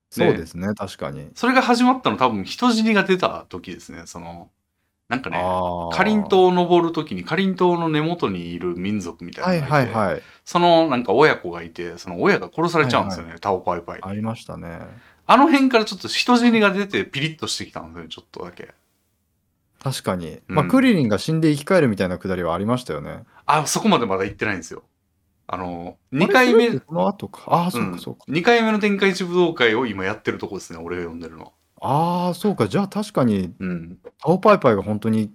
[0.10, 1.30] そうですね、確かに。
[1.36, 4.04] それが始まったの多分人死にが出た時ですね。
[4.06, 4.50] その、
[5.08, 5.38] なんかね。
[5.92, 10.22] かりんとうを登るときにかりんとうの根元にいる民族みたはいいなのがて、はいいはい。
[10.46, 14.04] そのなんか親子がいて、その親が殺されちゃうんですよね、タオパイパイに。
[14.04, 14.80] ありましたね。
[15.26, 18.74] あの辺からちょっと人死にが出てピリッとしてきたんですよね、ちょっとだけ。
[19.84, 20.40] 確かに。
[20.48, 23.24] うんまあ、クリリンが死んで生き返るみたいなくだりはありましたよね。
[23.46, 24.84] あ、そこまでまだ行ってないんですよ。
[25.52, 27.44] あの、2回目、あれそれってその後か。
[27.48, 28.24] ああ、そうかそうか。
[28.30, 31.54] 2回目の天下一武道会を今やってるとこですね、俺が読んでるの。
[31.82, 32.68] ああ、そうか。
[32.68, 33.98] じゃあ確かに、うん。
[34.20, 35.32] タオパイパイが本当に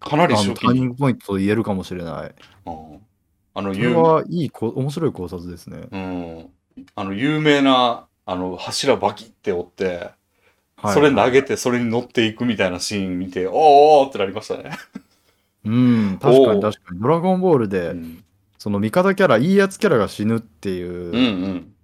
[0.00, 2.34] かなりあ初期ターニングポイントと言えるかもしれない。
[2.66, 3.00] うん
[3.56, 5.86] あの、それ有はいいこ、面白い考察ですね。
[5.92, 6.50] うん。
[6.96, 9.86] あの、有名な、あの、柱バキって折って、
[10.76, 14.70] はいそれ投げて、それに乗っていくみたいなシーン見て、おーおーってなりましたね。
[15.64, 17.00] うん、確かに確かに。
[17.00, 18.24] ドラゴンボールで、うん。
[18.64, 21.74] その味方キャラ、いいやつキャラが死ぬってうんいううん。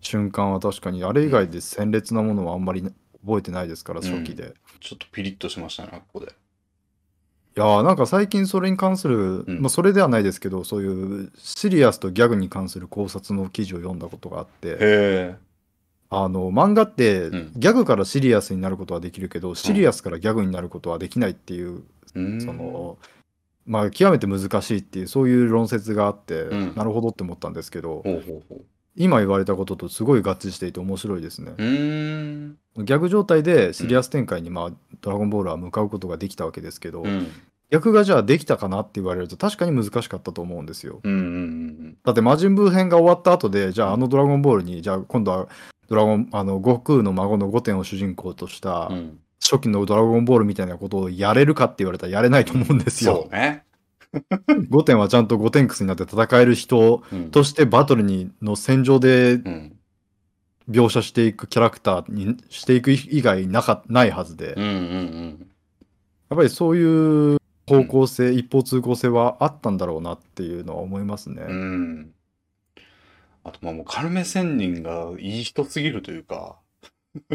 [0.00, 2.82] 瞬間は確かに、あれ以外で鮮烈なものはあんまり
[3.24, 4.52] 覚えてないですから、うん初期で。
[4.80, 6.26] ちょっとピリッとしましたね、ここで。
[6.26, 6.30] い
[7.54, 15.36] やーなんか最近それに関する、うんまあそれではないですけど、そういうシリアスとギャグに関する考察の記事を読んだことがあって、へえ。
[16.10, 21.84] あの漫画ってうんギャグからシリアスになることはできるけど、シリアスからギャグになることはできないっていう、
[22.16, 22.98] うんその、
[23.66, 28.64] まあ極めて難しいっていう、そういう論説があって、うんなるほどって思ったんですけど、ほうほうほう。
[28.96, 31.52] 今言われたこととすごい合致していて面白いですね。
[31.56, 32.58] うーん。
[32.78, 34.70] ギャグ状態でシリアス展開に、まあ、
[35.00, 37.28] ドラゴンボールは向かうことができたわけですけど、うん。
[37.70, 41.00] 逆がじゃあできたかなって言われると確かに難しかったと思うんですよ。
[41.02, 45.48] うんうんだって魔人ブー編が終わった後で、じゃああのドラゴンボールに、じゃあ今度は
[45.88, 49.18] ドラゴン、あの、悟空の孫のゴテンを主人公としたうん。
[49.52, 49.58] うん。
[49.58, 53.28] 初期のドラゴンボールみたいなことをやれるかって言われたらやれないと思うんですそよ。
[53.30, 53.64] うね。
[54.70, 57.30] ゴテンはちゃんとゴテンクスになって戦える人うん。
[57.30, 59.76] としてバトルにの戦場でうん。
[60.70, 65.46] 描写していくキャラクターにしていく以外なかないはずで、うんうん
[66.30, 67.38] やっぱりそういう
[67.68, 71.42] 方向性、一方通行性はあったんだろうなっていうのは思いますね。
[71.46, 71.56] うん。
[71.56, 72.14] うん。
[73.44, 76.56] あと、まあもう、カルメ仙人がいい人すぎるというか、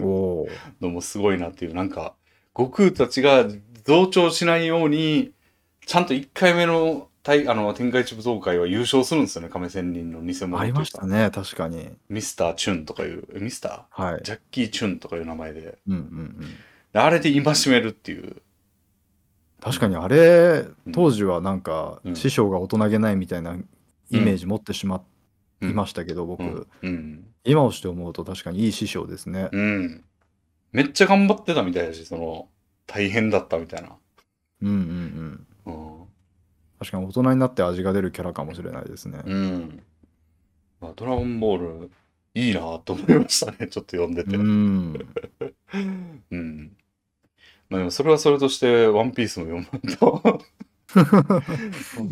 [0.81, 2.15] のもすごいなっていう、なんか、
[2.55, 3.47] 悟空たちが
[3.85, 5.31] 増長しないように、
[5.85, 10.85] ちゃんと1回目の大あの天下一武道会は優勝するんですよね、亀仙人の偽物ありま。
[10.85, 11.89] したね、確かに。
[12.09, 14.21] ミスター・チュンとかいう、えミスタはいー。
[14.21, 15.77] ジャッキー・チュンとかいう名前で。
[15.87, 16.39] うんうんうん。
[16.93, 18.41] であれで戒めるっていう。
[19.61, 23.55] 確かにあれうん、当時はなんか、うん師匠が大人げないみたいな
[24.09, 25.03] イメージ持ってしま
[25.61, 26.67] うんいましたけど、僕、うん。
[26.81, 27.25] うん。
[27.43, 29.49] 今をして思うと確かにいい師匠ですね。
[29.51, 30.03] うん。
[30.71, 32.49] めっちゃ頑張ってたみたいだし、その、
[32.85, 33.95] 大変だったみたいな。
[34.61, 35.73] うんうんうん。
[35.73, 36.07] うん。
[36.79, 39.21] 確かに大人になって味が出るキャラかもしれないですね。
[39.25, 39.83] うん。
[40.81, 41.91] まあ、ドラゴンボール、
[42.33, 44.35] いいなと思いましたね、 ちょっと読んでて。
[44.35, 44.93] うん。
[46.31, 46.77] うん。
[47.69, 50.41] まあでもそれはそれとして、ワンピースも読むと。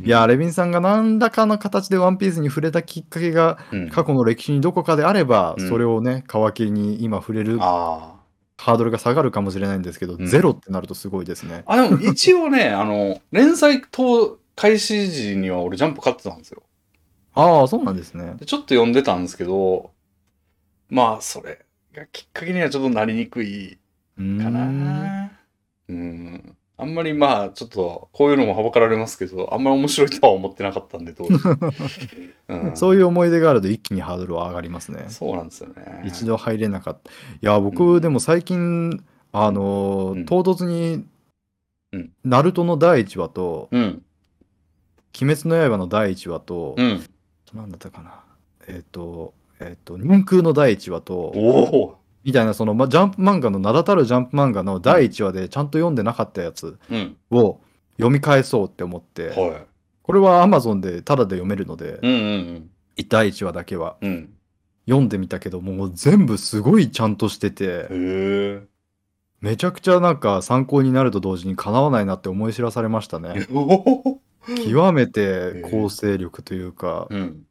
[0.03, 8.15] いや、レビンさんが何らかの形でワンピースに触れたきっかけがうん、過去の歴史にどこかであれば、うんそれをね、皮切りに今触れるあ
[8.57, 11.63] ハードルが下がるかもしれないんですけど、うんゼロってなるとすごいですね。
[11.65, 11.73] あ。
[11.73, 16.63] あ、でも一応ね、 あの、連載等開始時には俺ジャンプ買ってたんですよ。
[17.33, 18.35] ああ、そうなんですね。
[18.39, 19.91] でちょっと読んでたんですけど、
[20.89, 23.77] まあ、それがきっかけにはちょっとなりにくい
[24.17, 25.31] かな。
[25.89, 26.56] うん。
[26.79, 31.33] あんまりまあ、ちょっと、こういうのもはばかられますけど、あんまり面白いとは思ってなかったんで、当時。
[32.49, 35.05] うん、そういう思い出があると一気にハードルは上がりますね。
[35.09, 36.03] そうなんですよね。
[36.05, 37.09] 一度入れなかった。
[37.09, 41.05] いや、う僕、んでも最近、あの唐突に
[41.91, 44.03] うん、ナルトの第1話と、うん。
[45.19, 47.03] 鬼滅の刃の第1話と、うん。
[47.53, 48.23] なんだったかな。
[48.67, 51.97] えっ、と、えっ、と、人空の第1話と、おお。
[52.27, 57.15] みたいな、その、ま、ジャンプ漫画の名だたるジャンプ漫画の第1話でちゃんと読んでなかったやつうん。
[57.31, 57.61] を
[57.95, 59.61] 読み返そうって思って、は
[60.01, 61.89] これは Amazon でタダで読めるので、い。
[61.89, 62.15] うんう
[62.59, 62.69] ん
[63.07, 64.09] 第1話だけはうん。
[64.09, 64.29] うん。
[64.87, 68.61] 読んでみたけど、もう全部すごいちゃんとしてて、へえ。
[69.39, 73.47] めちゃくちゃなんか参考になると同時にかなわないなって思い知らされましたね。
[73.53, 74.21] おお。
[74.65, 77.43] 極めて構成力というか、うん。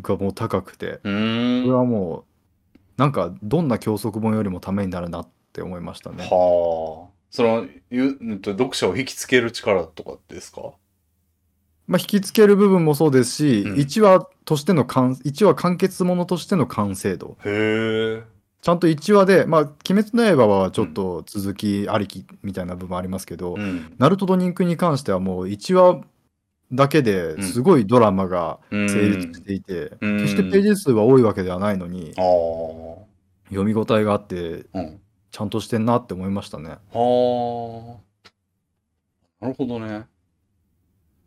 [0.00, 1.70] がもう高くて、うこれーん。
[1.70, 2.28] ははもう、
[2.98, 6.24] なんかどんな教則本よりもためになるなって思いましたね。
[6.24, 6.28] あ。
[7.30, 10.72] その、ゆ読者を引きつける力とかですか？
[11.86, 17.38] まあ、引きつける部分もそうですし、うん1話としての完、1話完結ものとしての完成度。
[17.44, 18.22] へえ。
[18.60, 23.94] ちゃんと1話で、まあ、鬼滅の刃はちょっと続きありきみたいな部分ありますけど、うん。
[23.98, 26.00] ナルトと人空に関してはもう1話
[26.72, 32.14] だけですごいドラマが成成立していて、うん決してページ数は多いわけではないのに。
[33.50, 35.00] 読み応えがあって、うん。
[35.30, 36.76] ちゃんとしてんなって思いましたね。
[36.92, 37.98] は
[39.40, 39.44] あ。
[39.44, 40.06] なるほどね。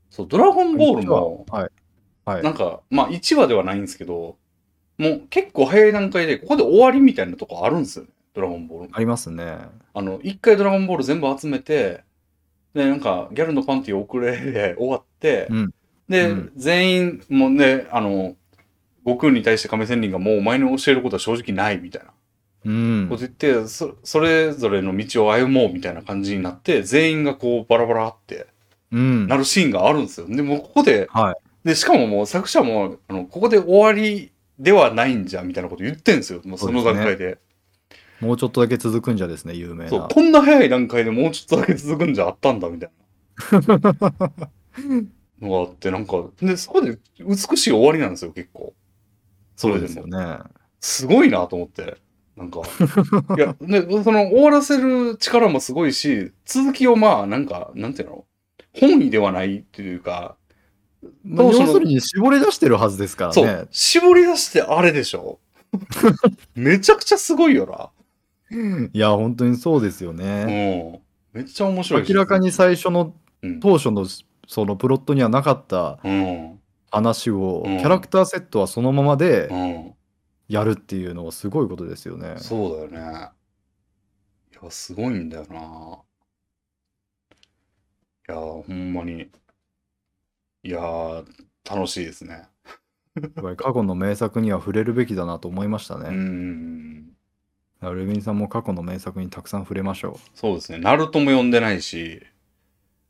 [0.09, 1.69] そう、ドラゴンボールも、はい。
[2.25, 2.43] はい。
[2.43, 4.37] なんか、まあ1話ではないんですけど、
[4.97, 8.11] もう結構早い段階で、ここで終わりみたいなとこあるんですよね。
[8.33, 8.89] ドラゴンボール。
[8.91, 9.57] ありますね。
[9.93, 12.03] あの、一回ドラゴンボール全部集めて、
[12.73, 15.10] で、なんか、ギャルのパンティ遅れで終わって、
[15.49, 15.73] うん
[16.09, 18.35] で、うん全員、もうね、あの、
[19.05, 22.11] 悟空に対して亀仙人がもうお前に教えることは正直ないみたいな。
[22.65, 23.17] うんこう。
[23.17, 28.47] 言ってそ、それぞれの道を歩もうみたいな感じになって、全員がこうバラバラって
[28.91, 29.27] うん。
[29.27, 30.27] なるシーンがあるんですよ。
[30.27, 31.35] でもここで、はい。
[31.67, 36.41] で、しかももう作者も、あの、ここで終わりではないんじゃ、みたいなこと言ってんですよ。
[36.43, 37.37] もうその段階で。
[38.19, 40.07] もうちょっとだけ続くんじゃですね、有名そう、な。
[40.07, 42.91] こんな早い段階でもうちょっとだけ続くんじゃあったんだ、みたい
[43.51, 44.31] な。
[45.41, 48.73] のがあって、なんか、で、そこで美しい終わりなんですよ、結構。
[49.55, 50.07] それですよ。
[50.07, 50.37] ね。
[50.79, 51.97] すごいなと思って。
[52.35, 52.61] なんか。
[53.37, 58.25] いや、で、その終わらせる力もすごいし、続きをまあ、なんか、なんていうの？
[58.73, 60.37] 本意ではないっていうか、
[61.23, 63.65] まあ要するに絞り出してるはずですからそう、ね。
[63.71, 65.39] 絞り出してあれでしょ
[66.55, 67.91] めちゃくちゃすごいよ
[68.93, 70.45] いや、本当にそうですよな。
[70.45, 71.01] ね。
[71.33, 71.41] うん。
[71.41, 73.59] めっちゃ面白いし明らかに最初のうん。
[73.59, 74.05] 当初の
[74.51, 76.59] そのプロットにはなかったうん。
[76.91, 79.93] 話を、うんキャラクターセットはそのままでうん。
[80.49, 82.33] やるっていうのはすごいことですよね。
[82.35, 83.29] そうだよね。
[84.51, 86.01] いや、すごいんだよな。
[88.27, 89.31] いや、ほんまに。
[90.63, 91.23] いや、
[91.63, 92.43] 楽しいですね。
[93.21, 96.09] やっぱり過去の名作には触れるべきだなと思いましたうね。
[96.09, 97.07] ん。
[97.07, 97.13] だ
[97.79, 100.37] からレビンさんも過去の名作にたくさん触れましょう。
[100.37, 100.79] そうですね。
[100.79, 102.21] ナルトも読んでないし、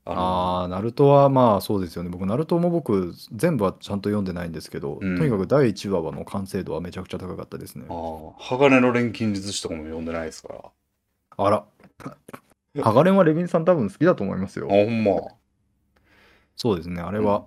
[0.04, 2.10] あのあナルトはまあそうですよね。
[2.10, 7.94] 僕、ナルトも僕、全部はちゃんと読んでないんですけど、うんとにかく第1話の完成度はめちゃくちゃ高かったですねあ。
[7.94, 10.54] ー鋼の錬金術師とかも読んでないですか？
[10.54, 10.60] ら。
[11.38, 11.66] あ、あら。
[12.84, 14.68] ハガレンはレビンさん多分好きだと思いますよ。
[14.70, 15.12] ほんま。
[16.56, 17.02] そうですね。
[17.02, 17.46] あれは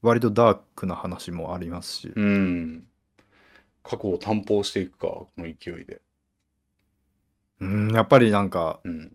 [0.00, 2.12] 割とダークな話もありますし。
[2.16, 2.84] うん。
[3.84, 6.00] 過去を担保していくか、この勢いで。
[7.60, 9.12] うん、やっぱりなんか、うん。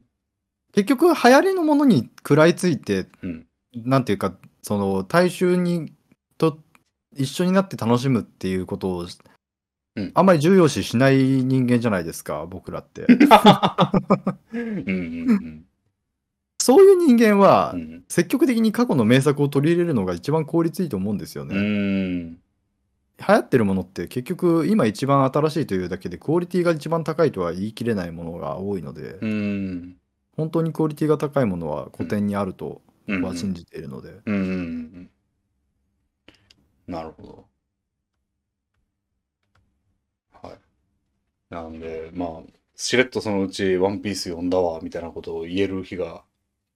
[0.78, 3.48] 結局流行りのものに食らいついて、うん。
[3.74, 5.92] なんていうか、その大衆に
[6.38, 6.60] と
[7.16, 9.08] 一緒になって楽しむっていうことを、
[9.96, 13.08] うんあんまり重要視しない人間じゃないですか、僕らって。
[16.62, 17.74] そういう人間は。
[18.08, 21.56] 積極的に過去の名作を取り入れるのが一番効率いいと思うんですよね。
[21.56, 22.34] うん。
[22.34, 22.38] 流
[23.26, 29.98] 行ってるものって結局今一番新しいというだけでクオリティが一番高いとは言い切れないものが多いので、うん。
[30.38, 33.22] 本当にクオリティが高いものは古典にあるとうん。
[33.22, 35.10] 僕は信じているので、うんうんうん。
[36.88, 37.46] なるほど。
[40.42, 40.58] はい。
[41.50, 42.30] なんで、まあ、
[42.76, 46.24] しれっとそのうちワンピース読んだわ、みたいなことを言える日が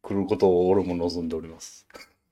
[0.02, 1.86] 来ることを俺も望んでおります。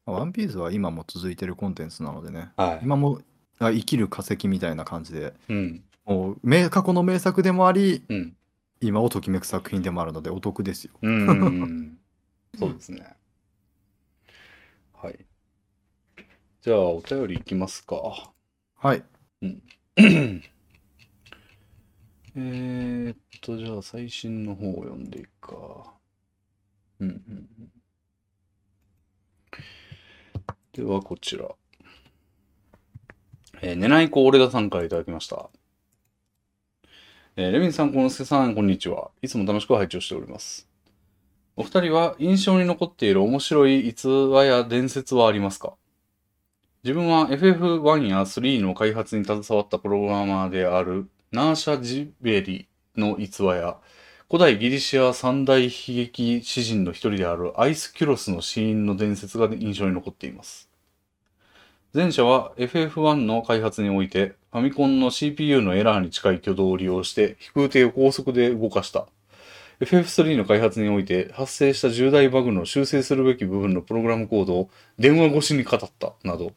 [0.05, 2.79] まあワンピースは今も続いてるコンテンツなのでね、はい。
[2.83, 3.19] 今も
[3.59, 5.83] あ生きる化石みたいな感じで、うん。
[6.05, 8.35] もう名過去の名作でもあり、うん。
[8.81, 10.93] 今をときめく作品でもあるのでお得ですよ。
[11.01, 11.99] うんうんうん。
[12.57, 13.15] そうですね。
[14.93, 15.25] はい。
[16.61, 18.31] じゃあ、お便りいきますか。
[18.75, 19.03] はい。
[22.35, 25.93] えーっと、じゃあ最新の方を読んでいくか。
[26.99, 27.15] うんうん
[27.59, 27.71] うん。
[30.73, 31.47] では、こちら。
[33.61, 35.49] えー寝ない子俺田さんからいただきました。
[37.41, 39.11] えーレミンさん、このすけさん、こんにちは。
[39.21, 40.67] いつも楽しく拝聴しております。
[41.55, 45.75] お二人は印象に残っている面白い逸話や伝説はありますか？
[46.83, 52.67] 自分は FF1 や3の開発に携わったプログラマーであるナーシャ・ジベリ
[52.97, 53.77] の逸話や
[54.27, 60.68] 古代ギリシア三大悲劇詩人の一人であるアイスキュロスの死因の伝説が印象に残っています。
[61.93, 69.07] 前者は FF1 の開発においてファミコンの CPU のエラーに近い挙動を利用して飛空艇を高速で動かした
[69.79, 76.51] FF3 の開発において発生した重大バグの修正するべき部分のプログラムコードを電話越しに語ったなど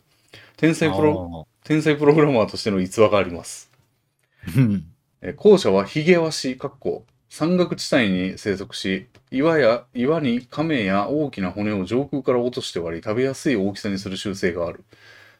[0.57, 3.71] 天才プロ天才プログラマーとしての逸話があります。
[5.37, 14.85] 後者はヒゲワシ、かっこ山岳地帯に生息し、岩や岩に亀や大きな骨を上空から落として割り食べやすい大きさにする習性がある。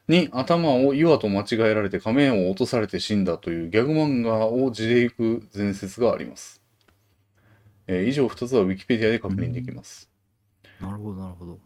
[0.09, 6.63] に、頭を岩と間違えられて亀を落とされて死んだというギャグ漫画を地で行く伝説があります。
[7.87, 10.11] えー以上2つは Wikipedia で確認できます。
[10.81, 11.59] なるほど、なるほど。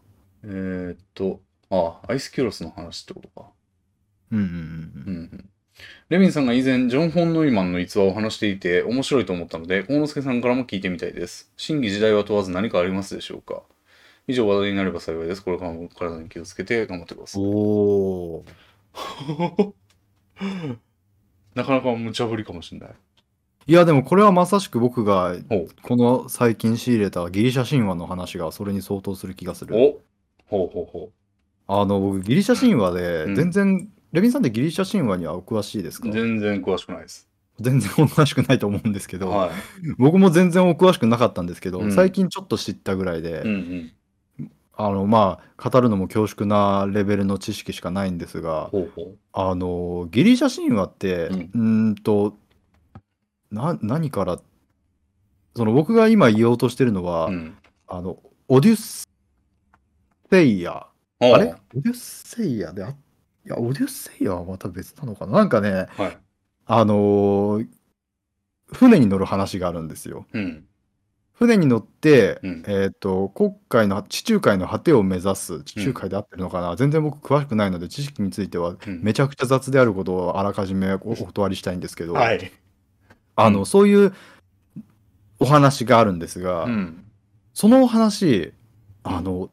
[0.43, 3.51] えーっと、あ、アイスキュロスの話ってことか。
[4.31, 5.49] うんうんうんうんうん
[6.09, 11.51] レミンさんが以前、ジョン・フォン・ノイマンの逸話を話していて面白いと思ったので、幸之助さんからも聞いてみたいです。
[11.57, 13.63] 真偽時代は問わず何かありますでしょうか？
[14.27, 15.43] 以上話題になれば幸いです。
[15.43, 17.41] これからも体に気をつけて頑張ってください。
[17.45, 18.43] おー。
[21.55, 22.89] なかなか無茶ぶりかもしれない。
[23.67, 25.35] いや、でもこれはまさしく僕が
[25.81, 29.75] この最近仕入れたギリシャ神話の話がそれに相当する気がする。
[29.75, 29.99] お
[30.47, 31.11] ほうほうほ
[31.67, 36.07] あの、僕ギリシャ神話うんで全然、レビンさんってギリシャ神話にはお詳しいですか？
[36.09, 36.11] う。
[36.13, 37.27] 全然詳しくないです。
[37.59, 39.49] 全然お詳しくないと思うんですけど、はい。
[39.97, 43.91] 僕も全然お詳しくなかったんですけど、うん最近ちょっと知ったぐらいで、うんうん。
[44.79, 52.37] あのまあ語るのも恐縮なレベルの知識しかないんですがほうほあのギリシャ神話って、ううんーんと
[53.51, 54.39] な何から？
[55.55, 57.31] その僕が今言おうとしてるのは、う。
[57.31, 57.57] うん。
[57.87, 59.07] あのオデュッ
[60.29, 60.89] セイヤあ
[61.19, 61.55] あれ？
[61.75, 62.93] オデュッセイヤであい
[63.45, 65.31] やオデュッセイヤはまた別なのかな？
[65.39, 66.17] なんかねはい。
[66.65, 67.67] あのー
[68.73, 70.27] 船に乗る話があるんですよ。
[70.33, 70.66] うん。
[71.39, 82.51] 船に乗って、うんえっ、と、国海の、地中海の果てを目指す、地中海で合ってるのかな、全然僕詳しくないので、知識についてはうんめちゃくちゃ雑であることをあらかじめおお断りしたいんですけど、はい。
[83.35, 84.13] あの、うんそういう
[85.39, 87.05] お話があるんですが、うん。
[87.53, 88.53] そのお話、
[89.03, 89.51] あの、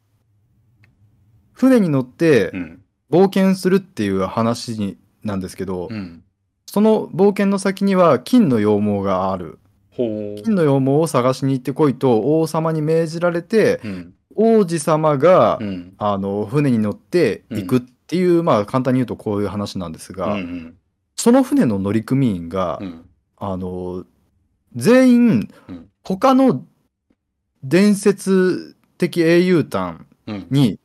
[1.53, 2.81] 船に乗ってうん。
[3.11, 6.23] 冒険するっていう話になんですけど、うん。
[6.65, 9.59] その冒険の先には金の羊毛がある。
[9.95, 14.13] 金の羊毛を探しに行ってこいと王様に命じられて、うん。
[14.35, 15.93] 王子様が、うん。
[15.97, 20.75] あの船に乗って行くっていう、まあ簡単に言うとこういう話なんですが、うん。
[21.15, 23.05] その船の乗組員が、うん。
[23.37, 24.05] あの
[24.75, 26.63] 全員うん他の
[27.63, 30.47] 伝説的英雄譚うん。
[30.49, 30.79] に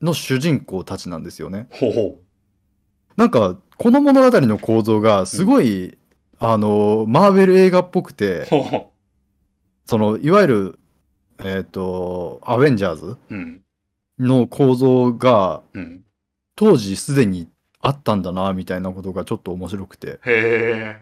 [0.00, 1.68] の主人公たちなんですよね。
[1.70, 2.18] ほうほ
[3.16, 5.98] なんかこの物語の構造がすごい、
[6.44, 8.44] あのマーベル映画っぽくてう。
[8.46, 8.92] ほうほ
[9.86, 10.78] そのいわゆる
[11.44, 13.18] えっ、とアベンジャーズう。
[13.30, 13.60] うん。
[14.18, 16.04] の構造がうん。
[16.56, 17.48] 当時すでに
[17.80, 20.96] あったんだなみたいなことがちょっと面白くてへえ。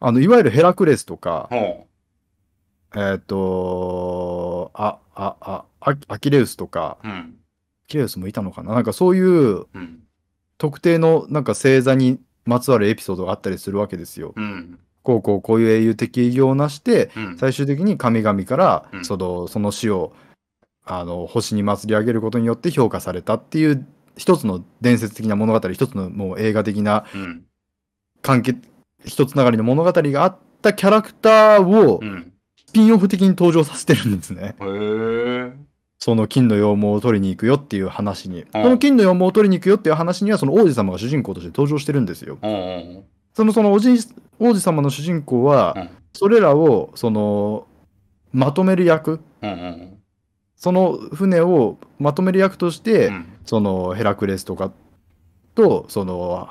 [0.00, 1.86] あのいわゆるヘラクレスとかほ
[2.94, 7.08] えっ、とあああアアキレウスとかう。
[7.08, 7.14] うん。
[7.14, 8.74] アキレウスもいたのかな？
[8.74, 10.00] なんかそういううん。
[10.58, 14.32] 特定のなんか星座にまつわるエピソードがあったりするわけですよ。
[14.34, 14.78] うん。
[15.02, 17.38] こうこうこういう英雄的偉業を成してうん。
[17.38, 20.14] 最終的に神々からうんそのその死を
[20.84, 27.44] あの星に祭り上げることによって評価されたっていう一つの伝説的な物語一つのもう映画的なうん。
[28.22, 28.56] 関係
[29.04, 32.32] 一つながりの物語があったキャラクターをうん。
[32.66, 34.54] スピンオフ的に登場させてるんですね。
[34.60, 35.52] へえ。
[35.98, 38.42] その金の羊毛を取りに行くよっていう話に。
[38.42, 42.38] うんその金の羊毛を取りに行くよっていう話にはその王子様が主人公として登場してるんですよ。
[42.40, 43.04] うん。
[43.34, 43.98] そのそのおじ
[44.38, 47.68] 王子様の主人公は、うんそれらをその
[48.32, 49.20] まとめる役。
[50.56, 53.26] その船をまとめる役として、うん。
[53.44, 54.72] そのヘラクレスとか
[55.54, 56.48] とその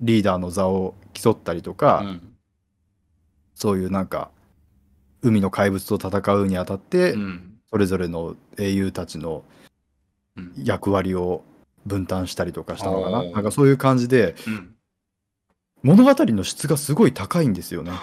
[0.00, 2.32] リーダーの座を競ったりとか、うん。
[3.54, 4.30] そういうなんか
[5.20, 7.49] 海の怪物と戦うにあたって、うん。
[7.70, 9.44] それぞれの英雄たちの
[10.36, 10.52] うん。
[10.56, 11.42] 役割を
[11.86, 14.74] 分担したりとかしたのかなおーなんかそういう感じでうん。
[15.82, 17.92] 物語の質がすごい高いんですよね。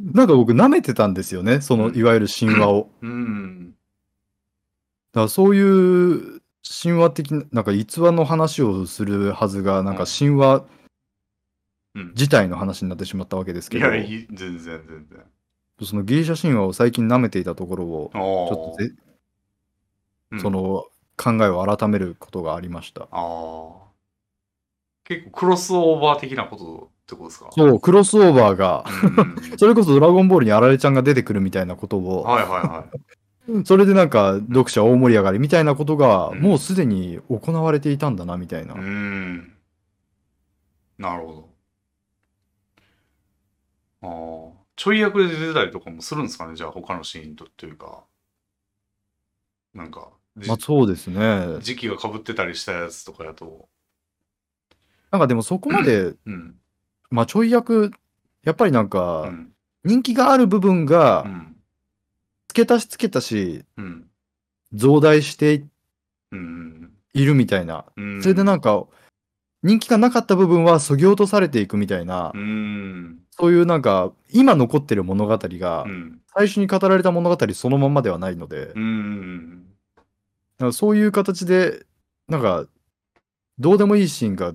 [0.00, 2.90] なんか僕舐めてたんですよねそのうんいわゆる神話を。
[3.02, 3.70] うん。
[5.12, 6.40] だからそういう
[6.82, 10.64] 神話的ななんか逸話の話をするはずがなんか神話
[11.94, 12.08] うん。
[12.10, 15.24] 自体の話になってしまったわけですけどいや、全然、全然。
[15.84, 18.90] そのギリシャ神話を最近舐めていたところをちちょっとぜ、
[20.32, 20.84] うんその
[21.16, 23.08] 考えを改めることがありました。
[25.04, 27.48] 結構クロスオーバー的なことってことですか？
[27.52, 28.84] そうクロスオーバーが
[29.16, 32.84] うん それこそ「ドラゴンボール」にあられちゃんが出てくるみたいなことをはいはいは
[33.58, 33.62] い。
[33.64, 38.74] それでなんか読者大盛り上がりみたいなことがうんもうすでに行われていたんだなみたいな。
[38.74, 39.52] うーん。
[40.98, 41.48] なるほ
[44.02, 44.52] ど。
[44.52, 44.55] ああ。
[44.76, 46.54] ちょい役で出てたりとかもするんですかね？
[46.54, 48.04] じゃあ他のシーンとっていうか。
[49.74, 51.58] なんか、じまあそうですね。
[51.60, 53.68] 時期が被ってたりしたやつとかやと。
[55.10, 56.54] なんかでもそこまで、うん。
[57.10, 57.90] まあちょい役、
[58.42, 59.52] やっぱりなんうかん。
[59.84, 61.56] 人気がある部分うがん。
[62.48, 64.10] 付け足し付け足しうん。
[64.72, 65.64] 増大して
[66.32, 66.92] うん。
[67.12, 67.84] いるみたいな。
[67.96, 68.22] うん。
[68.22, 68.86] それでなんか
[69.62, 73.25] 人気がなかった部分はそぎ落とされていくみたいなう、ん。
[73.38, 76.20] そういうなんか今残ってる物語がうん。
[76.38, 79.66] 最初に語られた物語そのままではないので、うん。
[80.58, 81.86] なんかそういう形で
[82.28, 82.66] なんか
[83.58, 84.54] どうでもいいシーンが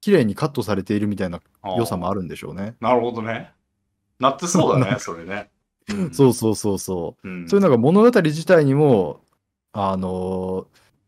[0.00, 1.40] 綺麗にカットされているみたいな
[1.78, 2.20] 良さもある。
[2.20, 2.74] るんでしょうね。
[2.80, 3.52] なるほどね。
[4.18, 5.50] なってそうだね、それね。
[5.88, 7.28] うんそうそうそうそう。
[7.28, 7.48] うん。
[7.48, 9.20] そういうなんか物語自体にも
[9.72, 10.66] あの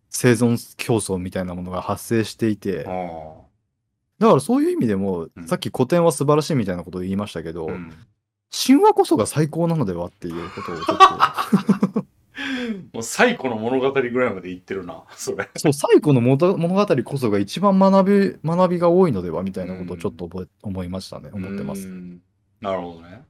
[0.08, 3.43] 生存競争みたいなものが発生していて、あ
[4.18, 7.72] だからそういう意味でも、うんさっき古典は素晴らしいみたいなことを言いましたけど、あ。
[7.72, 7.92] うん。
[8.66, 10.98] 神話こそが最高なのではっていうことをちょっ
[11.92, 12.06] と
[12.92, 15.48] もう最古の物語ぐらいまで行ってるな、それ。
[15.56, 21.30] そう、最古の物物語こそが一番学び、学びが多いのではみたいなことをちょっと覚え、思いましたね。
[21.32, 21.90] 思ってますう。
[21.90, 22.20] ん
[22.60, 23.24] なるほどね。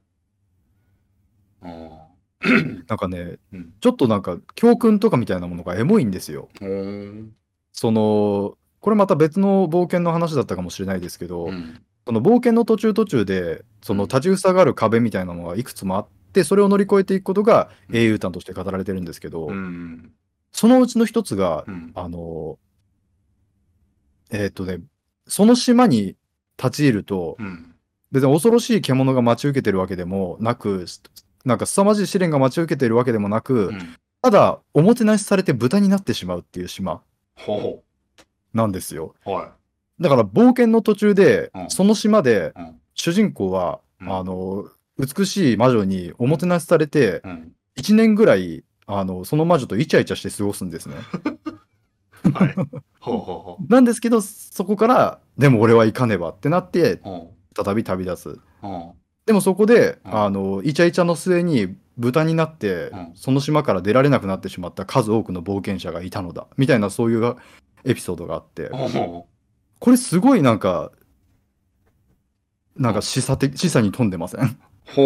[1.61, 2.07] あ
[2.87, 6.49] なんかね、うんちょっとなんか教訓とかみたいなものがエモいんですよ。
[6.61, 6.65] あ。
[6.65, 7.33] うん。
[7.71, 11.81] その、これまた別の冒険の話だったかもしれないですけど、うん。
[12.05, 20.11] その冒険の途中途中で、その立ちふさがる壁みたいなのがいくつもあって、それを乗り越えていくことがうん英雄譚として語られてるんですけど、うん。
[20.51, 21.93] そのうちの一つがう、ん。
[21.95, 22.59] あの、
[24.29, 24.81] えーっとね、
[25.25, 26.15] その島に
[26.59, 27.73] 立ち入ると、うん。
[28.11, 30.85] 別に恐ろしい獣が待ち受けてるわけでもなく、
[31.43, 33.95] なんか凄まじい試練が待ち受けてるわけでもなく、うん。
[34.21, 37.01] ただ、おもてなしされて豚になってしまうっていう島
[37.35, 37.83] ほ
[38.55, 39.13] なんですよ。
[39.25, 39.29] う。
[39.29, 39.51] は
[39.99, 42.59] だから冒険の途中で、うんその島でい。
[42.59, 42.81] うん。
[42.95, 44.65] 主人公は、うんあの
[44.97, 47.51] 美しい魔女におもてなしされてうん。
[47.77, 50.95] 1年ぐらいあのその魔女とイチャイチャして過ごすんですね。
[52.33, 52.55] はい。
[52.99, 56.99] ほうほうほ なんですけどそこからでも俺は行かねばってなってう。
[57.03, 58.29] ほ再び旅立つ。
[58.29, 58.41] う。
[58.61, 58.95] ほ
[59.25, 67.35] でもそこで、うんあのイチャイチャの末に豚になって、うんその島から出られなくなってしまった数多くの冒険者がいたのだみたいなそういう
[67.85, 68.69] エピソードがあって
[69.79, 70.91] これすごいなんか
[72.75, 74.41] なんか示唆的示唆に富んでません？
[74.41, 74.47] う。
[74.87, 75.01] ほ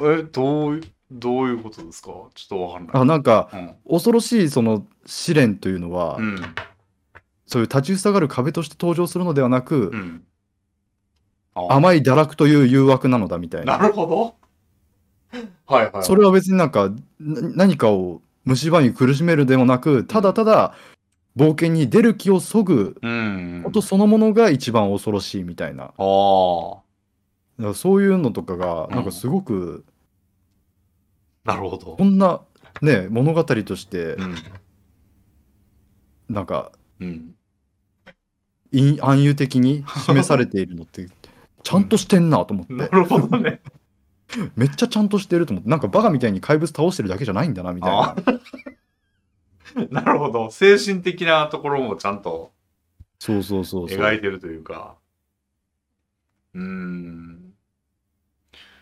[0.00, 0.12] う。
[0.20, 2.08] え、どうい、どういうことですか？
[2.08, 2.96] ちょっとわかんない。
[2.96, 3.74] あなんかうん。
[3.90, 6.36] 恐ろしいその試練というのは、うん。
[7.46, 10.24] そういう立ちふさがる壁として登場するのではなく、うん。
[11.54, 13.78] 甘い堕落という誘惑なのだみたいな。
[13.78, 15.40] なるほど。
[15.66, 16.04] はいはい。
[16.04, 20.74] それは別になんかな何かを蝕み苦しめるでもなく、ただただ
[21.36, 23.60] 冒険に出る気をそぐうん。
[23.64, 25.84] ことそのものが一番恐ろしいみたいな。
[25.84, 26.82] だかあ
[27.58, 29.84] らそういうのとかが、うんなんかすごく、
[31.44, 31.54] あ。
[31.54, 32.04] なるほどこ。
[32.04, 32.40] んな
[32.82, 34.34] ね、物語としてう、ん。
[36.28, 37.34] なんか、うん。
[38.72, 41.06] い暗喩的に示されているのって、
[41.62, 42.74] ちゃんとしてんなと思って。
[42.74, 43.60] なるほどね。
[44.56, 48.16] めっちゃちゃんとしてると思って、なんかバカみたいに怪物倒してるだけじゃないんだな、みたいな。
[49.90, 50.50] なるほど。
[50.50, 52.52] 精神的なところもちゃんと
[53.18, 53.98] そうそうそうそう。
[53.98, 54.96] 描いてるというか。
[56.54, 57.52] うーん。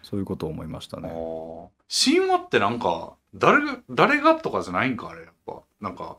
[0.02, 1.08] そういうことを思いましたあね。
[1.08, 5.62] ー神話ってなんか、誰が、誰がとかじゃないんか、あれ、やっぱ。
[5.80, 6.18] なんか、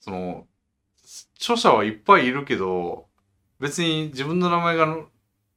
[0.00, 0.46] その、
[1.36, 3.06] 著者はいっぱいいるけど、
[3.60, 5.06] 別に自分の名前がのっ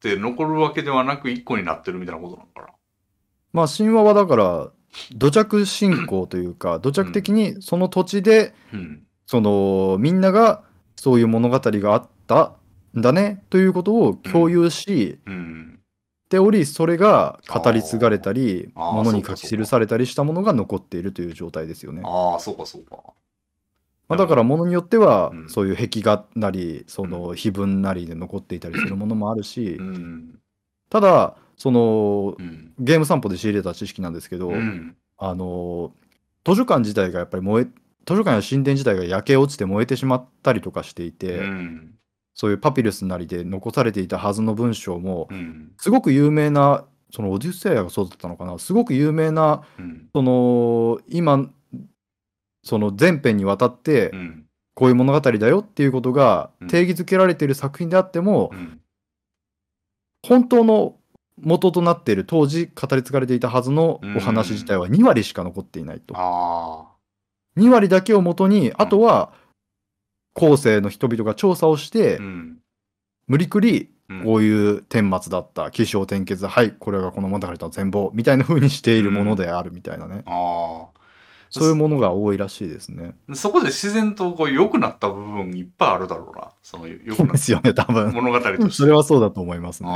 [0.02, 2.68] て残るわけではなく一個になってるみたいなことなのかな。
[3.54, 4.72] まあ神話はだから、
[5.14, 9.04] 土着信仰というか、土着的にその土地で、うん。
[9.26, 10.64] そのみんなが
[10.98, 12.54] そういう物語があった
[12.98, 15.80] んだねということを共有し、うん。
[16.30, 22.02] ており、それが語り継がれたり、物に書き記されたりしたものが残っているという状態ですよね。
[22.06, 23.14] ああ、そうかそうか。
[24.12, 30.40] まあ、だから物によってはうんそういう壁画なりその碑文なりで残っていたりするものもあるしうん。
[30.90, 32.74] ただそのうん。
[32.80, 34.96] ゲーム散歩で仕入れた知識なんですけど、うん。
[35.20, 35.94] あの
[36.44, 41.94] 図書館自体がやっぱり燃え図書館や神殿自体が焼け落ちて燃えてしまったりとかしていて、うん。
[42.34, 45.74] そういうパピルスなりで残されていたはずの文章もうん。
[45.78, 48.58] すごく有名なそのオデュッセイアがそうだったのかな？
[48.58, 50.10] すごく有名なうん。
[50.16, 51.48] その今
[52.64, 54.46] その前編にわたってうん。
[54.74, 58.80] こういう物語だよっていうことがうん定義づけられている作品であっても、うん。
[60.26, 60.96] 本当の
[61.42, 66.14] 元となっている当時語り継がれていたはずのお話自体は2割しか残っていないと。
[66.18, 66.88] あ
[67.58, 69.34] 2割だけをもとにあとは
[70.34, 72.22] 後世の人々が調査をして、あ。
[72.22, 72.58] うん。
[73.28, 81.02] 無理くりうんこういう顛末だった起承転結はいこれがこの物語の全貌みたいな風にしているものであるみたいなね、ああ。
[81.52, 83.14] そういうものが多いらしいですね。
[83.34, 86.52] そこで自然とこう良くなった部分いっぱいあるだろうな。
[86.64, 88.12] その良くなっですよね多た分。
[88.14, 88.70] 物語として。
[88.72, 89.90] それはそうだと思いますね。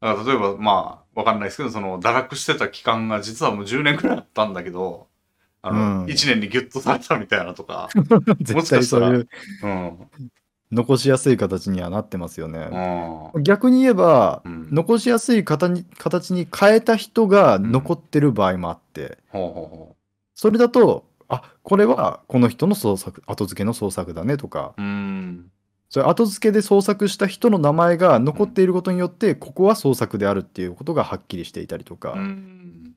[0.00, 5.08] だから例えば、まあ、わかんないですけど、その、堕落してた期間が実はもう10年くらいあったんだけど、
[5.62, 7.88] あの、うん1年にギュッとされたみたいなとか。
[8.40, 9.28] 絶対そういう
[9.62, 10.10] うん。
[10.72, 12.58] 残しやすい形にはなってますようね。
[13.38, 13.42] ん。
[13.42, 14.68] 逆に言えば、うん。
[14.72, 19.96] 残しやすい形に形に変えた人が残ってる場合もあって、ほうほうほ
[20.34, 24.82] それだとあこれはこの人の創作後付けの創作だねとかう。
[24.82, 25.50] うん。
[25.94, 32.96] それ後付けで創作した人の名前が残っていることによって、ここは創作であるっていうことがはっきりしていたりとか、うん。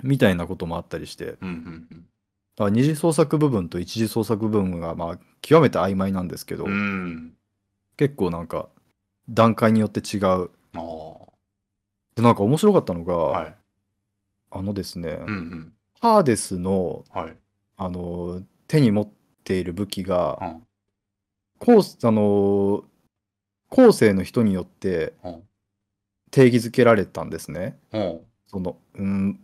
[0.00, 1.46] みたいなこともあったりしてう
[2.70, 7.32] 二次創作部分と一次創作部分がまあ極めて曖昧なんですけど、うん。
[7.96, 8.68] 結構なんか
[9.28, 10.50] 段階によって違う。
[12.14, 13.54] でなんか面白かったのが、はい。
[14.52, 15.72] あのですね、うんうん。
[16.00, 17.36] ハーデスの、はい。
[17.76, 19.08] あの、手に持っ
[19.42, 20.62] ている武器が、うん。
[21.64, 22.84] 後あの、
[23.68, 25.42] 後世の人によってうん。
[26.32, 27.78] 定義づけられたんですね。
[27.92, 28.20] うん。
[28.46, 29.38] その、うん、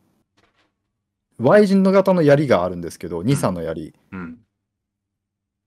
[1.38, 3.94] Y 人の型の槍があるんですけど、ニサの槍。
[4.10, 4.38] うん。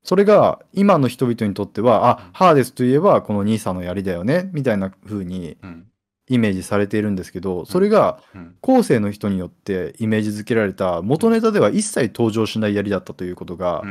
[0.03, 5.90] それが今の人々にとっては、あうん、ハーデスといえばこのニサの槍だよね、みたいな風にうん。
[6.33, 8.55] イメージされているんですけど、それがうん。
[8.61, 13.81] 後世の人によってイメージづけられた元ネタでは一切登場しない槍だったということが。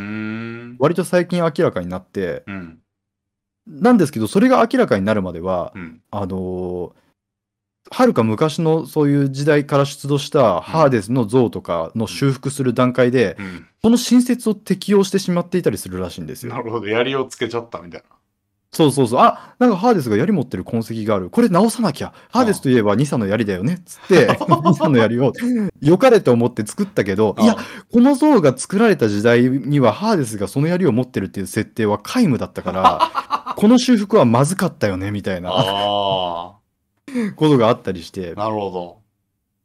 [0.79, 2.79] 割と最近明らかになってうん。
[3.67, 6.01] なんですけどそれが明らかになるまではうん。
[6.11, 6.93] あのー
[7.93, 13.67] はるか昔のそういう時代から出土したハーデスの像とかの修復する段階でうん。
[13.83, 16.63] その新説を適用してしまっていたりするらしいんですよな。
[16.63, 16.87] るほど。
[16.87, 18.20] 槍をつけちゃったみたいな。
[18.73, 19.21] そうそうそう。
[19.21, 21.29] あなんかハーデスが槍持ってる痕跡がある。
[21.29, 22.13] これ直さなきゃ。
[22.31, 23.83] ハーデスといえばニサの槍だよね。
[23.85, 24.29] つって、
[24.65, 25.33] ニサの槍を
[25.81, 27.57] 良かれと思って作ったけど、いや、
[27.93, 36.55] この像が作られた時代にはハーデスがその槍を持ってるっていう設定は皆無だったから、 この修復はまずかったよね、みたいなあ
[37.35, 39.01] ことがあったりして、なるほ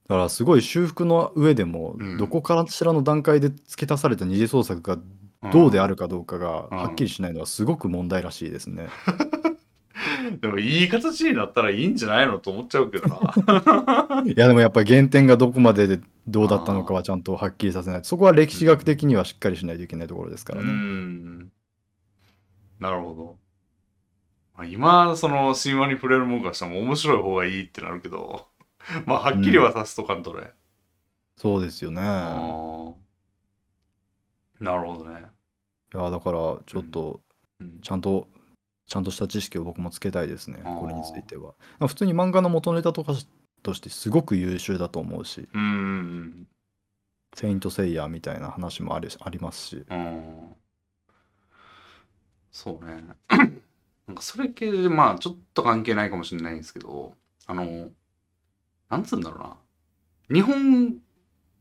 [0.08, 5.02] からすごい修復の上でもうん、どこからしらの段階で付け足された二次創作が
[5.52, 5.60] ど。
[5.60, 8.90] どうであるかどうかがうんはっきりしないのはすごく問題らしいですね。
[10.42, 14.24] でもいい形になったらいいんじゃないのと思っちゃうけどな。
[14.26, 20.72] いやでもやっぱり原点がどこまででどうだったのかはちゃんとはっきりさせないとそこは歴史学的にはしっかりしないといけないところですかうらね。
[20.72, 21.52] ん。
[22.80, 23.38] なるほど。
[24.58, 28.48] まあ、今、その神話に触れるもんからしても面白い方がいいってなるけど、
[29.06, 30.52] まあ、はっきりはさせとかんとね。
[31.38, 32.02] そうですよね。
[32.02, 32.94] な
[34.76, 35.26] るほどね。
[35.96, 37.22] いやだからちょっと
[37.60, 38.28] うんちゃんと、
[38.88, 41.54] ちゃんとした知識を僕もつけたいですね、これについては。
[41.88, 43.14] 普通に漫画の元ネタとか
[43.64, 46.48] としてすごく優秀だと思うし、うん。
[47.34, 49.86] セイント・セイヤーみたいな話もありありますし。
[49.90, 50.56] うん。
[52.52, 53.04] そうね。
[54.08, 57.16] なんかそれ系で、まあ、ちょっと関係ないかもしれないんですけど、
[57.48, 57.90] あの、
[58.90, 59.58] なんつうんだろうな。
[60.32, 60.98] 日本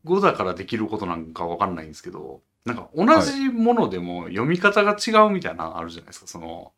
[0.03, 6.27] 語だからできることなんかわかんないんですけど、なんか同じものでも読み方が違うみたいなのあるじゃないですか。
[6.27, 6.73] その、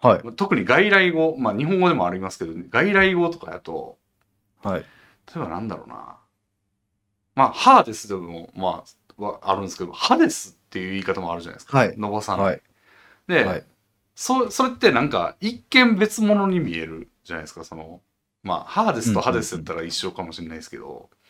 [0.00, 3.98] はい、特に外来語、まあ日本語でもありますけど、外来語とかやと、
[4.62, 4.86] はい、例
[5.36, 6.16] えばなんだろうな。
[7.34, 8.84] まあ、ハーデスでも、ま
[9.18, 11.78] あ、はあるんですけど、ハデスっていう言い方もあるじゃないですか。
[11.78, 12.46] はい伸ばさない。
[12.46, 12.62] はい、
[13.28, 13.64] で、はい。
[14.14, 18.02] そそれってなんか一見別物に見えるじゃないですかその
[18.42, 21.21] まあハーデスとハデスだったら一緒かもしれないですけど、だからな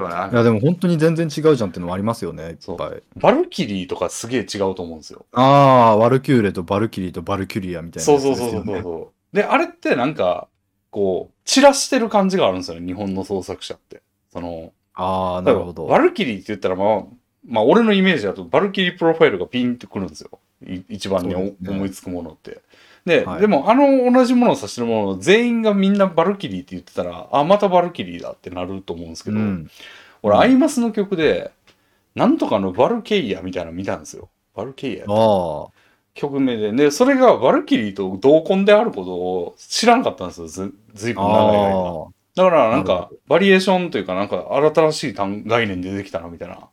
[0.00, 3.02] んかいやでも本当に全然違うじゃんってのもありますよね、いっそうぱい。
[3.16, 5.26] バルキリーとかすげえ違うと思うんですよ。
[5.32, 8.82] ああ、ワルキューレとバルキリーとバルキュリアみたいなそうそうそうそうですよね。
[8.82, 9.36] そう。
[9.36, 10.48] であれってなんか
[10.90, 14.02] こう散らしてる感じがあるんですよね日本の創作者って。
[14.32, 15.86] そのああ、なるほど。
[15.86, 17.04] バルキリーって言ったらまあ
[17.46, 20.38] まあ俺のイメージだとバルキリープロファイルがピンってくるんですよ。
[20.66, 22.62] い一番におそうですね思いつくものって。
[23.06, 29.70] で、はいでもあの同じものを指してるもの全員がみんなバルキリーって言ってたら、あ、またバルキリーだってなると思うんですけど、うん、
[30.22, 31.52] 俺、うんアイマスの曲で、
[32.16, 34.28] なんとかのバルキュリアみたいなの見たんですよ。
[34.54, 35.68] バルキュリアああ、
[36.14, 36.72] 曲名で。
[36.72, 40.48] で、それがバルキリーと同根であることを知らんかったんですよ。
[40.48, 42.02] ずずいぶん長い間。
[42.02, 46.68] あだからなんかバリエーションというかなんか新しい単概念出てきたなみたいなあ、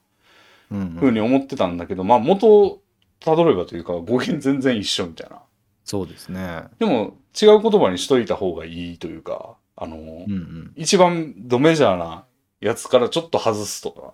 [0.71, 2.81] うんうんふうに思ってたんだけど、まあ元を
[3.19, 5.41] たどればというか語源全然一緒みたいな。
[5.83, 6.63] そうですね。
[6.79, 10.73] でも違う言葉にしといた方がいいというか、あの、うんうん。
[10.75, 12.25] 一番ドメジャーな
[12.61, 14.13] やつからちょっと外すとか、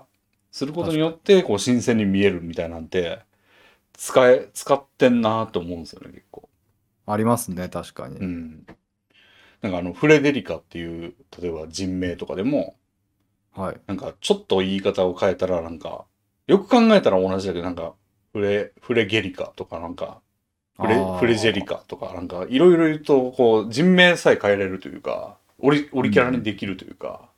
[0.52, 3.20] することによってこう新鮮に見えるみたいなんて、
[3.94, 6.50] 使え、使ってんなと思うんですよね、結構。
[7.06, 8.18] ありますね、確かに。
[8.18, 8.66] うん。
[9.62, 12.76] なんかあの、フレデリカっていう、例えば人名とかでも、
[13.54, 13.82] はい。
[13.88, 16.06] なんかちょっと言い方を変えたらなんか、
[16.48, 17.94] よく考えたら同じだけど、なんか、
[18.32, 20.22] フレ、フレゲリカとかなんか、
[20.80, 27.30] フレフレジェリカとか、なんか、いろいろ言うと、こう、人名さえ変えれるというか、オリ、オリキャラにできるというか、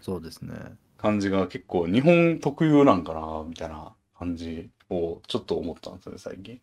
[0.00, 0.54] そうですね。
[0.96, 6.60] 感じが結構日本特有なんかな、みたいな感じをちょっと思ったんですよね、最近。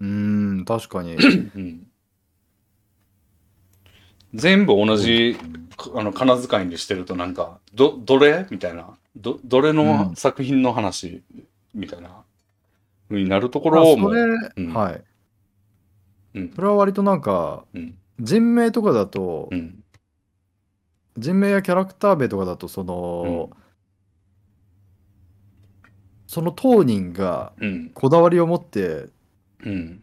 [0.00, 1.16] うーん、確かに。
[1.16, 1.18] う
[1.58, 1.86] ん。
[4.34, 5.36] 全部同じ、
[5.94, 8.46] あの、仮名遣いにしてるとなんか、ど、どれ？
[8.50, 8.96] みたいな。
[9.16, 11.22] ど、どれのうん作品の話？
[11.74, 12.22] みたいな、
[13.08, 14.08] 風になるとこまあろも。
[14.10, 14.22] それ、
[14.56, 15.02] うんはい。
[16.36, 17.98] うんそれは割となんか、うん。
[18.20, 19.82] 人名とかだと、うん。
[21.16, 23.50] 人名やキャラクター名とかだと、その、
[26.26, 27.90] その当人がうん。
[27.94, 29.06] こだわりを持って、
[29.64, 30.02] うん。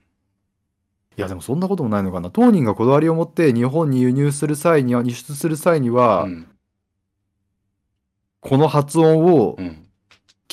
[1.15, 2.31] いやでもそんなこともないのかな。
[2.31, 6.47] 当人がこだわりを持って日本に輸入する際には、輸出する際には、うん。
[8.41, 9.87] この発音をうん。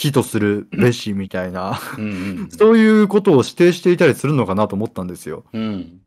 [0.00, 2.08] 木とするべしみたいな、うんう
[2.44, 5.44] ん そういうことを指定していたりするのかなと思ったんですよ。
[5.52, 6.00] うん。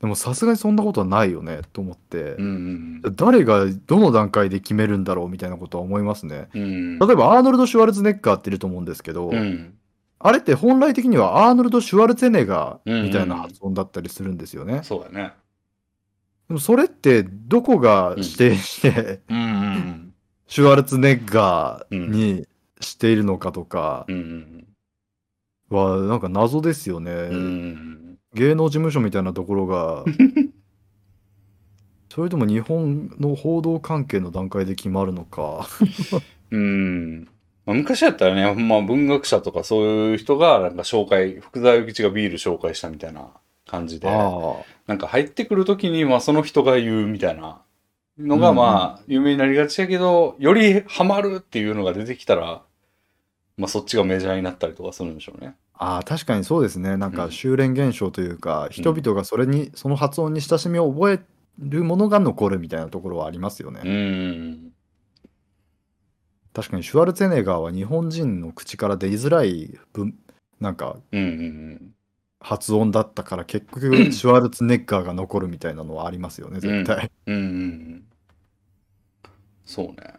[0.00, 2.36] でもさすがにそんなことはないよねと思って。
[2.38, 6.48] う、ん誰がどの段階で決めるんだろうみたいなことは思いますね。
[6.54, 6.98] うん。
[6.98, 9.74] 例えばアーノルド・シュワルツェネッガーっていると思うんですけど、うん。
[10.18, 14.80] あれって本来的にはアーノルド・シュワルツェネガーみたいな発音だったりするんですよね。
[14.82, 15.32] そうだね。
[16.48, 19.36] でもそれってどこが指定して、うん。
[19.38, 20.06] うん
[20.50, 22.44] シュワルツェネッガーに
[22.80, 24.06] しているのかとか
[25.68, 27.12] はなんか謎ですよね。
[27.12, 30.04] うん芸能事務所みたいなところが
[32.10, 35.68] それとも日本の報道関係の段階で決まるのか。
[36.50, 37.28] うん。
[37.66, 43.28] まあ昔やったらね、まあ、文学者とかそういう人がなんか紹介福沢諭吉がビール紹介したみたいな
[43.66, 44.56] 感じであ
[44.88, 47.62] なんか入ってくる時にまあその人が言うみたいな
[48.18, 52.62] のがまあ有名になりがちやけど、よりハマるっていうのが出てきたら
[53.60, 55.54] まあそっちがメジャーになったりとかするんでしょうね。
[55.74, 56.96] ああ確かにそうですね。
[56.96, 61.20] なんうんか修練現象というか、人々がそれにその発音に親しみを覚え
[61.58, 63.82] るものが残るみたいなところはありますよね。
[63.84, 64.72] うん
[66.54, 70.14] 確かにシュワルツェネッガーは日本人の口から出づらい文
[70.58, 71.94] なんかうんうん
[72.40, 77.10] 発音だったから結局シュワルツェネッガーが残るみたいなのはありますよね絶対。
[77.26, 78.04] うんうんうん
[79.66, 80.14] そうね。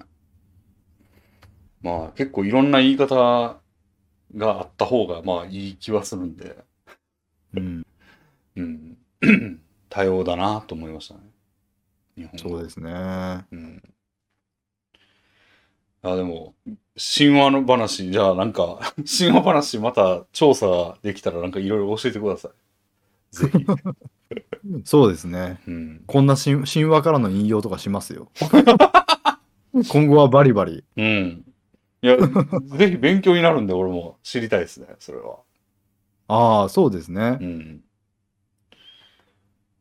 [1.81, 3.59] まあ結構いろんな言い方が
[4.59, 6.57] あった方がまあいい気はするんで、
[7.55, 7.85] うん、
[8.55, 8.97] うん、
[9.89, 11.21] 多様だなと思いましたね。
[12.17, 12.91] 日本語そうですね。
[13.51, 13.81] うん。
[16.03, 16.55] あ、でも、
[16.95, 22.51] 神話の話、じゃあなんか、 神話話また調査できたらなんかいろいろ教えてください。
[23.35, 23.65] ぜひ。
[24.85, 25.61] そうですね。
[25.67, 26.03] うん。
[26.07, 28.31] こんな神神話からの引用とかしますよ。
[29.89, 30.83] 今後はバリバリ。
[30.97, 31.45] うん。
[32.03, 32.17] いや、
[32.77, 35.39] ぜひ勉強になるんで俺も知りたいですね、それは。
[36.27, 37.45] ああ、そうですねう。
[37.45, 37.83] ん。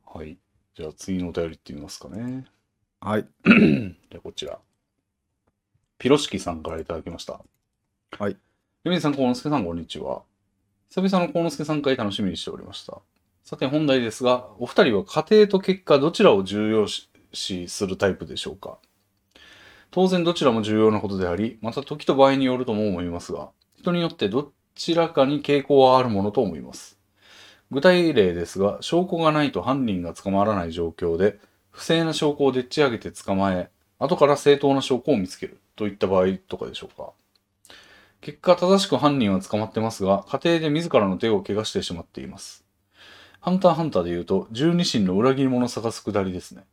[0.04, 0.38] はい。
[0.74, 2.44] じゃあ次のお便りってみますかね。
[3.00, 3.26] はい。
[3.46, 4.58] じゃあこちら。
[5.98, 7.40] ピロシキさんからいただきました。
[8.18, 8.36] はい。
[8.84, 10.22] ユミさん、幸之助さん、こんにちは。
[10.88, 12.98] 久々の幸之助さん会楽しみにしておりました。
[13.44, 16.86] さて本題ですが、お二人は家庭と結果どちらを重要
[17.32, 18.78] 視するタイプでしょうか？
[19.90, 26.98] 当然どちらも重要なことであり、また時と場合によるとも思いますが、人によってどちらかに傾向はあるものと思います。
[27.70, 31.38] 具体例ですが、証拠がないと犯人が捕まらない状況で、
[31.70, 37.12] 不正な証拠をでっち上げて捕まえ、後から正当な証拠を見つけるといった場合とかでしょうか。
[38.20, 42.64] 結果正しく犯人は捕まってますが、家庭で自らの手を怪我してしまっています。
[43.40, 46.64] ハンターハンターで言うと、十二神の裏切り者を探すくだりですね。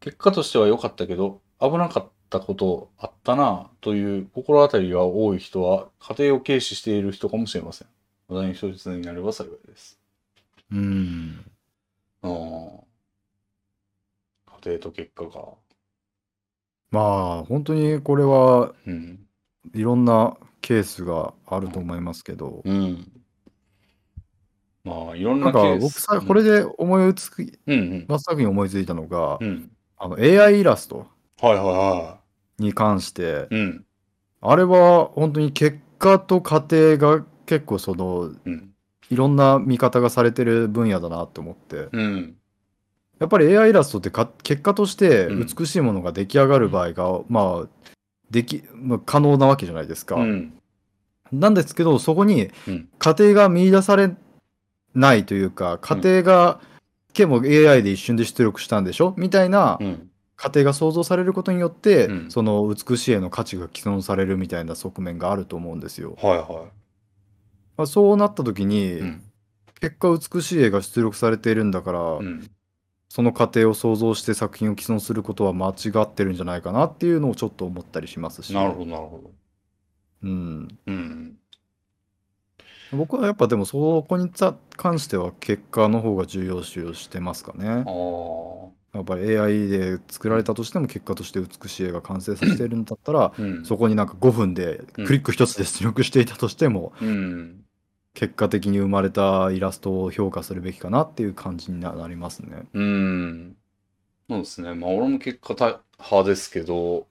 [0.00, 7.88] 結果としては良かったけど、危なかったたことあったなぁという心当たりが多い人は、家庭を軽視している人かもしれません。
[8.28, 10.00] 話題に一つになれば幸いです。
[10.72, 11.44] うん。
[12.22, 12.80] あー
[14.64, 15.44] 家庭と結果が。
[16.90, 19.20] まあ、本当にこれはうん。
[19.72, 23.12] いろんなケースがあると思いますけど、うん。
[24.84, 26.06] まあ、いろんなかなんケース。
[26.06, 28.06] 僕さ、これで思いつく、うんうん。
[28.08, 29.70] 真っ先に思いついたのが、うん。
[29.96, 31.06] あの AI イラスト
[31.40, 32.23] はいはいは
[32.58, 33.54] に関して、い。
[33.54, 33.84] うん。
[34.40, 38.70] あれは本当に結果と過程が結構その、うん。
[39.10, 42.36] いろんな見方がされてる分野だなって思って、うん。
[43.20, 47.68] やっぱり AI イラストってか結果としてうん美しいものが出来上がる場合が、まあ、
[48.30, 50.16] でき、まあ、可能なわけじゃないですか。
[50.16, 50.54] うん。
[51.32, 54.14] なんですけど、そこにうん過程が見出され
[54.94, 56.60] ないというか、過程が、
[57.12, 59.14] けも AI で一瞬で出力したんでしょ？
[59.16, 60.10] みたいなうん。
[60.44, 66.18] 過程が想像されることによって、うんその美しい絵の価値が既存されるみたいな側面があると思うんですよ。
[66.20, 66.66] はいは
[67.78, 69.00] まあ、そうなった時に、い。
[69.00, 69.22] うん。
[69.80, 72.50] 結果美しい絵が出力されているんだから、うん。
[73.08, 78.52] その過程を想像して作品を既存することは間違ってるんじゃないかなっていうのをちょっと思ったりしますし。
[78.52, 79.30] なるほど、なるほど。
[80.24, 80.78] うん。
[80.86, 81.38] うん。
[82.92, 84.44] 僕はやっぱでもそこにつ
[84.76, 87.78] 関しては結果の方が重要視をしてますかねあ。
[87.80, 88.83] あ。
[88.94, 93.64] やっぱり AI で作られたとしても結果として美しい絵が完成させているんだったら、うん。
[93.64, 97.64] そこになんか5分でクリック一つで出力していたとしても、うん。
[98.14, 102.62] 結果的に生まれたイラストを評価するべきかなっていう感じになりますね。
[102.72, 103.56] うん。
[104.30, 104.74] そうですね。
[104.74, 107.06] まあ、俺も結果た派ですけど、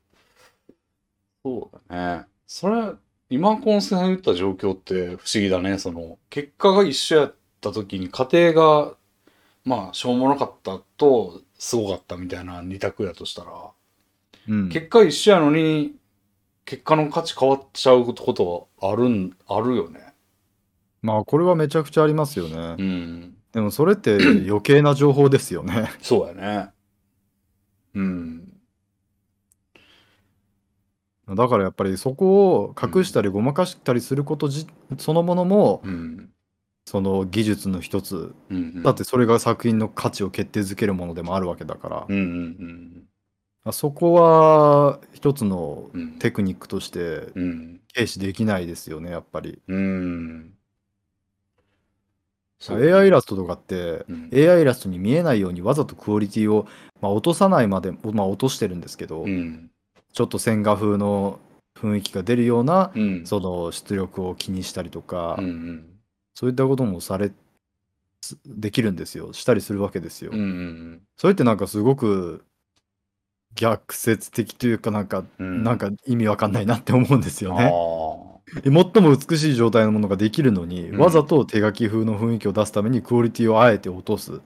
[1.46, 2.26] そうだね。
[2.48, 2.94] それ、
[3.30, 5.78] 今、コンセが言った状況って不思議だね。
[5.78, 8.94] その、結果が一緒やった時に、家庭が、
[9.66, 13.52] まあ、しょうもなかったと、すごかったみたいな二択やとしたら、
[14.50, 15.96] うん、結果一緒やのに、
[16.66, 20.14] 結果の価値変わっちゃうことはあるん、あるよね。
[21.02, 22.76] まあこれはめちゃくちゃありますよね。
[22.78, 23.38] うん。
[23.54, 25.90] でもそれって 余計な情報ですよね。
[26.02, 26.70] そうやね。
[27.96, 28.54] うん。
[31.30, 34.68] だからやっぱりそこを隠したりごまかしたりすることじ
[34.98, 36.33] そのものもうん。
[36.86, 38.84] その技術の一つうん。
[38.84, 42.22] だってそれが作品の価値を決定づけるものでもあるわけだからうんう
[43.70, 46.02] んそこは一つのうん。
[46.02, 46.20] うん。
[46.20, 47.80] テクニックとしてうん。
[47.94, 49.62] 軽視できないですよねやっぱり。
[49.68, 50.54] うん。
[52.72, 56.68] AI イラストとかってうん AI イラストに見えないようにわざとクオリティを、
[57.02, 59.70] まあ、落とさないまで、まあ、落としてるんですけど、うん。
[60.14, 61.40] ちょっと線画風の
[61.76, 63.26] 雰囲気が出るような、うん。
[63.26, 65.93] その出力を気にしたりとか、うんうん。
[66.34, 67.32] そういったこともされ
[68.22, 70.32] すできるんですよしたりするわけですよ。
[70.34, 72.46] うんうんそれってなんかすごく
[73.56, 75.64] 逆説的というかなんか、うん。
[75.64, 77.72] なんか意味わかんないなって思うんですよね。
[77.72, 78.34] あ
[78.64, 84.38] 最も美しい状態のものができるのに、うんわざと手書き風の雰囲気を出すためにクオリティをあえて落とすっ。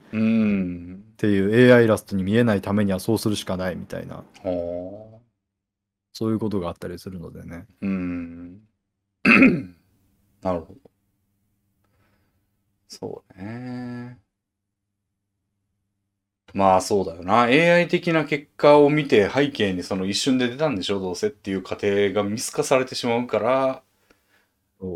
[1.16, 5.18] ていう AI イラストに見えないためにはそうするしかないみたいなはあ。
[6.12, 7.66] そういうことがあったりするのでね。
[7.82, 8.60] うん。
[10.42, 10.87] なるほど。
[12.88, 14.18] そうね。
[16.54, 17.48] まあそうだよな。
[17.48, 20.98] AI 的な結果を見て背景にその一瞬で出たんでしょ？
[20.98, 23.82] どうせっていう過程が見透かされてしまうから、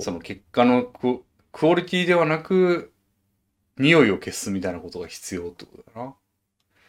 [0.01, 2.93] その結果のククオリティではなく、
[3.79, 6.15] 匂いを消すみたいなことが必要ってことだな。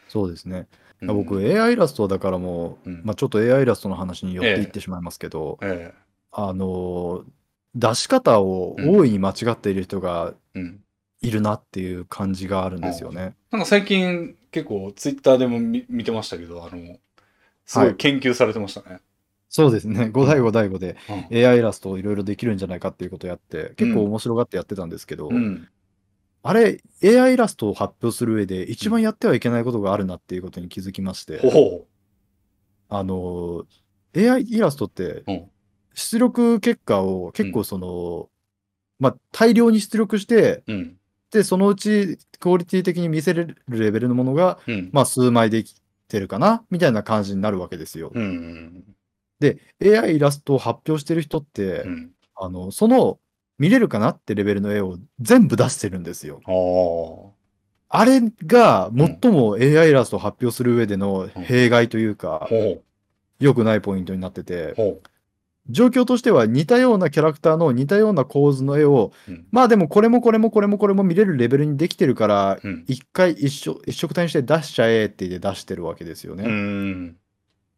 [0.10, 0.68] そうですね。
[1.02, 5.94] うん僕 AI イラストだからもう、うんまあ、ちょっと AI イラストの話に寄っていってしまいますけど、え
[6.32, 7.26] あの
[7.76, 10.60] 出し方を大いに間違っている人がえ。
[10.60, 10.83] うん。
[11.24, 13.36] いるなっていう感じがあるんですよね。
[13.50, 16.98] なんか最近結構ツイッターでも見見てましたけど、あの、
[17.66, 19.00] すごはいい研究されてましたね。
[19.50, 20.10] そうですね。
[20.12, 20.98] 5対5対5で
[21.32, 25.68] うん AI イラストをいろいろできるんじゃないかっていうことをやって、結構面白がってやってたんですけど、うん。
[26.42, 31.86] あれ、AI イラストを発表する上で一番やってはいけないことがあるなっていうことに気づきまして、ほ
[32.90, 33.66] あの、
[34.16, 35.24] AI イラストってう。
[35.28, 35.50] うん。
[35.96, 38.28] 出力結果を結構その、
[39.00, 40.98] まあ大量に出力して、うん。
[41.34, 44.90] で、そのうちクオリティ的に見せれるレベルのものが、うん。
[44.94, 45.76] まあ数枚でき
[46.08, 48.12] てるかなみたいな感じになるわけですよ。
[48.14, 48.84] うん。
[49.40, 52.12] で、AI イラストを発表してる人って、うん。
[52.36, 53.20] あの、その
[53.58, 56.42] 見れるかなってレベルの絵を全部出してるんですよ。
[57.90, 62.82] あれが最も AI イラストを発表する上での弊害というか、ほ
[63.40, 64.76] 良くないポイントになってて
[65.70, 69.32] 状況としては似たようなキャラクターの似たような構図の絵を、う。
[69.32, 69.46] うん。
[69.52, 72.84] まあでもこれもこれもこれもこれも見れるレベルにできてるから、うん。
[72.88, 76.44] 一回一緒一色体にして出しちゃえって言って出してるわけですよね。
[76.46, 77.18] うん。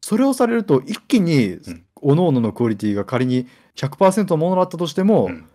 [0.02, 3.48] それをされると一気にうん各々のクオリティが仮に
[3.78, 5.46] 100%のものだったとしても、うん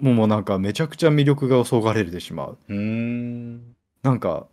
[0.00, 2.58] もうなんかめちゃくちゃ魅力がそがれてしまう。
[2.68, 3.74] うん。
[4.02, 4.46] なんか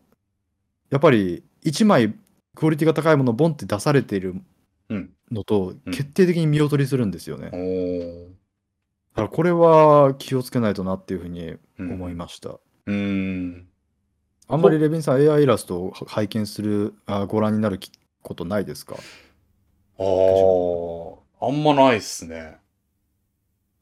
[0.90, 2.14] やっぱり1枚
[2.56, 4.36] クオリティが高いものをボンって出されている
[4.90, 5.10] うん。
[5.32, 7.50] のとうん決定的に見劣りするんですよね。
[7.54, 12.60] おーだからこれは気をつけないとなっていうふうにうん思いました。
[12.86, 13.68] うん。
[14.48, 17.92] あんまりレビンさん AI イラストを拝見するあご覧になるき
[18.22, 18.96] ことないですか？
[20.00, 21.48] ああ。
[21.48, 22.58] あんまないっすね。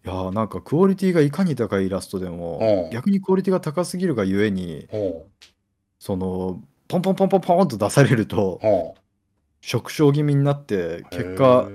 [0.05, 5.27] いやーなんかクオリティがいかに高いイラストでもうん逆にクオリティが高すぎるがゆえにほ
[5.99, 9.04] そのポンポンポンポンポンと出されるとう。
[9.73, 11.05] ほ縮小気味になってう。
[11.09, 11.69] 結果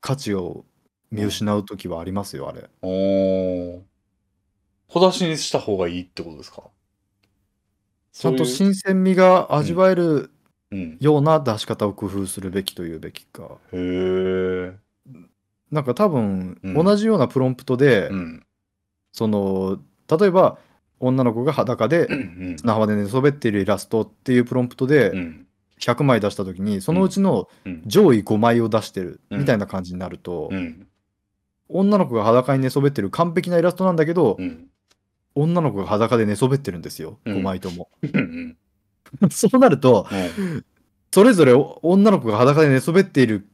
[0.00, 0.64] 価値を
[1.10, 2.68] 見失う時はありますよあれ。
[2.82, 3.80] おー
[4.88, 6.62] 小出しにした方がいいってことですか？
[8.12, 10.30] ちゃんと新鮮味が味わえる
[10.70, 10.96] うん。
[11.00, 13.58] ような出し方を工夫するべきというべきか。
[13.72, 14.76] へえ。
[15.70, 18.46] なんか多分うん同じようなプロンプトで、うん。
[19.12, 19.78] その
[20.18, 20.58] 例えば
[21.00, 22.56] 女の子が裸でうん。
[22.58, 25.43] 砂浜で寝そべっているイラストっていうプロンプトでうん。
[25.84, 27.82] 100枚出した時にそのうちのうん。
[27.86, 30.86] 上位5枚を出してるうんみたいな感じになると、うん。
[31.68, 34.68] 女の子が裸に寝そべってる完璧なイラストなんだけど、うん。
[35.34, 37.90] 女の子が裸で寝そべってるんですよ、うん5枚とも。
[38.02, 38.56] うん。
[39.30, 40.06] そうなると
[41.12, 41.52] それぞれ
[41.82, 43.46] 女の子が裸で寝そべっている。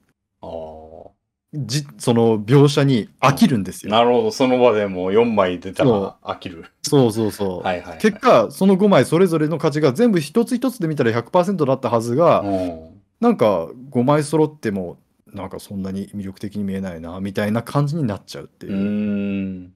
[1.53, 3.91] じその描写に飽きるんですよ。
[3.91, 4.31] なるほど。
[4.31, 6.67] その場でもう4枚出たら飽きる。
[6.83, 7.67] そうそうそう。
[7.67, 7.99] はいはいはい。
[7.99, 13.03] 結果その5枚それぞれの価値が全部一つ一つで見たら100%だったはずが、うん。
[13.21, 19.73] なんか5枚揃ってもなんかそんなに魅力的に見えないなみたいな感じになっちゃうっていうう、ーん。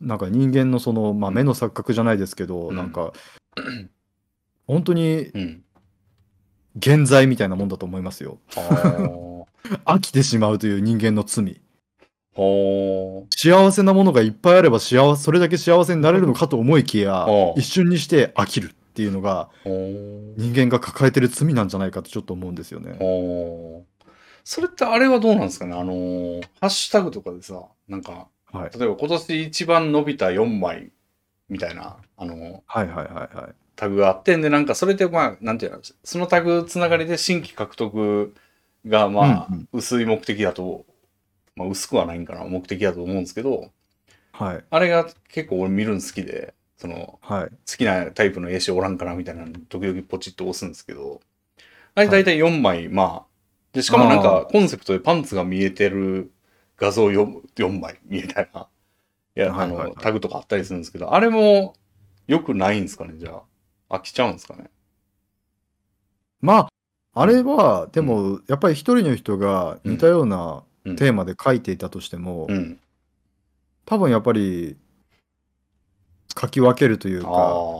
[0.00, 3.12] なんか人間のその、まあ、目の錯覚じゃないですけど、うんなんか
[4.66, 5.62] 本当にうん。
[6.78, 9.25] 現在みたいなもんだと思いますよああ。
[9.84, 11.60] 飽きてしまうという人間の罪
[12.34, 17.26] ほ幸せなものがいっぱいあれば幸せ、それだけ幸せになれるのかと思いきや
[17.56, 22.88] 一瞬にして飽きるっていうのが、人間が抱えてる罪なんじゃないかとちょっと思うんですよー。
[22.88, 23.84] ね。
[24.44, 25.74] それってあれはどうなんですかね？
[25.74, 28.78] あのーハッシュタグとかでさ、なんか、はい。
[28.78, 30.92] 例えば今年一番伸びた4枚
[31.48, 33.54] みたいな、あのーはいはいはいはい。
[33.76, 38.34] タグがあって、で、なんかそれでまあ、なんていうの、そのタグつながりで新規獲得
[38.86, 40.86] がまあ、薄い目的だと、
[41.56, 43.72] まあ薄くはないんかな、目的だと思うんですけど、
[44.32, 44.64] はい。
[44.70, 47.50] あれが結構俺見るの好きで、その、はい。
[47.70, 51.20] 好きなタイプの絵師おらんかなみたいなの時々ポチッと押すんですけど、
[51.94, 53.26] あれ大体4枚、まあ、
[53.72, 56.32] で、しかもなんあかコンセプトでパンツが見えてる
[56.76, 58.68] 画像 4, 4枚みたいな、
[59.36, 61.74] いや、あの、はいはいはいタグとかあったりするんですけど、あれも
[62.28, 63.42] 良くないんですかね、じゃ
[63.90, 63.96] あ。
[63.98, 64.70] 飽きちゃうんですかね。
[66.40, 66.68] まあ、
[67.18, 72.78] あれは、でも、やっぱり一人の人が似たようなうんテーマで書いていたとしても、うん。
[73.86, 74.76] 多分やっぱり
[76.40, 77.34] 書き分けるというか、あー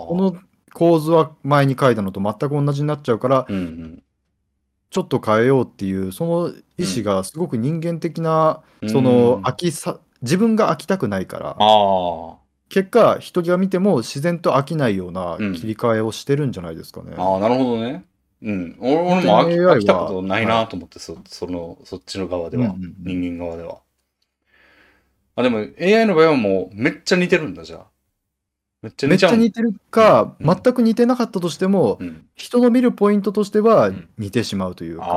[0.08, 0.36] この
[0.72, 4.02] 構図は前に書いたのと全く同じになっちゃうから、うんうん。
[4.90, 6.48] ちょっと変えようっていう、その
[6.78, 12.36] 意思がすごく人間的な、うんそのうん飽きさ、自分が飽きたくないから、あ
[12.70, 17.14] 結果、人が見ても自然と飽きないようなうん切り替えをしてるんじゃないですかね。
[17.18, 18.04] あ、なるほどね。
[18.42, 18.76] うん。
[18.80, 23.80] 俺俺も飽き飽きたことないなと思って、そその、そっちの側では、うんうんうん人間側では。
[25.36, 27.86] あ、でも AI の場合はもうめっちゃ似てるんだ、じゃあ。
[28.82, 32.26] めっちゃめっ似ちゃうちゃ似てるか、うん全く似てなかったとしても、うん。
[32.34, 35.12] 人の見るポイントとしてはうん似てしまうというあか、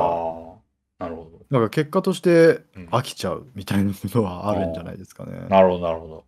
[0.99, 2.61] あ、なるほだから結果としてど。
[2.77, 5.47] うん飽きちゃうみたいなことはあるんじゃないですかね。
[5.49, 6.25] なるほど、なるほど。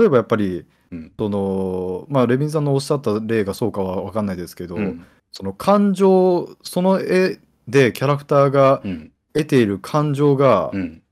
[0.00, 5.04] 例えばやっぱり、うんそのまあ、レビンさんのおっしゃった例がそうかは分かんないですけど、うん。
[5.32, 9.12] その感情その絵でキャラクターがうん。
[9.34, 11.02] 得ている感情がうん。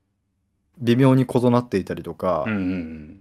[0.78, 2.52] 微妙に異なっていたりとか、うん。
[2.52, 3.20] うん。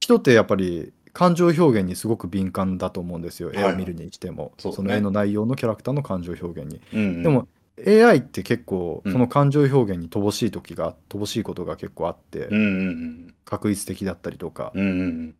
[0.00, 6.80] 人ってやっぱり感情表現にすごく敏感だと思うんですよ、いはい絵を見るにしても、そうねその絵の内容のキャラクターの感情表現に。
[6.92, 7.22] うん。
[7.22, 7.48] でも
[7.86, 12.56] AI って結構うんその感情表現に乏しい時が乏しいことが結構あって、うん。
[12.56, 12.60] う
[12.90, 13.34] ん。
[13.44, 14.82] 確率的だったりとか、うん。
[14.82, 15.34] うん。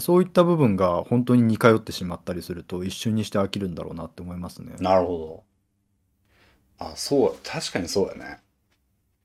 [0.00, 4.74] そういった部分が本当に似通ってしまったりすると一瞬にして飽きるんだろうなって思いますね。
[4.80, 5.44] なるほ
[6.78, 6.86] ど。
[6.86, 8.40] あ、そう、確かにそうやね。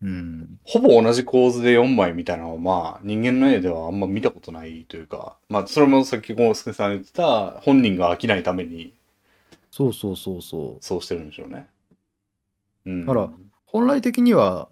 [0.02, 8.94] うん、ほぼ同じ構図で4枚みたいなのは、まあ、人間の絵ではあんま見たことないというか、まあ、それもさっきゴースケさん言ってた、本人が飽きないために、
[9.72, 10.84] そうそうそうそう。
[10.84, 11.68] そうしてるんでしょうね。
[12.85, 13.06] うん。
[13.06, 13.30] だから
[13.65, 14.68] 本来的には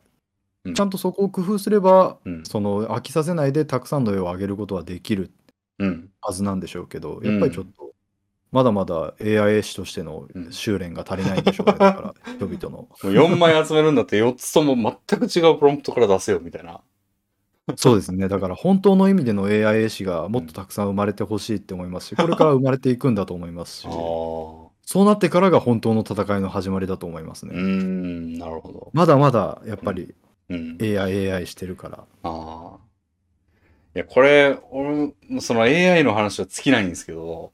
[0.63, 2.43] うんちゃんとそこを工夫すれば、うん。
[2.45, 5.31] その飽きさせないでたくさんの絵を上げることはできる
[5.81, 6.09] うん。
[6.21, 7.91] はずなんでしょうけど、やっぱりちょっと、
[8.51, 12.69] まだまだ AI 絵師としてのうん修練が足りないんでしょうね、だから人々の。
[12.69, 14.75] もう4枚集めるんだって4つとも
[15.07, 16.81] 全く違うプロンプトから出せよみたいな。
[17.77, 24.69] そうですね、だから本当の意味での AI 絵師がもっとたくさん生まれてほしいって思いますし、 これから生まれていくんだと思いますしああ。、そ
[25.01, 27.61] うなってからが本当の戦いの始まりだと思いますうーね。
[27.61, 28.89] ん、なるほど。
[28.93, 30.13] まだまだやっぱり
[30.49, 30.77] うん。
[30.81, 31.99] AI、AI してるから。
[31.99, 32.90] ああ。
[33.93, 37.51] いや、これ、俺、その AI の話は尽きないんですけど、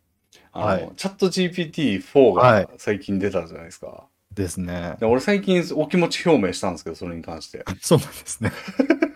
[0.51, 4.07] あの、はいチャット GPT-4 はいが最近出たじゃないですか。
[4.33, 4.95] ですね。
[4.99, 7.63] で俺最近お気持ち表明したんですけど、それに関して。
[7.81, 8.51] そうなんですね。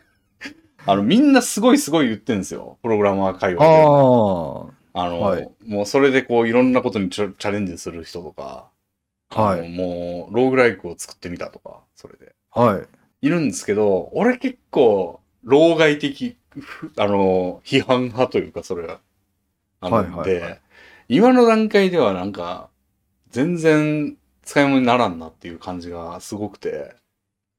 [0.86, 2.80] あの、みんなすごいすごい言ってんですよ。
[2.82, 3.74] プログラマー界あ隈で。
[4.96, 5.04] あ。
[5.04, 8.70] あの、はいもうそれでこういろんなことにチャチャレンジする人とか、
[9.30, 9.70] あのはい。
[9.70, 12.34] もうローグライクを作ってみたとか、それで。
[12.52, 13.28] はい。
[13.28, 16.36] いるんですけど、俺結構、老害的、ふ
[16.98, 19.00] あの、批判派というか、それは。
[19.82, 20.62] あのはいはいはいで、
[21.08, 22.70] 今の段階ではなんか、
[23.30, 26.96] 全然使い物にならんなっていう感じがすごくて、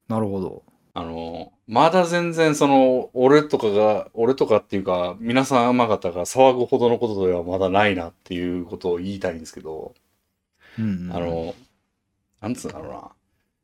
[0.09, 0.63] なるほど。
[0.95, 9.95] あの、まだ全然その、俺とかが、俺とかっていうか、皆様方が騒ぐほどのことではまだないなっていうことを言いたいんですけど、
[10.79, 11.55] うんうんあの、
[12.41, 13.15] なんつうんだろ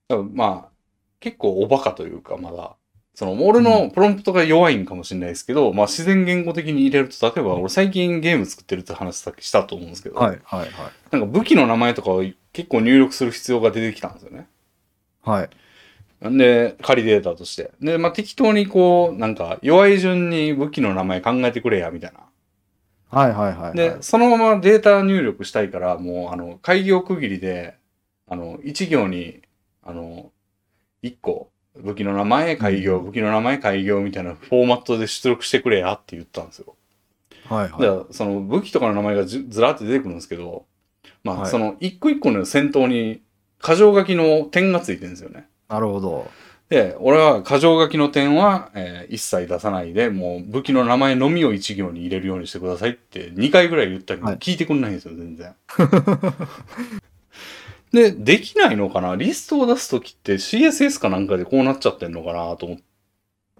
[0.09, 0.23] うな。
[0.33, 0.73] まあ、
[1.21, 2.77] 結構おバカというか、まだ。
[3.19, 10.71] その、俺のプロンプトが弱いんかもしれないですけど、まあ自然言語的に入れると、例えば俺最近ゲーム作ってるって話さっきしたと思うんですけど、はいはいはい。
[11.11, 12.23] なんか武器の名前とかを
[12.53, 14.47] 結構入力する必要が出てきたんですよね。
[15.25, 15.51] はい。
[16.21, 17.73] なんで、仮データとして。
[17.81, 22.21] で、まあ適当にこう、なんか弱い順に武器の名前考えてくれや、みたいな。
[23.11, 23.77] はいはいはいはい。
[23.77, 27.75] で、そのままデータ入力したいから、もう、あの、開業区切りで、
[28.29, 29.43] あの、一行に、
[29.83, 30.31] あの、
[31.03, 31.51] 一個、
[31.83, 36.75] 武器の名前、開業、うん武器の名前、開業みたいなフォーマットで出力してくれやって言ったんですよ。
[37.49, 37.71] はいはい。
[37.71, 40.67] だから、その武器とかの名前がずずらって出てくるんですけど、
[41.25, 43.23] まあ、はいその一個一個の先頭に、
[43.63, 45.49] 箇条書きの点がついてるんですよね。
[45.69, 46.31] なるほど。
[46.69, 55.55] で、俺は箇条書きの点は、えー一切出さないで、もう武器の名前のみを一行に入れるようにしてくださいって2回ぐらい言ったけど、はい聞いてくんないんですよ、全然。
[57.93, 59.17] で、できないのかな？
[59.17, 62.79] リストを出すときって CSS かなんかでこうなっちゃってんのかなと思っ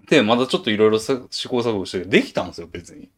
[0.07, 3.09] て、まだちょっといろいろ試行錯誤して、できたんですよ、別に。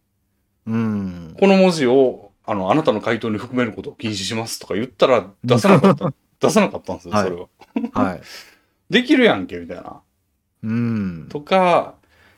[0.67, 1.35] うん。
[1.39, 6.13] この文字を、あの、あなたの回答に含めることを禁止しますとか言ったら出さなかった。
[6.39, 7.47] 出さなかったんですよ、はいそれは。
[7.93, 8.21] はい。
[8.89, 10.01] できるやんけ、みたいな。
[10.63, 11.27] うん。
[11.29, 11.95] とか、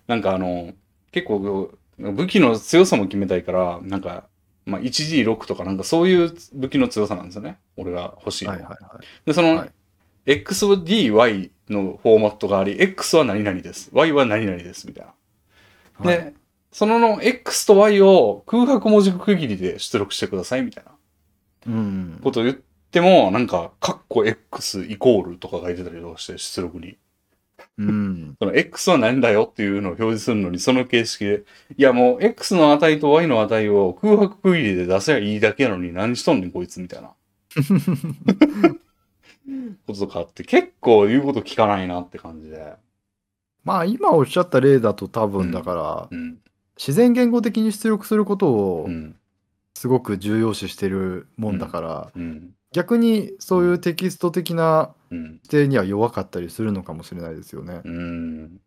[0.07, 0.73] なんかあの、
[1.11, 4.25] 結構武器の強さも決めたいから、なんか、
[4.65, 7.59] まあ、1D6 とかなんかそういう武器の強さなんですよね。
[7.77, 8.57] 俺が欲しいのは。
[8.57, 9.05] はいはいはい。
[9.25, 9.71] で、その、はい
[10.25, 13.89] XDY のフォーマットがあり、X は何々です。
[13.91, 14.87] Y は何々です。
[14.87, 15.13] みたいな。
[16.09, 16.33] はいで、
[16.71, 20.91] そのの X と Y を空白文字区切りで出力してくださいみたいな
[21.67, 22.19] うん。
[22.23, 26.97] ことを言っても、なんか、カッコ X イコールとか書いてたりとかして出力に。
[27.77, 28.35] うん。
[28.39, 29.47] その X は何だよ？
[29.49, 31.43] っていうのを表示するのに、その形式で、
[31.77, 37.13] いやもう X の値と Y の値を空白区切りで出せばいいだけなのに何しとんねんこいつみたいな。
[39.85, 42.75] こととかあって、結構言うこと聞かないなって感じで。
[43.63, 46.37] まあ今おっしゃった例だと多分だから、うん。
[46.77, 49.15] 自然言語的に出力することをうん。
[49.75, 52.55] すごく重要視してるもんだから、うん。
[52.73, 55.39] 逆にそういうテキスト的なうん。
[55.43, 57.81] 否定には弱かったりするのかもしれないですよね。
[57.85, 58.59] うん。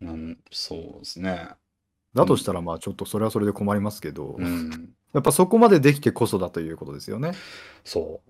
[0.00, 1.50] なんそうですね。
[2.14, 4.94] だとしたらまあちょっとそれはそれで困りますけど、うん。
[5.12, 7.32] やっぱそこまでできてこそだということですよね。
[7.84, 8.20] そ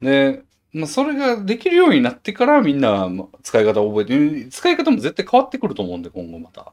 [0.00, 0.04] う。
[0.04, 0.42] で、
[0.72, 6.72] まあ、それができるようになってからみんなまあ使い方を覚えて、使い方も絶対変わってくると思うんで、今後また。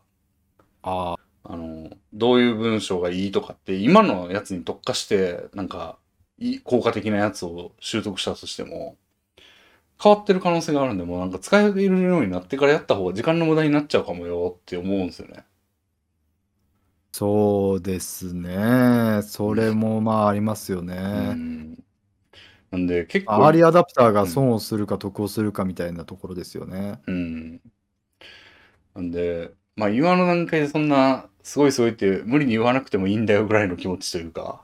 [0.83, 1.17] ああ。
[1.49, 5.97] あの、どういう文章がいいとかって、今のやつに特化して、なんか、
[6.63, 8.97] 効果的なやつを習得したとしても、
[10.01, 15.45] 変わってる可能性があるんで、もうなんか使えるようになってからやった方が時間の無駄になっちゃうかもよって思うんですよね。
[17.11, 19.21] そうですね。
[19.23, 20.95] それもまあありますようね。
[21.33, 21.83] ん。
[22.71, 26.99] なんで結構、アーリーアダプターが損をするか得をするかみたいなところですよね。
[27.07, 27.61] うん。
[28.95, 34.63] なんで、まあ今の段階でそんな、すごいすごいって無理に言わなくてもいいんだよぐらいの気持ちというか。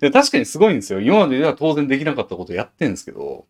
[0.00, 1.00] で確かにすごいんですよ。
[1.00, 3.46] 今まででは当然できなかったことやってんですけど、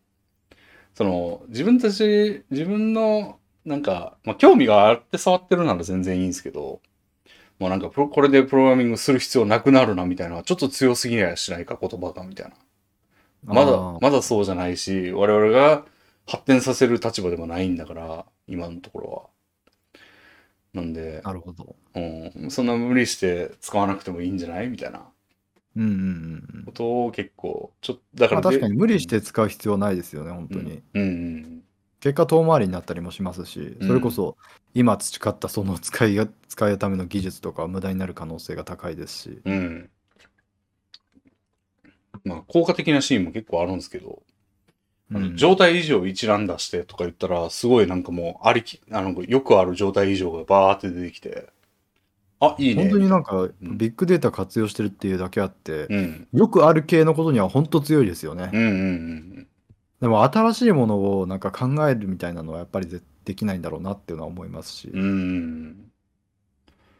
[0.95, 6.81] その、自分たち、自分の、なんか、まあ興味があって触ってるなら全然いいんですけど、
[7.59, 12.55] もうなんかプロ、これでプログラミングする必要なくなるなみたいなちょっと強すぎやしないか言葉がみたいな。
[13.43, 15.85] まだまだそうじゃないし、我々が
[16.27, 19.30] 発展させる立場でもないんだから、今のところは。
[20.73, 21.75] なんで、なるほど。
[21.95, 21.99] う
[22.47, 24.69] ん、そんな無理して使わなくてもいいんじゃない？
[24.69, 25.11] みたいな
[25.75, 26.65] うんうんうんうん。
[26.65, 30.81] ことを結構、ちょっと、だかまらで、あ確かに無理して使う必要ないですよね、本当に。
[30.93, 31.01] うん。
[31.01, 31.63] うん
[32.01, 34.35] 結果遠回りになったりもしますし、うんそれこそ
[34.73, 39.41] 今培ったその使いが使うための技術とかは無駄になる可能性が高いですし。
[39.45, 39.53] うん。
[39.53, 39.91] うん。
[42.23, 44.23] まあ、効果的なシーンも結構あるんですけど、
[45.13, 51.49] あのうん状態異常一覧出してとか言ったら、すごいなんかもう、ありき、あの、よくある状態異常がバーって出てきて、
[52.39, 52.83] あ、いいね。
[52.83, 56.27] 本当になんかんビッグデータ活用してるっていうだけあって、うん。
[56.33, 58.49] よくある系のことには本当強いですよね。
[58.51, 59.47] うんうんうん
[60.01, 65.01] でも新しいものをなんか考えるみたいなのはやっぱりぜできないんだろうなっていうのは思いますし、うん。
[65.01, 65.91] うん。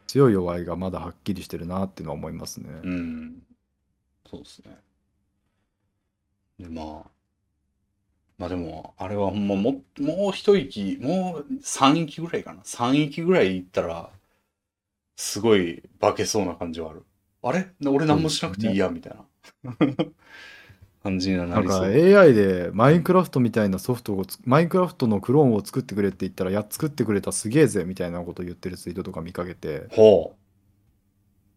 [0.06, 2.68] 強い弱いがまだはっきりしてるなっていうのは思いますね。
[2.84, 3.42] うん。
[4.30, 4.78] そうですね。
[6.60, 7.21] で、まあ。
[8.42, 12.58] まあでも、あれはほんまも、もう一息、もう三息ぐらいかな。
[12.64, 14.10] 三息ぐらいいったら、
[15.14, 17.04] すごい化けそうな感じはある。
[17.44, 17.68] あれ？
[17.86, 19.16] 俺何もしなくていいや、みたい
[19.62, 19.76] な
[21.04, 22.18] 感じにはななんかりそう。
[22.18, 30.34] AI でマインクラフトみたいなソフトをつマインクラフトのクローンを作ってくれって言ったら、や作ってくれたすげえぜみたいなことを言ってるツイートとか見かけて、ほ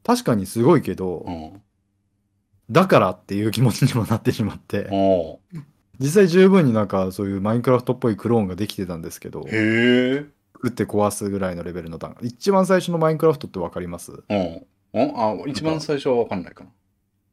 [0.04, 1.32] 確かにすごいけど、う。
[1.32, 1.62] うん。
[2.70, 5.40] だからっていう気持ちにもなってしまって、お
[6.00, 10.26] 実際十分になんかそういうマインクラフトっぽいクローンができてたんですけど、へえ。
[10.54, 12.28] 作って壊すぐらいのレベルの段階。
[12.28, 14.12] 一番最初のマインクラフトってわかります？
[14.12, 14.66] うん。
[14.94, 15.14] うん？
[15.16, 16.70] あ、一番最初はわかんないかな。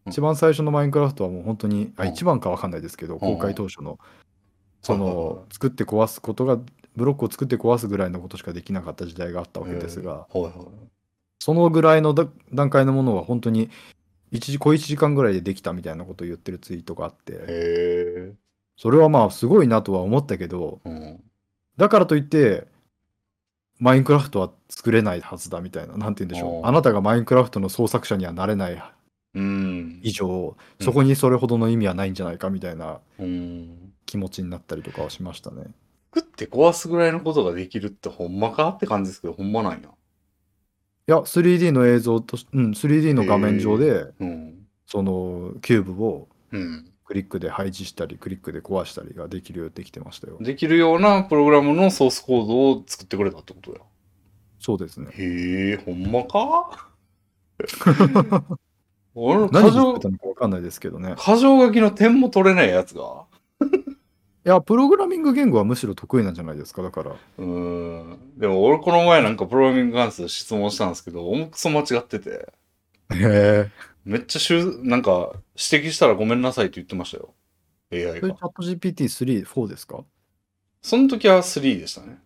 [0.07, 4.01] 一番最初のマインクラフトはもう本当に、あうん一番かわかんないですけど、公開当初の、
[4.83, 6.59] その、作って壊すことが、
[6.97, 10.53] ブロックを作って壊すぐらいのことしかできなかった時代があったわけですが、はいはい。
[11.39, 13.71] そのぐらいのだ段階のものは本当に、
[14.33, 18.33] 一時、小1時間ぐらいでできたみたいなことを言ってるツイートがあって、へえ。
[18.77, 21.21] それはまあすごいなとは思ったけど、うん。
[21.77, 22.67] だからといって、
[23.79, 26.67] マインクラフトは作れないはずだみたいな、なんて言うんでしょう。
[26.67, 28.83] あなたがマインクラフトの創作者にはなれない
[29.35, 30.01] うん。
[30.03, 33.93] 以上、うんそこにそれほどの意味はないんじゃないかみたいなうん。
[34.07, 35.65] 気持ちになったりとかはしましたね。
[36.15, 39.79] 作って壊すぐらいのことができるってほんまかって感じですけど、ほんまなんや。
[39.79, 39.83] い
[41.07, 44.67] や、3D の映像とし、うん、3D の画面上で、うん。
[44.87, 46.92] そのキューブをうん。
[47.13, 50.39] クリックで配置したり、クリックで壊したりができるようにできてましたよ。
[50.41, 53.81] できるようなプログラムのソースコードを作ってくれたってことや。
[54.59, 55.11] そうですね。
[55.13, 56.89] へえ、ほんまか？
[59.15, 61.15] 俺の何作ったのかわかんないですけどね。
[61.19, 63.27] 過剰書きの点も取れないやつが。
[63.61, 63.67] い
[64.45, 67.11] や、プログラミング言語はむしろ得意なんじゃないですか、だから。
[67.11, 68.19] うーん。
[68.39, 72.31] でも俺この前なんかプログラミング関数質問したんですけど、重くそ間違ってて、
[73.11, 73.71] へえ。
[74.05, 77.35] めっちゃしゅなんか指摘したらごめんなさいって言ってましたよ。
[77.93, 78.39] AI がそれチ。
[78.41, 80.05] ャット GPT3、4ですか？
[80.83, 82.19] その時は3でしたね。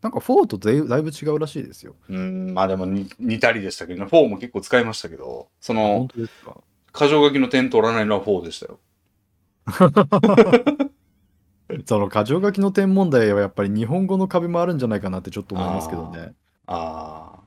[0.00, 1.94] なんか4とだいだいぶ違うらしいですよ。
[2.08, 4.10] うーん、まあでもに似たりでしたけどね。
[4.10, 6.56] 4も結構使いましたけど、その本当ですか？
[6.92, 8.80] 過剰書きの点取らないのは4でしたよ。
[11.86, 16.34] その箇条書きの点問題はやっぱり日本語の壁もあるんじゃないかなってちょっと思いますけどね。
[16.66, 17.40] あ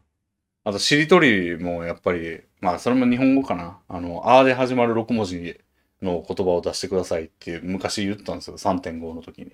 [0.64, 0.70] あ。
[0.70, 3.78] あと、しりとりもやっぱり、まあ、それも日本語かな。
[3.88, 5.60] あの、あーで始まる6文字
[6.02, 8.58] の言葉を出してくださいって昔言ったんですよ。
[8.58, 9.52] 3.5の時に。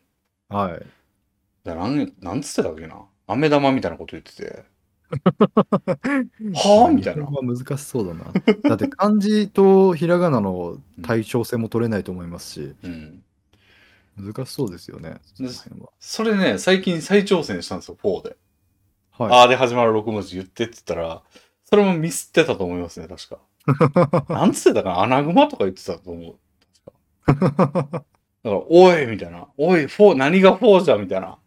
[0.47, 0.85] はい。
[1.65, 3.01] だなん、なんつってたっけな。
[3.27, 4.63] 飴玉みたいなこと言ってて。
[6.55, 8.31] はあみたいな難しそうだな。
[8.63, 13.23] だって漢字とひらがなの対称性も取れないと思いますし、うん。
[14.17, 15.17] 難しそうですよね。
[15.99, 18.37] それね、最近再挑戦したんですよ、4で。
[19.17, 19.31] はい。
[19.33, 21.21] あーで始まる6文字言ってって言ったら、
[21.71, 23.39] それもミスってたと思いますね、確か。
[24.27, 26.35] なんつってたかなアナグマとか言ってたと思う。
[27.25, 27.91] 確か。
[27.91, 28.05] だか
[28.43, 29.47] ら、おいみたいな。
[29.57, 31.39] おい、フォー、何がフォーじゃみたいな。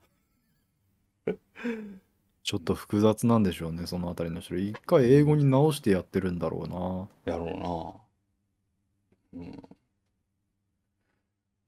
[2.43, 4.71] ちょっと複雑なんでしょうね、そのあたりの種類。
[4.71, 7.33] 一回英語に直してやってるんだろうな。
[7.35, 8.05] やろ
[9.35, 9.43] うな。
[9.43, 9.63] うん。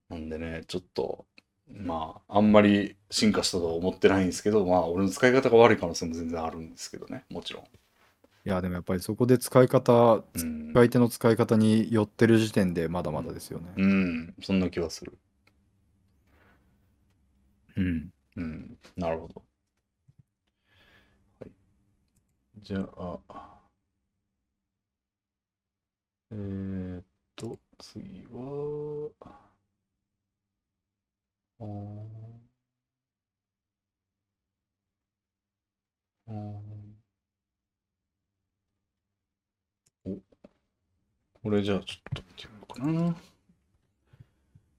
[0.09, 1.27] なんでね、ちょっと、
[1.69, 7.65] まあ、あんまり進化したとは思ってないんですけど、まあ、俺の使い方が悪い可能性も全然あるんですけどね、もちろん。
[8.47, 10.71] いや、でもやっぱりそこで使い方、うん。
[10.73, 13.73] 使い手の使い方に寄ってる時点でまだまだですよね。
[13.77, 15.19] うん、そんな気はする。
[17.77, 18.11] うん。
[18.37, 19.43] うん、なるほど。
[21.41, 21.51] はい。
[22.63, 23.19] じゃあ、
[26.31, 27.05] えーっ
[27.35, 29.11] と、次は、
[31.59, 32.47] あー
[36.29, 36.76] あー
[41.47, 43.15] これじゃあちょっと見てみようかな。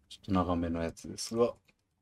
[0.10, 1.54] ちょっと長めのやつですが、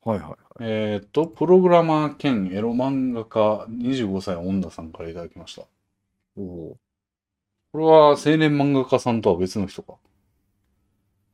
[0.03, 0.31] はいはい。
[0.61, 5.67] えーっと、プログラマー兼エロ漫画家25歳恩田さんからいただきました。
[6.35, 6.77] おお
[7.73, 9.97] これは青年漫画家さんとは別の人か？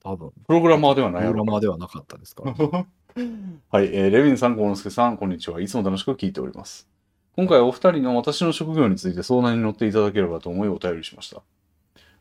[0.03, 2.43] 多分、プログラマーではないプログラマーではなかったですか。
[3.71, 5.61] はい、えーレビンさん、幸之助さん、こんにちは。
[5.61, 6.89] いつも楽しく聞いております。
[7.37, 11.41] 今回お二人の私の職業について相談に乗っていただければと思いお便りしました。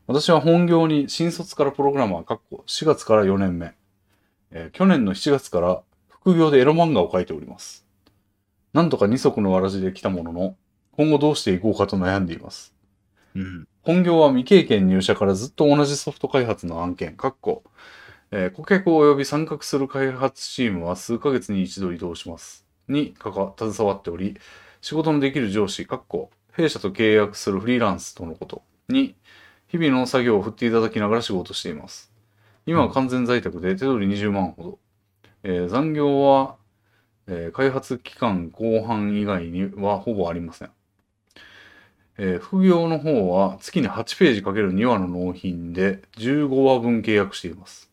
[0.07, 3.73] 私は本業に新卒からプログラマー、かっこ4月から4年目、
[4.51, 7.85] えー去年の7月から副業でエロ漫画を描いております。
[8.73, 10.55] なんとか二足のわらじで来たものの、
[10.93, 12.73] 今後どうしていこうかと悩んでいます。
[13.35, 13.67] うん。
[13.83, 17.63] 本業は未経験入社からずっと同じソフト開発の案件、かっこ、
[18.31, 22.65] えー顧客及び参画する開発チームは数ヶ月に一度移動します。
[22.87, 24.37] に、かか、携わっており、
[24.81, 29.15] 仕事のできる上司、かっこ、弊社と契約するフリーランスとのことに、
[29.71, 32.11] 日々の作業を振っていただきながら仕事しています。
[32.65, 34.79] 今は完全在宅で手取り20万ほど。
[35.43, 36.57] えー残業は、
[37.27, 40.71] えー開発期間後半以外にはほぼありません。
[42.17, 47.89] えー副業の方は月に8ページかける2話の納品で15話分契約しています。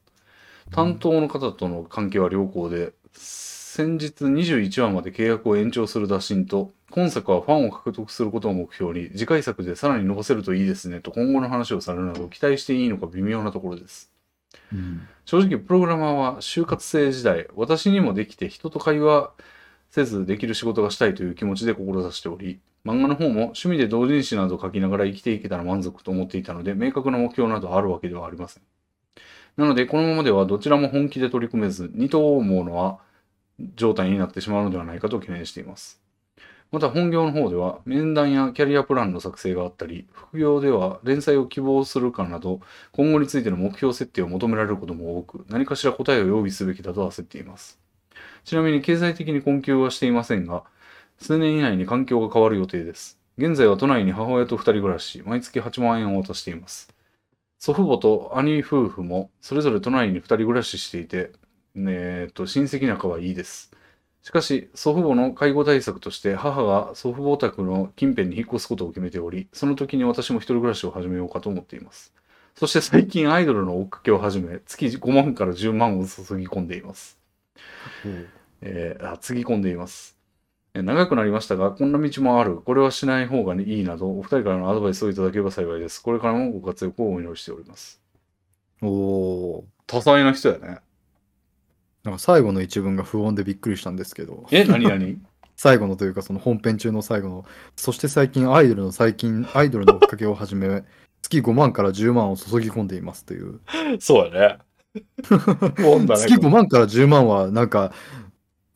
[0.72, 14.10] 担当の方との関係は良好で、先日21話まで契約を延長する打診と、今作はファンを獲得することを目標に、次回作でさらに伸ばせるといいですねと今後の話をされるなど期待していいのか微妙なところです。
[14.73, 15.06] うん。
[15.24, 19.31] 正直プログラマーは就活生時代私にもできて人と会話
[19.90, 28.62] せずできる仕事がしたいという気持ちで志しており漫画の方も趣味で同人誌などを書きながら生きていけたら満足と思っていたので明確な目標などあるわけではありません
[29.56, 32.98] なのでこのままではどちらも本気で取り組めず二頭思うのは
[33.74, 36.01] 状態になってしまうのではないかと懸念しています
[36.70, 42.61] また本業の方では面談やキャリアプランの作成があったり副業では連載を希望するかなど
[42.93, 47.78] 今後についての目標設定を求められることも多く、何かしら答えを用意すべきだと焦っています。
[48.45, 50.65] ちなみに経済的に困窮はしていませんが、
[51.19, 53.19] 数年以内に環境が変わる予定です。
[53.36, 56.93] 現在は都内に母親と二人暮らし、毎月8万円を渡しています。
[57.59, 61.32] 祖父母と兄夫婦もそれぞれ都内に二人暮らししていて、
[61.77, 63.73] えーと、親戚仲はいいです。
[64.23, 72.12] しかし、祖父母の介護対策として母が祖父母宅の近辺に引っ越すことを決めており、その時に私も一人暮らしを始めようかと思っています。
[72.57, 77.19] そして最近アイドルの追っかけを始め、月5万から10万を注ぎ込んでいます。
[78.61, 80.16] えーあ、つぎ込んでいます。
[80.74, 82.59] えー長くなりましたが、こんな道もある。
[82.62, 86.03] これはしない方がいいなど、お二人からのアドバイスをいただければ幸いです。
[86.03, 88.01] これからもご活躍をお祈りしております。
[88.82, 88.89] お
[89.61, 90.81] お多彩な人やね。
[92.05, 95.19] なんか最後の一文が不穏でびっくりしたんですけど、え、何何？
[95.57, 97.45] 最後のというかその本編中の最後の、
[97.75, 100.85] そして最近アイドルの最近、アイドルの追っかけを始め、
[101.20, 103.61] 月5万から10万を注ぎ込んでいますという。
[103.99, 104.59] そうやね。
[105.83, 107.93] もんだね 月5万から10万はなんか、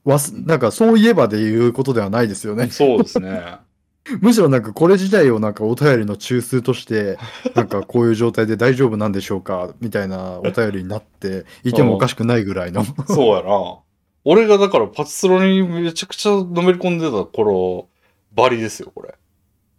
[0.04, 2.68] わすなんかそういえばで言うことではないですよね。
[2.68, 3.58] そうですね。
[4.20, 7.18] むしろなんかこれ自体をなんかお便りの中枢として、
[7.54, 12.84] なんかこういう状態で大丈夫なんでしょうかみたいなお便りになっていてもおかしくないぐらいの。
[13.06, 13.78] そうやな。
[14.24, 17.88] 俺がだからパチスロにめちゃくちゃのめり込んでた頃、
[18.34, 19.14] バリですよ、これ。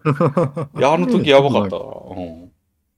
[0.05, 1.83] いや、あの時やばかったから。
[2.17, 2.51] うん。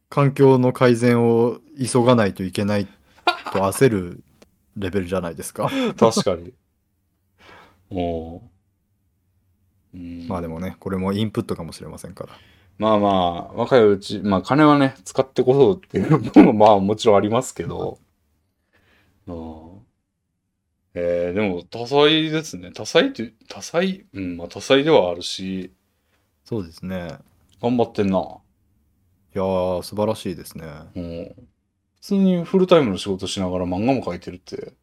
[0.10, 4.24] 環境の改善を急がないといけないと焦る
[4.78, 5.70] レベルじゃないですか。
[5.98, 6.54] 確かに。
[7.92, 8.42] おう
[9.96, 12.34] ん、まあでもね、これもインプットかもしれませんから。
[12.78, 13.10] まあま
[13.52, 18.00] あ、若いうち、まあ金はね、使ってこそっていうのもまあもちろんありますけど。
[19.28, 19.66] うん
[20.98, 22.72] えー、でも多彩ですね。
[22.72, 24.06] 多彩って、多彩？
[24.14, 25.74] うん、まあ多彩ではあるし、
[26.46, 27.18] そうですね。
[27.62, 28.20] 頑張ってんな。
[28.20, 28.22] い
[29.34, 30.66] やー、素晴らしいですね。
[30.96, 31.36] うん。
[31.96, 34.74] 普通にフルタイムの仕事しながら漫画も描いてるって、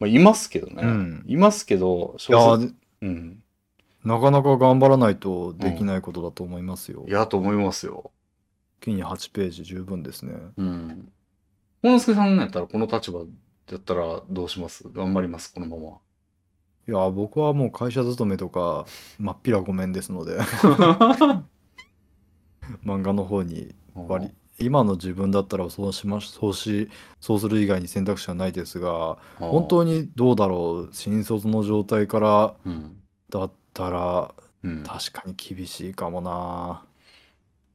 [0.00, 0.82] まあいますけどね。
[0.82, 2.74] うんいますけど、いや小説ー、
[3.06, 3.41] うん。
[4.04, 7.04] なかなか頑張らないとできないことだと思いますよ。
[7.08, 8.10] いや、と思いますよ。
[8.80, 10.34] 金に8ページ十分ですね。
[10.56, 11.12] うん。
[11.82, 13.20] 小之助さんやったらこの立場
[13.66, 14.88] だったらどうします？
[14.92, 15.98] 頑張ります、このまま。
[16.88, 18.86] いやー、僕はもう会社勤めとか、
[19.18, 20.40] まっぴらごめんですので、
[22.84, 26.88] 漫画の方に割り、今の自分だったらそうします、そうし、
[27.20, 32.96] そうする以外に選択肢はないですが、本当に、にどうだろう、新卒の状態からうん。
[33.30, 34.84] だったら、うん。
[34.84, 36.84] 確かに厳しいかもな。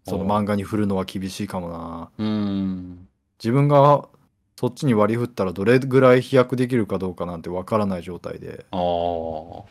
[0.05, 2.09] そのお漫画に振るのは厳しいかもな。
[2.17, 3.07] うん。
[3.39, 4.07] 自分が
[4.55, 8.65] そっちに割り振ったらどれぐらい飛躍できるかどうかなんてわからない状態で。
[8.71, 9.63] ああ。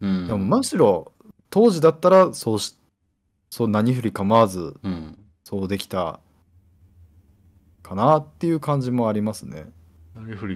[0.00, 0.26] うん。
[0.26, 1.12] でもむしろ
[1.48, 2.76] 当時だったらそうし、
[3.48, 5.18] そう何振り構わずうん。
[5.44, 6.20] そうできた
[7.82, 9.66] かなっていう感じもありますね。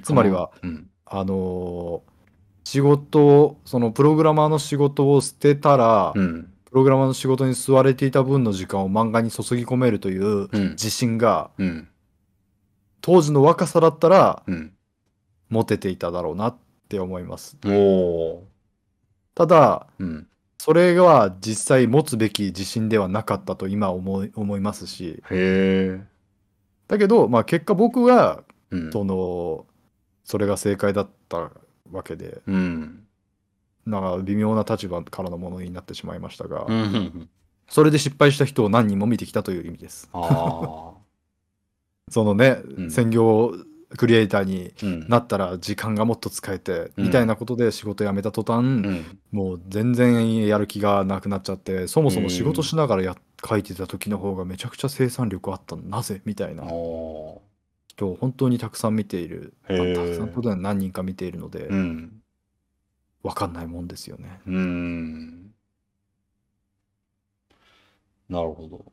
[0.03, 0.91] つまりは、うん。
[1.07, 2.16] あのー
[2.67, 6.53] 仕事を、そのプログラマーの仕事を捨てたら、うん。
[6.65, 10.71] プログラマーの仕事に吸われていた分の時間を漫画に注ぎ込めるといううん。
[10.71, 11.89] 自信がうん。
[13.03, 14.73] 当時の若さだったらうん。
[15.49, 16.57] 持てていただろうなっ
[16.89, 17.57] て思います。
[19.37, 19.87] ただ。
[20.59, 26.01] それは実際持つべき自信ではなかったと今思い思いますし、へえ。
[26.89, 28.93] だけど、まあ結果僕が、うん。
[28.93, 29.67] その、
[30.25, 31.53] それが正解だった
[31.93, 33.07] わけで、うん。
[33.87, 37.29] なんか微妙な立場からのものになってしまいましたが、うん。
[37.69, 40.09] それで失敗した人を何人も見てきたという意味です。
[42.09, 43.53] そのね、ん専業
[43.97, 45.09] クリエイターにうん。
[45.09, 49.19] なったら時間がもっと使えて、うんみたいなことで仕事辞めた途端、うん。
[49.31, 53.17] もう全然やる気がなくなっちゃってそもそも仕事しながらや
[53.49, 56.23] 書いてた時の方がめちゃくちゃ生産力あったのなぜ？
[56.25, 56.65] みたいな。
[57.97, 62.23] 人を本当にたくさん見ている、まあたくさんは何人か見ているので、うん。
[63.23, 64.41] わかんないもんですよね。
[64.47, 65.51] うん。
[68.29, 68.93] なるほど。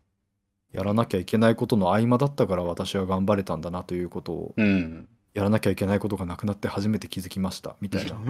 [0.72, 5.08] やらなきゃいけないことの合間だったから私は頑張れたんだなということをうん。
[5.34, 8.14] やらなきゃいけないことがなくなって初めて気づきましたみたいな。
[8.16, 8.22] あ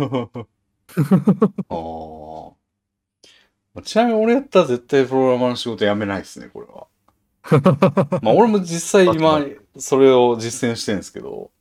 [3.75, 3.81] あ。
[3.83, 6.87] ちなみに俺やったら絶対プログラマーの仕事辞めないですね、これは。
[8.21, 9.39] まあ俺も実際今
[9.77, 11.51] それを実践してるんですけど、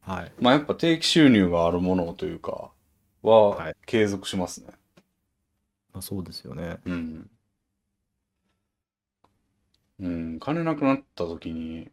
[0.00, 0.32] はい。
[0.40, 2.72] まあやっぱ定期収入があるものというか
[3.22, 4.68] ははい継続しますね。
[5.92, 6.78] まあ、そうですよね。
[6.84, 7.30] うん。
[10.00, 11.90] うん、金なくなった時に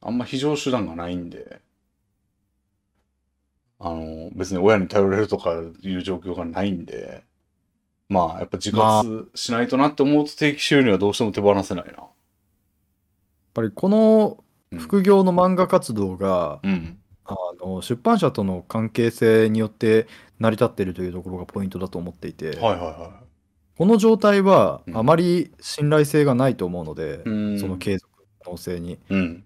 [0.00, 1.60] あんま非常手段がないんで、
[3.78, 7.24] あの、別に親に頼れるとかいう状況がないんで、
[8.08, 11.92] まあやっぱ自活しないとなって思うと定期収入はどうしても手放せないな。
[11.92, 12.08] やっ
[13.54, 16.96] ぱりこのうん副業の漫画活動が、うん。
[17.24, 20.08] あの出版社との関係性によって
[20.40, 23.20] 成り立っているというところがポイントだと思っていて、はいはいは
[23.76, 27.28] この状態はうんあまり信頼性がないと思うので、い。
[27.28, 27.60] うん。
[27.60, 28.10] その継続
[28.42, 28.98] 可能性に。
[29.08, 29.44] うん。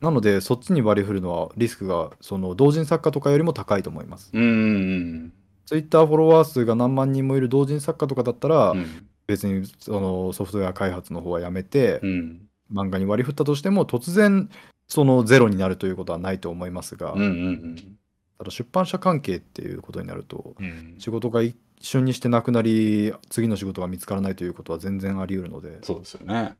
[0.00, 4.30] なので、そっちに割り振るのはリスクがその同人作家とかよりも高いと思います。
[4.32, 5.32] うんうん
[5.66, 9.08] ツイッターフォロワー数が何万人もいる同人作家とかだったら、うん。
[9.26, 12.47] 別にそのソフトウェア開発の方はやめて、うん。
[12.72, 14.48] 漫画に割り振ったとしても突然
[14.86, 17.98] そのゼロになるということはないと思いますが、うんうん
[18.38, 20.64] ただ出版社関係っていうことになるとうん。
[20.64, 20.94] うん。
[20.98, 26.54] 仕事が一瞬にしてなくなり次の仕事が見つからないということは全然あり得るのでそうですよね。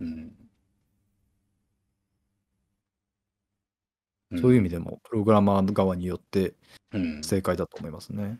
[0.00, 0.32] うん。
[4.40, 6.54] そういう意味でもプログラマー側によって
[6.92, 8.38] うん、正解だと思いますね。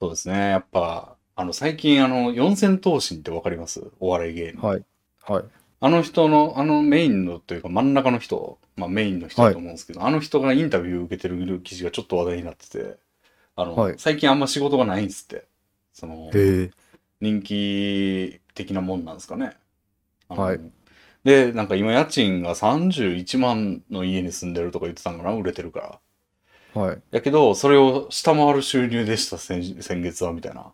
[0.00, 0.34] そうですね。
[0.50, 3.92] やっぱ、あの、最近、あの、四千頭身ってわかります？
[4.00, 4.60] お笑い芸人。
[4.66, 4.84] はい。
[5.26, 5.44] はい。
[5.80, 12.96] あの人の、あのメインのというか真ん中の人、まあメインの人だと思うんですけど、あの人がインタビュー受けてる記事がちょっと話題になってて、
[13.56, 15.46] あの、はい最近あんま仕事がないんですって。
[15.92, 16.30] その。
[17.20, 19.56] 人気的なもんなんですかね。
[20.28, 20.60] はい
[21.24, 26.00] で、なんか今家賃が31万の家に住んでるとか言ってたんかな売れてるか
[26.74, 26.82] ら。
[26.82, 27.02] はい。
[27.12, 30.72] やけど、それを下回る収入でした、先先月は、みたいな。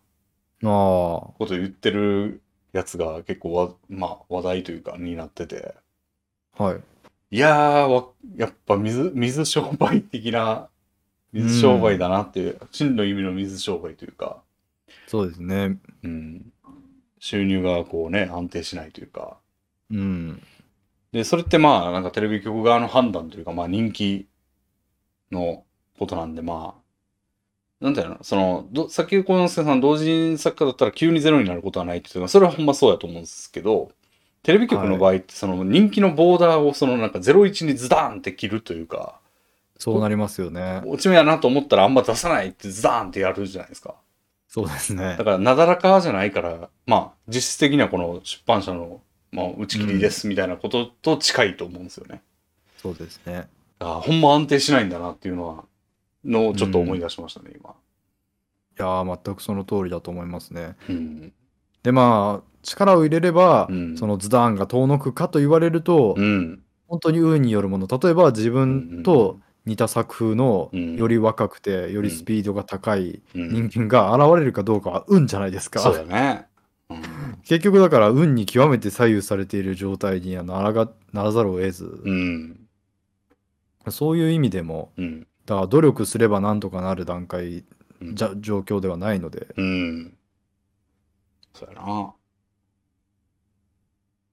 [1.38, 2.42] こと言ってる
[2.72, 5.74] やつが結構わ、まあ、話題というか、になってて。
[6.56, 6.80] はい。
[7.32, 10.68] いやー、わやっぱ水、水商売的な、
[11.32, 14.42] 水商売だなっていう、真の意味の水商売というか、
[15.06, 15.78] そうですね。
[16.02, 16.52] うん。
[17.18, 19.38] 収入がこうね、安定しないというか。
[19.90, 20.42] うん。
[21.12, 24.28] で、それってまあ、なんかテレビ局側の判断というか、まあ人気
[25.30, 25.64] の
[25.98, 26.79] ことなんで、まあ、
[27.80, 33.90] なんていうの、その、どさっき小之助さん、同人作家だったら急にゼロになることはないって言ってたのはそれはほんまそうやと思うんですけど、
[34.42, 39.18] テレビ局の場合って、その人気のボーダーをそのなんか01にズダーンって切るというか、
[39.78, 40.82] そうなりますよね。
[40.84, 43.94] 落ち目やなと思ったらあんま出さないってズダーンってやるじゃないですか。
[44.46, 45.24] そうですねだ。
[45.24, 49.00] から、なだらかじゃないから、まあ、実質的にはこの出版社の、
[49.30, 52.20] まあ、打ち切りですみたいなことと近いと思うんですよね。
[52.76, 53.48] そうですね。
[53.78, 55.64] あほんま安定しないんだなっていうのは、
[56.24, 57.70] のをちょっと思い出しましたね、今。
[58.78, 60.76] いやー、全くその通りだと思いますね。
[60.88, 61.32] うん。
[61.82, 66.62] で、まあ、力を入れれば、うんそのズダーンが遠のくかと言われると、うん。
[66.88, 67.86] 本当に運によるもの。
[67.86, 73.68] 例えば自分と似た作風のうんより若くて、よりスピードが高いうん。
[73.70, 75.80] 人間が現れるかどうかは運じゃないですか。
[75.80, 76.46] そうだね。
[76.90, 77.02] うん。
[77.44, 82.60] 結局だから運に極めて左右されている状態にはならがならざるを得ず、うん。
[83.90, 85.26] そういう意味でもうん。
[85.50, 87.64] だから努力すればなんとかなる段階
[88.00, 90.16] うんじゃ状況ではないのでうん。
[91.52, 92.14] そうやな。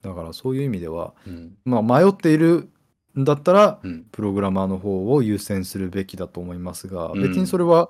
[0.03, 1.57] だからそういう意味では、うん。
[1.65, 2.69] まあ、迷っている
[3.17, 4.03] んだったらうん。
[4.11, 7.89] プログラマーの方を優先するべきだと思いますが、うん別にそれは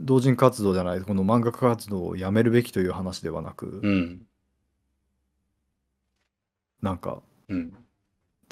[0.00, 4.26] 同人活動じゃないこの漫画家活動をやめるべきという話ではなく、うん。
[6.82, 7.72] なんかうん。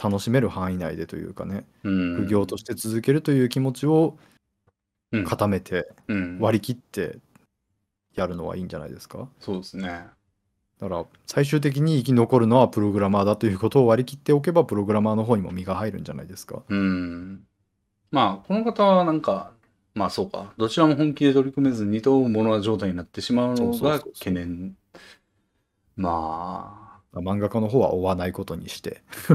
[0.03, 2.17] 楽しめる範囲内でというかね、うん。
[2.17, 4.19] 副業として続けるという気持ちを
[5.13, 6.39] うん固めてうん。
[6.41, 7.19] 割り切って
[8.15, 9.29] やるのはいいんじゃないですか？
[9.41, 10.07] そうですね。
[10.81, 16.63] だから最終的に生き残るのはプログラマーだということを割り切っておけばプログラマーの方にも身が入るんじゃないですか？
[16.69, 17.47] うん。
[18.11, 19.53] まあ、この方はなんか、
[19.95, 24.77] まあそうか、どちらも本気で取り組めず二等もの状態になってしまうのが懸念。
[25.97, 26.84] ま
[27.21, 29.03] 漫画家の方は追わないことにして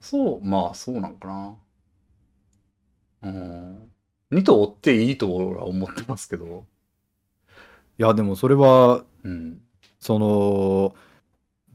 [0.00, 1.56] そう、まあそうなのかな。
[3.22, 3.90] うん。
[4.30, 6.66] 二頭追っていいと俺は思ってますけど。
[7.98, 9.60] いやでもそれはうん。
[10.00, 10.94] その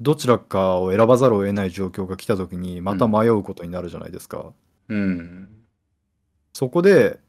[0.01, 4.53] どちらかを選ばざるを得ない状況が来た時にまた迷うことになるじゃないですか、
[4.89, 5.49] うん。
[6.53, 7.19] そこで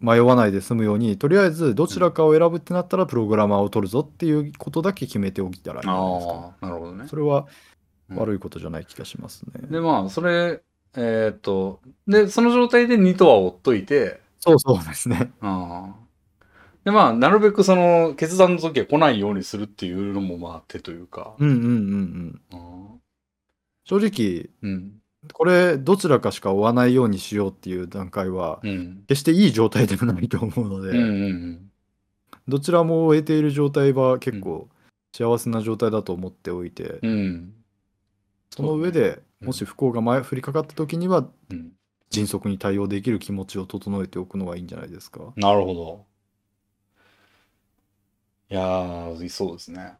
[0.00, 6.32] 迷わないで済むようにとりあえずどちらかを選ぶってなったらプログラマーを取るぞっていうことだけ決めておいたらいいんじゃないですか。
[6.34, 7.08] ああ、なるほどね。
[7.08, 7.16] そ。
[7.16, 7.46] れは
[8.10, 8.18] うん。
[8.18, 10.62] 悪いことじゃない気がしますね、で、まあ、それ、
[10.96, 15.32] えーっと、で、その状態で2とは追っといて、そうそうですね。
[15.40, 16.06] ああ
[16.84, 21.34] で、まあ、なるべくその決断の時は来ないようにするっていうのも、まあ、手というか。
[21.38, 22.40] うんうんうんうん。
[22.52, 22.98] ああ
[23.84, 25.00] 正直うん。
[25.32, 29.04] これどちらかしか追わないようにしようっていう段階はうん。
[29.08, 31.70] 決していい状態でもないと思うので、うんうん
[32.48, 34.68] どちらも終えている状態は結構
[35.12, 37.10] 幸せな状態だと思っておいて、うん。
[37.10, 37.54] うん。
[38.50, 41.72] その上でうんもし不幸が前降りかかった時にはうん。
[42.10, 45.32] 迅速に対応できる気持ちを整えておくのがいいんじゃないですか。
[45.36, 46.06] なるほど。
[48.48, 49.94] いやー、そうですね。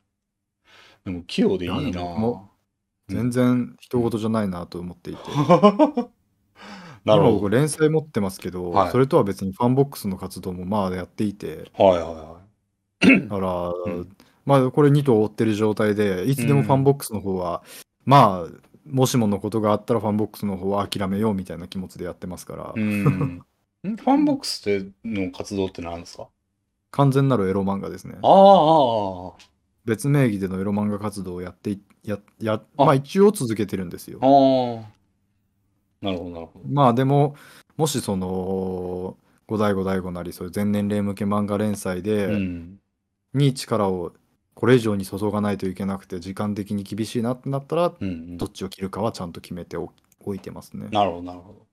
[1.05, 2.49] でも、器用でいいな
[3.09, 5.23] 全然他人事じゃないなと思っていて。
[7.05, 7.31] なるほど。
[7.31, 12.41] 今僕連載持ってますけど、はいそれとは別にファンボックスの活動もまあやっていて、はいは
[13.05, 13.29] いはい。
[13.29, 17.63] だから、う んまあこれ二兎追ってる状態で、いつでもファンボックスの方は、
[18.05, 18.51] まあ、
[18.89, 23.05] もしものことがあったらファンボックスの方は諦めようみたいな気持ちでやってますから、うん。
[23.05, 23.45] ん
[23.83, 26.29] ファンボックスの活動って何ですか？
[26.93, 28.27] 完全なるエロ漫画ですねあ。
[28.29, 29.33] あ、ああ、
[29.87, 34.97] 別名義でのエロ漫画活動をやっていややあまあ一応続けてるんですよああ。。
[36.03, 36.65] なるほど、なるほど。
[36.69, 37.37] まあでも
[37.77, 42.81] もしその五代五代五なりそういう全年齢向け漫画連載で、うん。
[43.35, 44.13] に力を
[44.55, 49.93] これ以上に注がないといけなくて時間的に厳しいなってなったらうん、うんどっちを切るかはちゃんと決めてお
[50.25, 50.89] おいてますね。
[50.91, 51.67] なるほど、なるほど。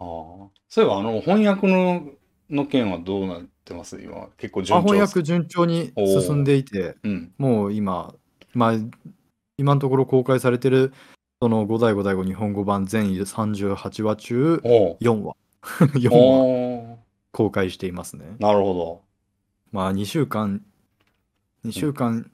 [0.00, 0.04] あ
[0.46, 0.50] あ。
[0.68, 2.10] そういえば、あの、翻訳の、
[2.50, 4.00] の件はどうなってます？
[4.00, 4.28] 今。
[4.36, 7.32] 結構順あ調翻訳順調に進んでいてうん。
[7.38, 8.14] もう今
[8.54, 8.72] まあ
[9.56, 10.92] 今のところ公開されてる
[11.42, 15.36] その五代五代五日本語版全38話中おう4話
[15.94, 16.98] 4話
[17.32, 18.24] 公開していますね。
[18.38, 18.74] なるほ
[19.70, 20.64] まあ2週間
[21.64, 22.30] 2週間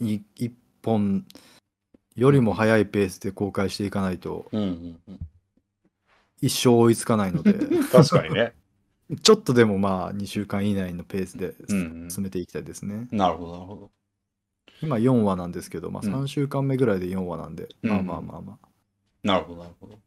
[0.00, 0.52] に1
[0.82, 1.26] 本
[2.14, 4.58] よりも早いペースで公開していかないとど。
[4.58, 5.18] うんうんうん。
[6.40, 7.54] 一生追いつかないので
[7.90, 8.52] 確かにね。
[9.22, 13.06] ちょっとでもまあ2週間以内のペースでうんうん進めていきたいですね。
[13.12, 13.90] なるほど、なるほど。
[14.82, 18.68] 今4話なんですけど、まあ、うん3週間目ぐらいで4話なんで、うんまあまあまあまあ。
[19.22, 19.98] なるほど、なるほど。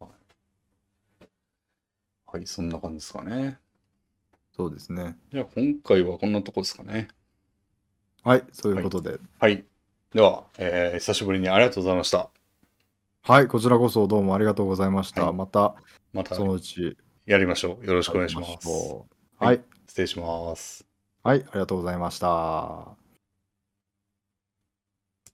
[0.00, 1.26] はい、
[2.26, 3.58] はい、そんな感じですかね。
[4.56, 5.16] そうですね。
[5.32, 7.08] じゃあ、今回はこんなとこですかね。
[8.22, 9.18] はい、そういうことで。
[9.38, 9.64] はい。
[10.12, 12.30] では、えー久しぶりにありがとうございました。
[13.22, 15.26] はい、こちらこそどうもありがとうございました。
[15.26, 15.74] はいまた
[16.12, 17.86] またそのうちやりましょう。
[17.86, 18.68] よろしくお願いします。
[18.68, 19.04] は
[19.38, 20.86] はいい、失礼します。
[21.22, 22.99] はい、ありがとうございました。